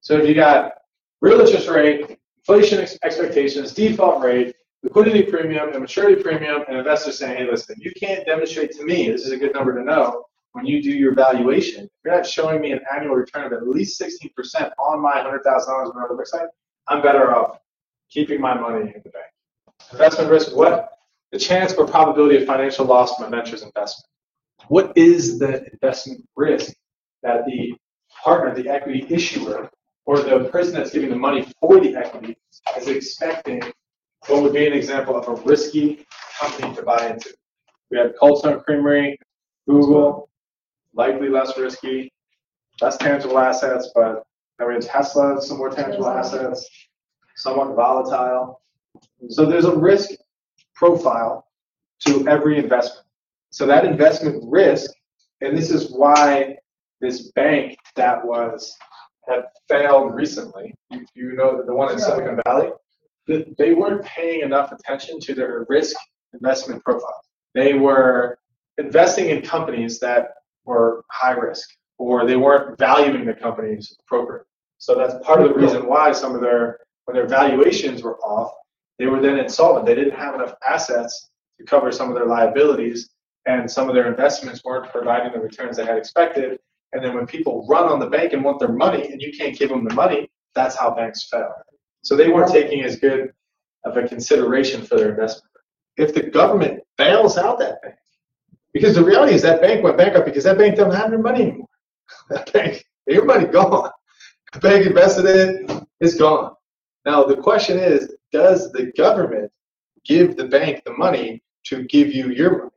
So 0.00 0.16
if 0.18 0.28
you 0.28 0.34
got 0.34 0.72
real 1.20 1.40
interest 1.40 1.68
rate, 1.68 2.18
inflation 2.38 2.80
ex- 2.80 2.98
expectations, 3.04 3.72
default 3.72 4.22
rate, 4.22 4.54
liquidity 4.82 5.22
premium, 5.22 5.70
and 5.70 5.80
maturity 5.80 6.20
premium, 6.20 6.62
and 6.66 6.76
investors 6.76 7.18
saying, 7.18 7.36
hey, 7.38 7.48
listen, 7.48 7.76
you 7.78 7.92
can't 7.92 8.26
demonstrate 8.26 8.72
to 8.72 8.84
me, 8.84 9.10
this 9.10 9.24
is 9.24 9.32
a 9.32 9.36
good 9.36 9.54
number 9.54 9.76
to 9.78 9.84
know, 9.84 10.24
when 10.52 10.66
you 10.66 10.82
do 10.82 10.90
your 10.90 11.14
valuation, 11.14 11.88
you're 12.04 12.14
not 12.14 12.26
showing 12.26 12.60
me 12.60 12.72
an 12.72 12.80
annual 12.94 13.14
return 13.14 13.46
of 13.46 13.52
at 13.52 13.66
least 13.66 14.00
16% 14.00 14.70
on 14.78 15.00
my 15.00 15.14
$100,000 15.14 15.94
whatever 15.94 16.12
it 16.12 16.16
looks 16.16 16.34
like, 16.34 16.48
I'm 16.88 17.02
better 17.02 17.34
off 17.34 17.58
keeping 18.10 18.40
my 18.40 18.54
money 18.54 18.92
in 18.94 19.00
the 19.02 19.10
bank. 19.10 19.26
Investment 19.92 20.30
risk, 20.30 20.54
what? 20.54 20.90
The 21.32 21.38
chance 21.38 21.72
or 21.74 21.86
probability 21.86 22.36
of 22.36 22.46
financial 22.46 22.84
loss 22.84 23.16
from 23.16 23.26
a 23.26 23.30
venture's 23.30 23.62
investment. 23.62 24.06
What 24.68 24.92
is 24.96 25.38
the 25.38 25.66
investment 25.72 26.26
risk 26.36 26.74
that 27.22 27.44
the 27.46 27.74
partner, 28.22 28.54
the 28.54 28.68
equity 28.68 29.06
issuer, 29.08 29.70
or 30.04 30.20
the 30.20 30.48
person 30.50 30.74
that's 30.74 30.90
giving 30.90 31.10
the 31.10 31.16
money 31.16 31.46
for 31.60 31.80
the 31.80 31.96
equity 31.96 32.36
is 32.76 32.88
expecting 32.88 33.62
what 34.26 34.42
would 34.42 34.52
be 34.52 34.66
an 34.66 34.72
example 34.72 35.16
of 35.16 35.26
a 35.28 35.42
risky 35.42 36.04
company 36.40 36.74
to 36.74 36.82
buy 36.82 37.08
into. 37.08 37.34
We 37.90 37.98
have 37.98 38.12
Cold 38.18 38.38
Stone 38.38 38.60
Creamery, 38.60 39.18
Google, 39.68 40.28
likely 40.94 41.28
less 41.28 41.56
risky, 41.56 42.12
less 42.80 42.96
tangible 42.96 43.38
assets, 43.38 43.90
but 43.94 44.24
we 44.58 44.74
have 44.74 44.84
Tesla, 44.84 45.40
some 45.40 45.58
more 45.58 45.70
tangible 45.70 46.08
assets, 46.08 46.68
somewhat 47.36 47.74
volatile. 47.74 48.60
So 49.28 49.46
there's 49.46 49.64
a 49.64 49.76
risk 49.76 50.10
profile 50.74 51.46
to 52.06 52.26
every 52.28 52.58
investment. 52.58 53.06
So 53.50 53.66
that 53.66 53.84
investment 53.84 54.42
risk, 54.46 54.90
and 55.40 55.56
this 55.56 55.70
is 55.70 55.92
why 55.92 56.56
this 57.00 57.32
bank 57.32 57.76
that 57.96 58.24
was 58.24 58.74
had 59.28 59.44
failed 59.68 60.14
recently. 60.14 60.74
You, 60.90 61.06
you 61.14 61.32
know 61.34 61.62
the 61.64 61.74
one 61.74 61.92
in 61.92 61.98
Silicon 61.98 62.40
Valley. 62.44 62.70
They 63.26 63.72
weren't 63.72 64.04
paying 64.04 64.40
enough 64.40 64.72
attention 64.72 65.20
to 65.20 65.34
their 65.34 65.64
risk 65.68 65.96
investment 66.32 66.82
profile. 66.82 67.20
They 67.54 67.74
were 67.74 68.38
investing 68.78 69.28
in 69.28 69.42
companies 69.42 70.00
that 70.00 70.30
were 70.64 71.04
high 71.10 71.32
risk, 71.32 71.68
or 72.02 72.26
they 72.26 72.36
weren't 72.36 72.78
valuing 72.78 73.24
the 73.24 73.34
companies 73.34 73.96
appropriately. 74.00 74.46
So 74.78 74.96
that's 74.96 75.14
part 75.24 75.40
of 75.40 75.48
the 75.48 75.54
reason 75.54 75.86
why 75.86 76.12
some 76.12 76.34
of 76.34 76.40
their 76.40 76.80
when 77.04 77.16
their 77.16 77.26
valuations 77.26 78.02
were 78.02 78.18
off, 78.18 78.52
they 78.98 79.06
were 79.06 79.20
then 79.20 79.38
insolvent. 79.38 79.86
They 79.86 79.94
didn't 79.94 80.14
have 80.14 80.34
enough 80.34 80.54
assets 80.68 81.30
to 81.58 81.64
cover 81.64 81.90
some 81.90 82.08
of 82.08 82.14
their 82.14 82.26
liabilities, 82.26 83.10
and 83.46 83.70
some 83.70 83.88
of 83.88 83.94
their 83.94 84.08
investments 84.08 84.62
weren't 84.64 84.90
providing 84.92 85.32
the 85.32 85.40
returns 85.40 85.76
they 85.76 85.84
had 85.84 85.98
expected. 85.98 86.58
And 86.92 87.02
then 87.02 87.14
when 87.14 87.26
people 87.26 87.66
run 87.68 87.88
on 87.88 87.98
the 87.98 88.06
bank 88.06 88.32
and 88.32 88.44
want 88.44 88.58
their 88.60 88.72
money 88.72 89.10
and 89.10 89.20
you 89.20 89.32
can't 89.32 89.58
give 89.58 89.70
them 89.70 89.84
the 89.84 89.94
money, 89.94 90.30
that's 90.54 90.76
how 90.76 90.94
banks 90.94 91.28
fail. 91.28 91.52
So 92.02 92.16
they 92.16 92.28
weren't 92.28 92.52
taking 92.52 92.82
as 92.82 92.96
good 92.96 93.32
of 93.84 93.96
a 93.96 94.06
consideration 94.06 94.82
for 94.82 94.96
their 94.96 95.10
investment. 95.10 95.50
If 95.96 96.14
the 96.14 96.22
government 96.22 96.80
bails 96.98 97.38
out 97.38 97.58
that 97.60 97.82
bank, 97.82 97.96
because 98.72 98.94
the 98.94 99.04
reality 99.04 99.34
is 99.34 99.42
that 99.42 99.60
bank 99.60 99.82
went 99.82 99.96
bankrupt 99.96 100.26
because 100.26 100.44
that 100.44 100.58
bank 100.58 100.76
doesn't 100.76 100.98
have 100.98 101.10
their 101.10 101.18
money 101.18 101.42
anymore. 101.42 101.68
Bank, 102.52 102.84
your 103.06 103.24
money 103.24 103.46
gone. 103.46 103.90
The 104.52 104.60
bank 104.60 104.84
invested 104.84 105.24
in 105.24 105.70
it, 105.70 105.84
it's 106.00 106.14
gone. 106.16 106.52
Now 107.06 107.24
the 107.24 107.38
question 107.38 107.78
is, 107.78 108.14
does 108.32 108.70
the 108.72 108.92
government 108.98 109.50
give 110.04 110.36
the 110.36 110.44
bank 110.44 110.82
the 110.84 110.92
money 110.92 111.42
to 111.68 111.84
give 111.84 112.12
you 112.12 112.28
your 112.28 112.58
money? 112.58 112.70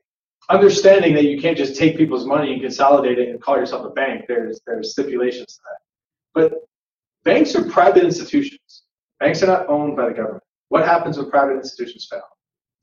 understanding 0.49 1.13
that 1.15 1.25
you 1.25 1.39
can't 1.41 1.57
just 1.57 1.75
take 1.75 1.97
people's 1.97 2.25
money 2.25 2.53
and 2.53 2.61
consolidate 2.61 3.19
it 3.19 3.29
and 3.29 3.41
call 3.41 3.57
yourself 3.57 3.85
a 3.85 3.89
bank. 3.89 4.25
There's 4.27 4.61
there's 4.65 4.91
stipulations 4.91 5.55
to 5.55 5.61
that. 5.63 5.79
But 6.33 6.59
banks 7.23 7.55
are 7.55 7.63
private 7.69 8.03
institutions. 8.03 8.83
Banks 9.19 9.41
are 9.43 9.47
not 9.47 9.67
owned 9.69 9.95
by 9.95 10.09
the 10.09 10.13
government. 10.13 10.43
What 10.69 10.85
happens 10.85 11.17
when 11.17 11.29
private 11.29 11.55
institutions 11.55 12.07
fail? 12.09 12.23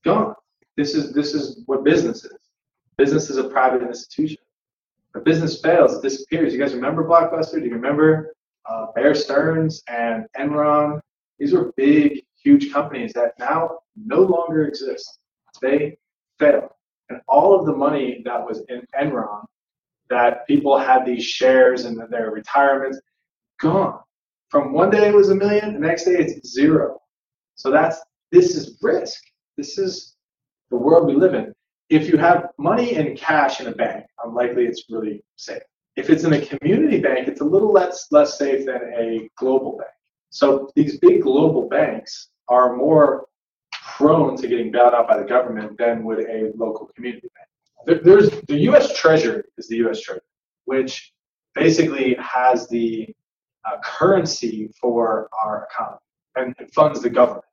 Gone. 0.05 0.35
This 0.77 0.95
is 0.95 1.13
this 1.13 1.35
is 1.35 1.63
what 1.67 1.85
business 1.85 2.25
is. 2.25 2.37
Business 2.97 3.31
is 3.31 3.37
a 3.37 3.49
private 3.49 3.83
institution. 3.83 4.39
A 5.15 5.21
business 5.21 5.61
fails, 5.61 5.95
it 5.95 6.03
disappears. 6.03 6.53
You 6.53 6.59
guys 6.59 6.75
remember 6.75 7.05
Blockbuster? 7.05 7.61
Do 7.61 7.67
you 7.67 7.75
remember 7.75 8.35
uh, 8.69 8.87
Bear 8.95 9.15
Stearns 9.15 9.83
and 9.89 10.25
Enron? 10.39 11.01
These 11.39 11.53
were 11.53 11.73
big, 11.77 12.25
huge 12.43 12.73
companies 12.73 13.13
that 13.13 13.33
now 13.39 13.79
no 13.97 14.21
longer 14.21 14.67
exist. 14.67 15.19
They 15.61 15.97
failed 16.39 16.71
and 17.13 17.21
all 17.29 17.59
of 17.59 17.67
the 17.67 17.73
money 17.73 18.23
that 18.25 18.45
was 18.45 18.65
in 18.69 18.83
Enron 18.99 19.45
that 20.09 20.47
people 20.47 20.79
had 20.79 21.05
these 21.05 21.25
shares 21.25 21.85
and 21.85 22.01
their 22.11 22.31
retirements 22.31 23.01
gone. 23.61 24.01
From 24.49 24.73
one 24.73 24.91
day 24.91 25.09
it 25.09 25.15
was 25.15 25.31
a 25.31 25.35
million, 25.35 25.75
the 25.75 25.81
next 25.81 26.05
day 26.05 26.13
it's 26.13 26.49
zero. 26.49 27.01
So 27.55 27.71
that's 27.71 28.01
this 28.31 28.55
is 28.57 28.79
risk. 28.83 29.23
This 29.57 29.79
is 29.79 30.17
the 30.71 30.77
world 30.77 31.07
we 31.07 31.15
live 31.15 31.35
in. 31.35 31.53
If 31.93 32.09
you 32.09 32.17
have 32.17 32.49
money 32.57 32.95
and 32.95 33.19
cash 33.19 33.61
in 33.61 33.67
a 33.67 33.73
bank, 33.73 34.07
unlikely 34.25 34.65
it's 34.65 34.85
really 34.89 35.23
safe. 35.37 35.61
If 35.95 36.09
it's 36.09 36.25
in 36.25 36.33
a 36.33 36.41
community 36.41 36.99
bank, 36.99 37.29
it's 37.29 37.43
a 37.43 37.45
little 37.45 37.71
less 37.71 38.07
less 38.11 38.39
safe 38.39 38.65
than 38.65 38.81
a 38.97 39.29
global 39.37 39.77
bank. 39.77 39.91
So 40.31 40.71
these 40.75 40.99
big 41.01 41.21
global 41.21 41.69
banks 41.69 42.31
are 42.49 42.75
more 42.75 43.27
prone 43.73 44.39
to 44.39 44.49
getting 44.49 44.73
bailed 44.73 44.95
out 44.95 45.07
by 45.07 45.19
the 45.19 45.29
government 45.29 45.77
than 45.77 46.03
would 46.05 46.21
a 46.21 46.53
local 46.57 46.87
community 46.95 47.29
bank. 47.37 48.03
There's 48.03 48.31
the 48.49 48.57
U.S. 48.71 48.99
Treasury 48.99 49.43
is 49.59 49.69
the 49.69 49.77
U.S. 49.85 50.01
Treasury, 50.01 50.23
which 50.65 51.13
basically 51.55 52.17
has 52.19 52.69
the 52.69 53.15
uh, 53.67 53.77
currency 53.85 54.71
for 54.81 55.29
our 55.45 55.69
economy 55.71 55.99
and 56.37 56.73
funds 56.73 57.03
the 57.03 57.11
government. 57.11 57.45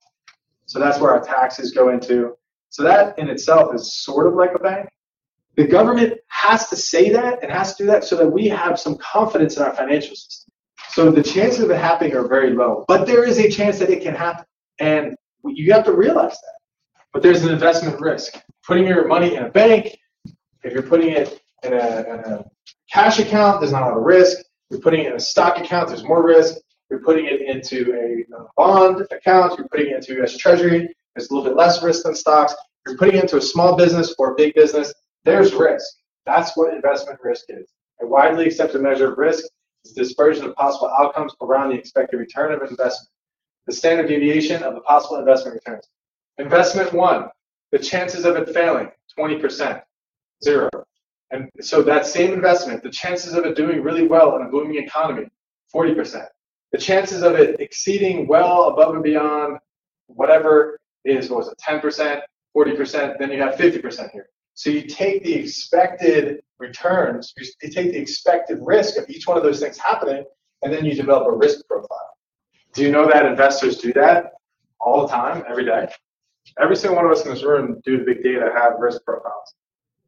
So 0.66 0.80
that's 0.80 0.98
where 0.98 1.12
our 1.12 1.22
taxes 1.22 1.74
go 1.74 1.90
into. 1.90 2.38
So 2.70 2.84
that 2.84 3.18
in 3.18 3.30
itself 3.30 3.74
is 3.74 3.94
sort 4.04 4.28
of 4.28 4.36
like 4.36 4.52
a 4.56 4.60
bank. 4.60 4.90
The 5.56 5.68
government 5.68 6.14
has 6.28 6.70
to 6.70 6.76
say 6.76 7.10
that 7.10 7.44
and 7.44 7.52
has 7.52 7.76
to 7.76 7.84
do 7.84 7.88
that 7.88 8.04
so 8.04 8.16
that 8.18 8.28
we 8.28 8.48
have 8.48 8.80
some 8.80 8.98
confidence 8.98 9.58
in 9.58 9.64
our 9.64 9.74
financial 9.74 10.16
system. 10.16 10.54
So 10.92 11.12
the 11.12 11.24
chances 11.24 11.62
of 11.62 11.72
it 11.72 11.78
happening 11.78 12.16
are 12.16 12.28
very 12.28 12.54
low, 12.54 12.86
but 12.88 13.06
there 13.06 13.24
is 13.24 13.40
a 13.40 13.50
chance 13.50 13.80
that 13.80 13.90
it 13.90 14.02
can 14.02 14.16
happen. 14.16 14.46
And 14.80 15.16
you 15.44 15.74
have 15.74 15.86
to 15.86 15.94
realize 15.94 16.32
that. 16.32 16.60
But 17.12 17.24
there's 17.24 17.44
an 17.44 17.52
investment 17.52 18.00
risk. 18.00 18.40
Putting 18.66 18.88
your 18.88 19.08
money 19.08 19.36
in 19.36 19.44
a 19.44 19.50
bank, 19.50 19.98
if 20.64 20.74
you're 20.74 20.84
putting 20.84 21.10
it 21.10 21.42
in 21.64 21.74
a, 21.74 21.76
in 21.76 22.34
a 22.34 22.46
cash 22.92 23.20
account, 23.20 23.60
there's 23.60 23.72
not 23.72 23.84
a 23.84 23.86
lot 23.86 23.98
of 23.98 24.04
risk. 24.04 24.38
You're 24.70 24.82
putting 24.82 25.02
it 25.02 25.08
in 25.08 25.14
a 25.14 25.20
stock 25.20 25.58
account, 25.58 25.90
there's 25.90 26.04
more 26.04 26.26
risk. 26.26 26.56
You're 26.90 27.02
putting 27.02 27.26
it 27.26 27.42
into 27.42 27.94
a 27.94 28.26
bond 28.56 29.06
account, 29.12 29.58
you're 29.58 29.68
putting 29.68 29.92
it 29.92 29.96
into 29.98 30.24
US 30.24 30.38
Treasury, 30.38 30.96
there's 31.16 31.30
a 31.30 31.34
little 31.34 31.50
bit 31.50 31.58
less 31.58 31.82
risk 31.84 32.04
than 32.04 32.16
stocks. 32.16 32.56
You're 32.86 32.98
putting 32.98 33.16
it 33.16 33.24
into 33.24 33.38
a 33.38 33.42
small 33.42 33.76
business 33.76 34.16
or 34.18 34.32
a 34.32 34.36
big 34.36 34.54
business, 34.54 34.94
there's 35.26 35.54
risk. 35.54 35.86
That's 36.26 36.56
what 36.56 36.74
investment 36.74 37.20
risk 37.24 37.46
is. 37.50 37.70
A 38.02 38.08
widely 38.08 38.46
accepted 38.46 38.82
measure 38.82 39.12
of 39.12 39.18
risk 39.18 39.46
is 39.86 39.94
dispersion 39.94 40.46
of 40.46 40.56
possible 40.56 40.92
outcomes 41.00 41.34
around 41.42 41.70
the 41.70 41.76
expected 41.76 42.18
return 42.18 42.54
of 42.54 42.62
investment. 42.62 43.10
The 43.68 43.74
standard 43.74 44.08
deviation 44.08 44.64
of 44.64 44.76
the 44.76 44.82
possible 44.82 45.18
investment 45.18 45.56
returns. 45.56 45.88
Investment 46.38 46.94
one, 46.94 47.28
the 47.72 47.80
chances 47.80 48.26
of 48.26 48.36
it 48.36 48.54
failing, 48.54 48.90
20%, 49.18 49.82
zero. 50.44 50.70
And 51.32 51.50
so 51.62 51.84
that 51.84 52.06
same 52.06 52.34
investment, 52.34 52.82
the 52.82 52.90
chances 52.90 53.34
of 53.34 53.46
it 53.46 53.56
doing 53.56 53.84
really 53.84 54.08
well 54.08 54.36
in 54.38 54.44
a 54.44 54.50
booming 54.50 54.82
economy, 54.82 55.28
40%. 55.74 56.26
The 56.72 56.78
chances 56.78 57.22
of 57.24 57.34
it 57.34 57.60
exceeding 57.60 58.28
well 58.28 58.70
above 58.70 58.96
and 58.96 59.04
beyond 59.04 59.58
whatever 60.08 60.80
is, 61.06 61.30
what 61.30 61.40
was 61.40 61.48
it, 61.50 61.58
10%, 61.68 62.22
40%, 62.56 63.18
then 63.20 63.32
you 63.32 63.42
have 63.42 63.56
50% 63.56 64.12
here. 64.12 64.30
So 64.54 64.70
you 64.70 64.84
take 64.84 65.24
the 65.24 65.34
expected 65.34 66.42
returns, 66.58 67.34
you 67.38 67.70
take 67.70 67.94
the 67.94 67.98
expected 67.98 68.60
risk 68.62 68.98
of 68.98 69.10
each 69.10 69.28
one 69.28 69.38
of 69.38 69.44
those 69.44 69.60
things 69.60 69.78
happening, 69.78 70.24
and 70.62 70.74
then 70.74 70.86
you 70.86 70.96
develop 70.96 71.28
a 71.28 71.32
risk 71.32 71.66
profile. 71.68 72.18
Do 72.74 72.84
you 72.84 72.92
know 72.92 73.08
that 73.08 73.26
investors 73.26 73.78
do 73.78 73.94
that 73.94 74.34
all 74.80 75.02
the 75.02 75.08
time, 75.08 75.44
every 75.50 75.66
day? 75.66 75.88
Every 76.60 76.76
single 76.76 76.98
one 76.98 77.06
of 77.06 77.12
us 77.12 77.24
in 77.26 77.32
this 77.32 77.44
room 77.44 77.82
do 77.86 77.98
the 78.00 78.04
big 78.04 78.24
data 78.24 78.52
have 78.54 78.74
risk 78.80 79.04
profiles. 79.06 79.54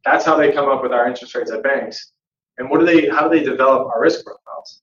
That's 0.04 0.24
how 0.24 0.36
they 0.36 0.52
come 0.52 0.68
up 0.68 0.82
with 0.82 0.92
our 0.92 1.06
interest 1.06 1.34
rates 1.34 1.50
at 1.50 1.62
banks. 1.62 2.12
And 2.58 2.68
what 2.68 2.80
do 2.80 2.86
they? 2.86 3.08
How 3.08 3.28
do 3.28 3.38
they 3.38 3.44
develop 3.44 3.88
our 3.88 4.00
risk 4.00 4.24
profiles? 4.24 4.82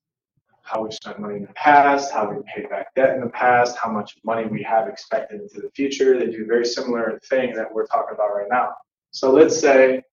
How 0.69 0.83
we 0.83 0.91
spent 0.91 1.19
money 1.19 1.37
in 1.37 1.41
the 1.41 1.53
past, 1.53 2.13
how 2.13 2.29
we 2.29 2.35
paid 2.55 2.69
back 2.69 2.93
debt 2.93 3.15
in 3.15 3.21
the 3.21 3.29
past, 3.29 3.75
how 3.75 3.91
much 3.91 4.17
money 4.23 4.45
we 4.45 4.61
have 4.61 4.87
expected 4.87 5.41
into 5.41 5.61
the 5.61 5.71
future. 5.71 6.19
They 6.19 6.27
do 6.27 6.43
a 6.43 6.45
very 6.45 6.63
similar 6.63 7.19
thing 7.27 7.55
that 7.55 7.73
we're 7.73 7.87
talking 7.87 8.13
about 8.13 8.35
right 8.35 8.47
now. 8.51 8.75
So 9.09 9.31
let's 9.31 9.59
say 9.59 10.03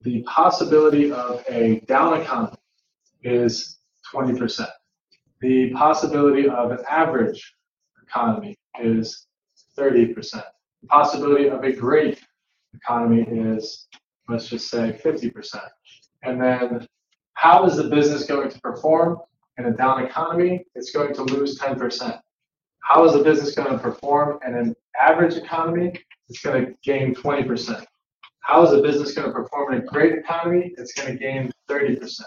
the 0.00 0.22
possibility 0.22 1.12
of 1.12 1.44
a 1.48 1.78
down 1.86 2.20
economy 2.20 2.56
is 3.22 3.78
20%. 4.12 4.66
The 5.40 5.70
possibility 5.74 6.48
of 6.48 6.72
an 6.72 6.80
average 6.90 7.54
economy 8.02 8.56
is 8.80 9.28
30%. 9.78 10.42
The 10.82 10.88
possibility 10.88 11.48
of 11.48 11.62
a 11.62 11.72
great 11.72 12.20
economy 12.74 13.22
is 13.30 13.86
let's 14.28 14.48
just 14.48 14.70
say 14.70 14.98
50%. 15.04 15.60
And 16.24 16.40
then 16.40 16.86
how 17.34 17.64
is 17.64 17.76
the 17.76 17.84
business 17.84 18.24
going 18.24 18.50
to 18.50 18.60
perform 18.60 19.18
in 19.60 19.72
a 19.72 19.76
down 19.76 20.04
economy? 20.04 20.64
It's 20.74 20.90
going 20.90 21.14
to 21.14 21.22
lose 21.22 21.58
10%. 21.58 22.20
How 22.80 23.04
is 23.04 23.12
the 23.12 23.22
business 23.22 23.54
going 23.54 23.70
to 23.70 23.78
perform 23.78 24.38
in 24.46 24.54
an 24.54 24.74
average 25.00 25.36
economy? 25.36 25.92
It's 26.28 26.40
going 26.40 26.66
to 26.66 26.74
gain 26.82 27.14
20%. 27.14 27.84
How 28.40 28.62
is 28.64 28.70
the 28.70 28.82
business 28.82 29.14
going 29.14 29.28
to 29.28 29.32
perform 29.32 29.74
in 29.74 29.82
a 29.82 29.84
great 29.84 30.14
economy? 30.14 30.72
It's 30.76 30.92
going 30.92 31.12
to 31.12 31.18
gain 31.18 31.52
30%. 31.68 32.20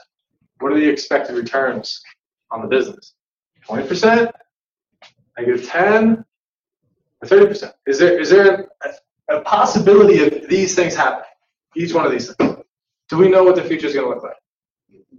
What 0.59 0.71
are 0.71 0.79
the 0.79 0.87
expected 0.87 1.35
returns 1.35 2.01
on 2.51 2.61
the 2.61 2.67
business? 2.67 3.13
20%, 3.67 4.31
negative 5.37 5.67
10, 5.67 6.25
or 7.21 7.27
30%? 7.27 7.73
Is 7.87 7.99
there 7.99 8.19
is 8.19 8.29
there 8.29 8.67
a, 8.83 9.37
a 9.37 9.41
possibility 9.41 10.23
of 10.23 10.47
these 10.49 10.75
things 10.75 10.95
happening? 10.95 11.25
each 11.75 11.93
one 11.93 12.05
of 12.05 12.11
these 12.11 12.33
things. 12.33 12.57
Do 13.09 13.17
we 13.17 13.29
know 13.29 13.43
what 13.43 13.55
the 13.55 13.63
future 13.63 13.87
is 13.87 13.93
going 13.93 14.05
to 14.05 14.13
look 14.13 14.23
like? 14.23 14.33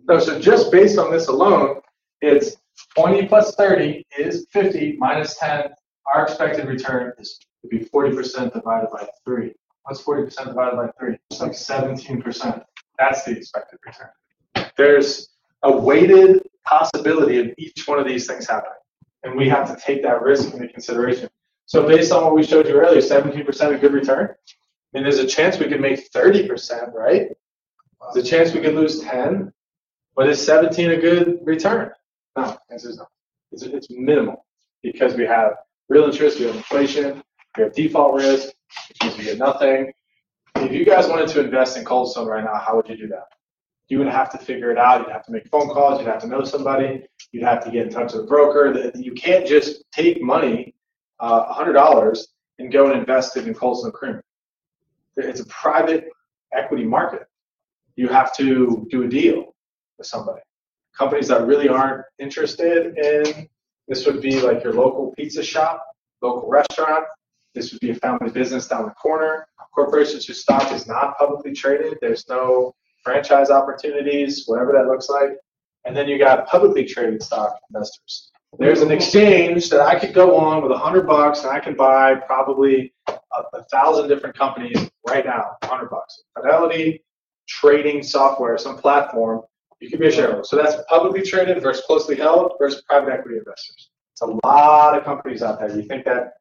No, 0.07 0.19
so 0.19 0.41
just 0.41 0.71
based 0.71 0.99
on 0.99 1.11
this 1.11 1.29
alone, 1.29 1.81
it's 2.25 2.57
20 2.97 3.27
plus 3.29 3.55
30 3.55 4.05
is 4.19 4.47
50 4.51 4.97
minus 4.99 5.37
10. 5.39 5.71
Our 6.15 6.25
expected 6.25 6.67
return 6.67 7.13
is 7.19 7.39
to 7.63 7.69
be 7.69 7.85
40% 7.85 8.53
divided 8.53 8.89
by 8.91 9.07
3. 9.25 9.53
What's 9.85 10.03
40% 10.03 10.47
divided 10.47 10.77
by 10.77 10.89
3? 10.99 11.17
It's 11.31 11.41
like 11.41 11.53
17%. 11.53 12.63
That's 12.99 13.25
the 13.25 13.33
expected 13.33 13.79
return. 13.85 14.71
There's 14.77 15.29
a 15.63 15.77
weighted 15.77 16.43
possibility 16.65 17.39
of 17.39 17.55
each 17.59 17.87
one 17.87 17.99
of 17.99 18.07
these 18.07 18.27
things 18.27 18.49
happening. 18.49 18.73
And 19.23 19.37
we 19.37 19.49
have 19.49 19.75
to 19.75 19.81
take 19.81 20.03
that 20.03 20.23
risk 20.23 20.53
into 20.53 20.69
consideration. 20.69 21.29
So 21.67 21.87
based 21.87 22.13
on 22.13 22.25
what 22.25 22.35
we 22.35 22.45
showed 22.45 22.69
you 22.69 22.75
earlier, 22.75 23.01
17% 23.01 23.75
a 23.75 23.79
good 23.79 23.93
return. 23.93 24.29
I 24.31 24.99
mean, 24.99 25.03
there's 25.03 25.19
a 25.19 25.27
chance 25.27 25.59
we 25.59 25.67
could 25.67 25.81
make 25.81 26.13
30%, 26.13 26.93
right? 26.93 27.29
There's 28.13 28.27
a 28.27 28.29
chance 28.29 28.53
we 28.53 28.61
could 28.61 28.75
lose 28.75 29.01
10, 29.01 29.53
but 30.15 30.29
is 30.29 30.45
17 30.45 30.91
a 30.91 30.97
good 31.01 31.39
return? 31.43 31.91
No, 32.37 32.57
answer 32.71 32.91
is 32.91 32.99
no. 32.99 33.07
It's, 33.53 33.63
it's 33.63 33.89
minimal 33.91 34.45
because 34.83 35.15
we 35.15 35.25
have 35.25 35.53
real 35.89 36.05
interest, 36.05 36.39
we 36.39 36.47
have 36.47 36.57
inflation, 36.57 37.23
we 37.57 37.63
have 37.65 37.75
default 37.75 38.15
risk, 38.15 38.49
which 38.89 39.03
means 39.03 39.19
we 39.19 39.25
get 39.25 39.39
nothing. 39.39 39.93
If 40.57 40.73
you 40.73 40.85
guys 40.85 41.09
wanted 41.09 41.29
to 41.29 41.41
invest 41.41 41.77
in 41.77 41.85
Cold 41.85 42.11
Stone 42.11 42.27
right 42.27 42.45
now, 42.45 42.59
how 42.59 42.77
would 42.77 42.89
you 42.89 42.97
do 42.97 43.09
that? 43.09 43.27
You 43.89 43.99
would 43.99 44.09
have 44.09 44.31
to 44.31 44.39
figure 44.39 44.71
it 44.71 44.79
out. 44.79 45.01
You'd 45.03 45.13
have 45.13 45.25
to 45.27 45.33
make 45.33 45.47
phone 45.49 45.69
calls. 45.69 46.01
You'd 46.01 46.09
have 46.09 46.23
to 46.23 46.27
know 46.27 46.43
somebody. 46.43 47.05
You'd 47.33 47.45
have 47.45 47.63
to 47.65 47.71
get 47.71 47.87
in 47.87 47.93
touch 47.93 48.15
with 48.15 48.25
a 48.25 48.27
broker. 48.27 48.91
You 48.95 49.13
can't 49.13 49.47
just 49.47 49.85
take 49.93 50.23
money, 50.23 50.75
uh, 51.21 51.55
$100, 51.55 52.19
and 52.59 52.73
go 52.73 52.91
and 52.91 52.99
invest 52.99 53.37
it 53.37 53.47
in 53.47 53.55
Cold 53.55 53.79
Stone 53.79 53.93
Creamery 53.93 54.23
it's 55.17 55.41
a 55.41 55.47
private 55.47 56.09
equity 56.53 56.85
market. 56.85 57.27
You 57.97 58.09
have 58.09 58.35
to 58.37 58.87
do 58.91 59.03
a 59.03 59.09
deal 59.09 59.55
with 59.99 60.07
somebody. 60.07 60.41
Companies 60.97 61.29
that 61.29 61.47
really 61.47 61.69
aren't 61.69 62.05
interested 62.19 62.97
in 62.97 63.49
this 63.89 64.07
would 64.07 64.21
be 64.23 64.41
like 64.41 64.63
your 64.65 64.73
local 64.73 65.13
pizza 65.17 65.43
shop, 65.43 65.85
local 66.23 66.49
restaurant. 66.49 67.05
This 67.55 67.73
would 67.73 67.81
be 67.81 67.91
a 67.91 67.95
family 67.95 68.31
business 68.31 68.67
down 68.67 68.85
the 68.85 68.91
corner. 68.93 69.47
Corporations 69.75 70.25
whose 70.27 70.41
stock 70.41 70.73
is 70.73 70.87
not 70.87 71.19
publicly 71.19 71.53
traded. 71.53 71.99
There's 72.01 72.25
no 72.29 72.75
franchise 73.03 73.51
opportunities, 73.51 74.45
whatever 74.47 74.73
that 74.73 74.87
looks 74.87 75.09
like. 75.09 75.37
And 75.85 75.97
then 75.97 76.09
you 76.09 76.19
got 76.19 76.47
publicly 76.47 76.85
traded 76.85 77.23
stock 77.23 77.59
investors. 77.69 78.31
There's 78.59 78.81
an 78.81 78.91
exchange 78.91 79.69
that 79.71 79.81
I 79.81 79.99
could 79.99 80.15
go 80.15 80.37
on 80.37 80.63
with 80.63 80.71
a 80.71 80.79
hundred 80.79 81.07
bucks 81.07 81.43
and 81.43 81.51
I 81.51 81.59
can 81.59 81.75
buy 81.75 82.15
probably 82.15 82.95
a, 83.09 83.15
a 83.53 83.65
thousand 83.65 84.09
different 84.09 84.39
companies 84.39 84.89
right 85.09 85.27
now, 85.27 85.57
hundred 85.65 85.91
bucks. 85.91 86.23
Fidelity 86.37 87.03
trading 87.47 88.03
software, 88.03 88.57
some 88.57 88.79
platform, 88.79 89.43
you 89.85 89.91
can 89.91 90.01
be 90.01 90.09
a 90.09 90.11
shareholder. 90.11 90.45
So 90.45 90.57
that's 90.57 90.77
publicly 90.89 91.23
traded 91.23 91.63
versus 91.63 91.85
closely 91.87 92.17
held 92.17 92.53
versus 92.59 92.83
private 92.83 93.13
equity 93.13 93.39
investors. 93.39 93.91
It's 94.13 94.23
a 94.23 94.39
lot 94.45 94.97
of 94.97 95.05
companies 95.05 95.43
out 95.43 95.59
there. 95.59 95.75
You 95.75 95.83
think 95.83 96.05
that 96.05 96.35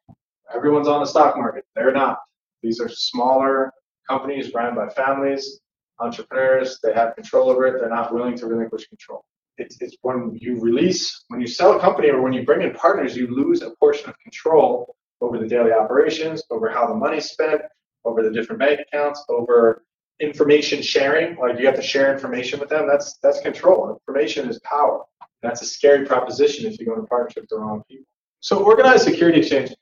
everyone's 0.54 0.88
on 0.88 1.02
the 1.02 1.06
stock 1.06 1.38
market. 1.38 1.66
They're 1.76 1.92
not. 1.92 2.20
These 2.62 2.80
are 2.80 2.90
smaller 2.90 3.72
companies 4.10 4.54
run 4.54 4.76
by 4.76 4.90
families, 4.90 5.60
entrepreneurs. 6.00 6.80
They 6.84 6.94
have 6.94 7.16
control 7.16 7.50
over 7.50 7.68
it. 7.68 7.80
They're 7.80 7.90
not 7.90 8.14
willing 8.14 8.38
to 8.38 8.46
relinquish 8.48 8.88
control 8.88 9.24
it's, 9.58 9.78
it's 9.82 9.96
when 10.02 10.38
you 10.40 10.60
release, 10.60 11.24
when 11.28 11.40
you 11.42 11.48
sell 11.48 11.78
a 11.78 11.80
company 11.80 12.10
or 12.10 12.22
when 12.22 12.34
you 12.34 12.44
bring 12.44 12.62
in 12.62 12.74
partners, 12.74 13.16
you 13.16 13.28
lose 13.28 13.62
a 13.62 13.72
portion 13.72 14.10
of 14.10 14.18
control 14.20 14.96
over 15.22 15.38
the 15.38 15.48
daily 15.48 15.72
operations, 15.72 16.44
over 16.50 16.70
how 16.70 16.88
the 16.88 16.94
money's 16.94 17.30
spent, 17.30 17.62
over 18.06 18.24
the 18.24 18.32
different 18.32 18.60
bank 18.60 18.80
accounts, 18.80 19.24
over 19.30 19.84
information 20.24 20.82
sharing. 20.82 21.38
Like 21.38 21.60
you 21.60 21.66
have 21.66 21.76
to 21.76 21.82
share 21.82 22.14
information 22.14 22.60
with 22.60 22.70
them. 22.70 22.88
That's 22.88 23.18
that's 23.24 23.40
control. 23.42 24.00
Information 24.08 24.50
is 24.50 24.60
power. 24.60 25.04
That's 25.42 25.62
a 25.62 25.66
scary 25.66 26.06
proposition 26.06 26.72
if 26.72 26.80
you 26.80 26.86
go 26.86 26.94
into 26.94 27.08
partnership 27.08 27.44
with 27.44 27.50
the 27.50 27.60
wrong 27.60 27.84
people. 27.90 28.06
So 28.40 28.64
organized 28.64 29.04
security 29.04 29.40
exchange. 29.40 29.74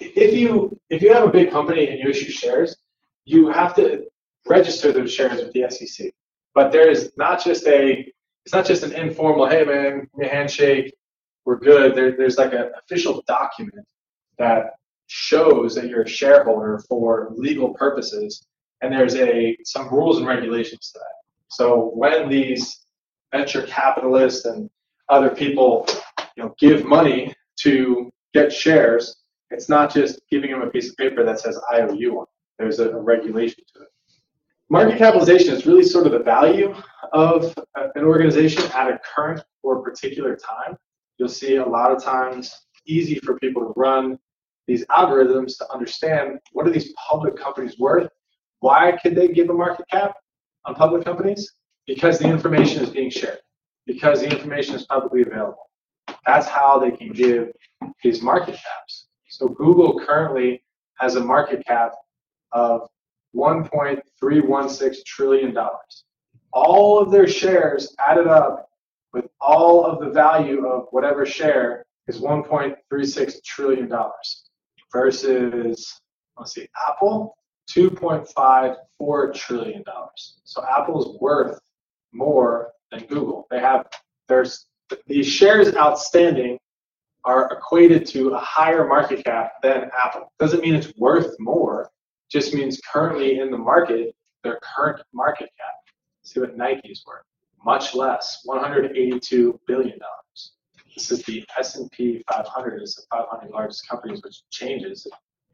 If 0.00 0.34
you 0.34 0.78
if 0.90 1.02
you 1.02 1.12
have 1.12 1.24
a 1.24 1.30
big 1.30 1.50
company 1.50 1.88
and 1.88 1.98
you 1.98 2.10
issue 2.10 2.30
shares, 2.30 2.76
you 3.24 3.48
have 3.48 3.74
to 3.76 4.06
register 4.46 4.92
those 4.92 5.12
shares 5.12 5.42
with 5.42 5.52
the 5.52 5.68
SEC. 5.70 6.12
But 6.54 6.72
there 6.72 6.88
is 6.88 7.12
not 7.16 7.42
just 7.42 7.66
a 7.66 8.12
it's 8.44 8.54
not 8.54 8.64
just 8.64 8.84
an 8.84 8.92
informal, 8.92 9.48
hey 9.48 9.64
man, 9.64 10.08
handshake, 10.22 10.94
we're 11.44 11.58
good. 11.58 11.94
There, 11.94 12.16
there's 12.16 12.38
like 12.38 12.52
an 12.52 12.70
official 12.78 13.22
document 13.26 13.84
that 14.38 14.74
shows 15.06 15.74
that 15.74 15.88
you're 15.88 16.02
a 16.02 16.08
shareholder 16.08 16.78
for 16.88 17.32
legal 17.34 17.74
purposes, 17.74 18.46
and 18.82 18.92
there's 18.92 19.14
a 19.16 19.56
some 19.64 19.88
rules 19.88 20.18
and 20.18 20.26
regulations 20.26 20.90
to 20.92 20.98
that. 20.98 21.16
So 21.48 21.90
when 21.94 22.28
these 22.28 22.84
venture 23.32 23.62
capitalists 23.62 24.44
and 24.44 24.70
other 25.08 25.30
people, 25.30 25.86
you 26.36 26.44
know, 26.44 26.54
give 26.58 26.84
money 26.84 27.34
to 27.60 28.10
get 28.34 28.52
shares, 28.52 29.16
it's 29.50 29.68
not 29.68 29.92
just 29.92 30.20
giving 30.30 30.50
them 30.50 30.62
a 30.62 30.70
piece 30.70 30.90
of 30.90 30.96
paper 30.96 31.24
that 31.24 31.40
says 31.40 31.58
IOU 31.72 32.18
on 32.18 32.22
it. 32.22 32.28
There's 32.58 32.80
a, 32.80 32.90
a 32.90 33.00
regulation 33.00 33.62
to 33.74 33.82
it. 33.82 33.88
Market 34.68 34.98
capitalization 34.98 35.54
is 35.54 35.64
really 35.64 35.84
sort 35.84 36.06
of 36.06 36.12
the 36.12 36.18
value 36.18 36.74
of 37.12 37.54
uh, 37.78 37.88
an 37.94 38.04
organization 38.04 38.64
at 38.74 38.88
a 38.88 38.98
current 39.14 39.40
or 39.62 39.80
particular 39.80 40.36
time. 40.36 40.76
You'll 41.18 41.28
see 41.28 41.56
a 41.56 41.64
lot 41.64 41.92
of 41.92 42.02
times 42.02 42.66
easy 42.86 43.20
for 43.20 43.38
people 43.38 43.62
to 43.62 43.72
run 43.76 44.18
these 44.66 44.84
algorithms 44.86 45.56
to 45.58 45.72
understand 45.72 46.40
what 46.52 46.66
are 46.66 46.70
these 46.70 46.92
public 46.94 47.36
companies 47.36 47.78
worth? 47.78 48.10
Why 48.60 48.96
could 49.02 49.14
they 49.14 49.28
give 49.28 49.50
a 49.50 49.54
market 49.54 49.86
cap 49.90 50.14
on 50.64 50.74
public 50.74 51.04
companies? 51.04 51.52
Because 51.86 52.18
the 52.18 52.28
information 52.28 52.82
is 52.82 52.90
being 52.90 53.10
shared, 53.10 53.38
because 53.86 54.20
the 54.20 54.28
information 54.28 54.74
is 54.74 54.84
publicly 54.86 55.22
available. 55.22 55.70
That's 56.26 56.46
how 56.48 56.78
they 56.78 56.90
can 56.90 57.12
give 57.12 57.52
these 58.02 58.22
market 58.22 58.54
caps. 58.54 59.06
So 59.28 59.48
Google 59.48 60.00
currently 60.00 60.62
has 60.98 61.16
a 61.16 61.20
market 61.20 61.64
cap 61.66 61.92
of 62.52 62.88
$1.316 63.34 65.04
trillion. 65.04 65.56
All 66.52 66.98
of 66.98 67.10
their 67.10 67.26
shares 67.28 67.94
added 68.06 68.26
up 68.26 68.68
with 69.12 69.26
all 69.40 69.84
of 69.84 70.00
the 70.00 70.10
value 70.10 70.66
of 70.66 70.86
whatever 70.90 71.26
share 71.26 71.84
is 72.08 72.20
$1.36 72.20 73.42
trillion 73.44 73.92
versus, 74.92 76.00
let's 76.38 76.54
see, 76.54 76.66
Apple, 76.88 77.36
$2.54 77.70 79.34
trillion. 79.34 79.84
So 80.44 80.64
Apple's 80.64 81.18
worth 81.20 81.58
more 82.12 82.70
than 82.90 83.04
Google. 83.06 83.46
They 83.50 83.60
have, 83.60 83.86
there's, 84.28 84.66
the 85.06 85.22
shares 85.22 85.74
outstanding 85.76 86.58
are 87.24 87.52
equated 87.52 88.06
to 88.06 88.30
a 88.30 88.38
higher 88.38 88.86
market 88.86 89.24
cap 89.24 89.52
than 89.62 89.90
Apple. 90.02 90.32
Doesn't 90.38 90.60
mean 90.60 90.74
it's 90.74 90.92
worth 90.96 91.34
more, 91.40 91.90
just 92.30 92.54
means 92.54 92.80
currently 92.90 93.40
in 93.40 93.50
the 93.50 93.58
market, 93.58 94.14
their 94.44 94.60
current 94.76 95.02
market 95.12 95.50
cap. 95.58 95.74
See 96.22 96.40
what 96.40 96.56
Nike's 96.56 97.02
worth. 97.06 97.24
Much 97.64 97.94
less, 97.94 98.44
$182 98.48 99.58
billion. 99.66 99.98
This 100.94 101.10
is 101.10 101.22
the 101.24 101.44
S&P 101.58 102.22
500. 102.32 102.80
It's 102.80 102.94
the 102.94 103.02
500 103.10 103.50
largest 103.50 103.86
companies, 103.88 104.22
which 104.22 104.42
changes 104.50 105.06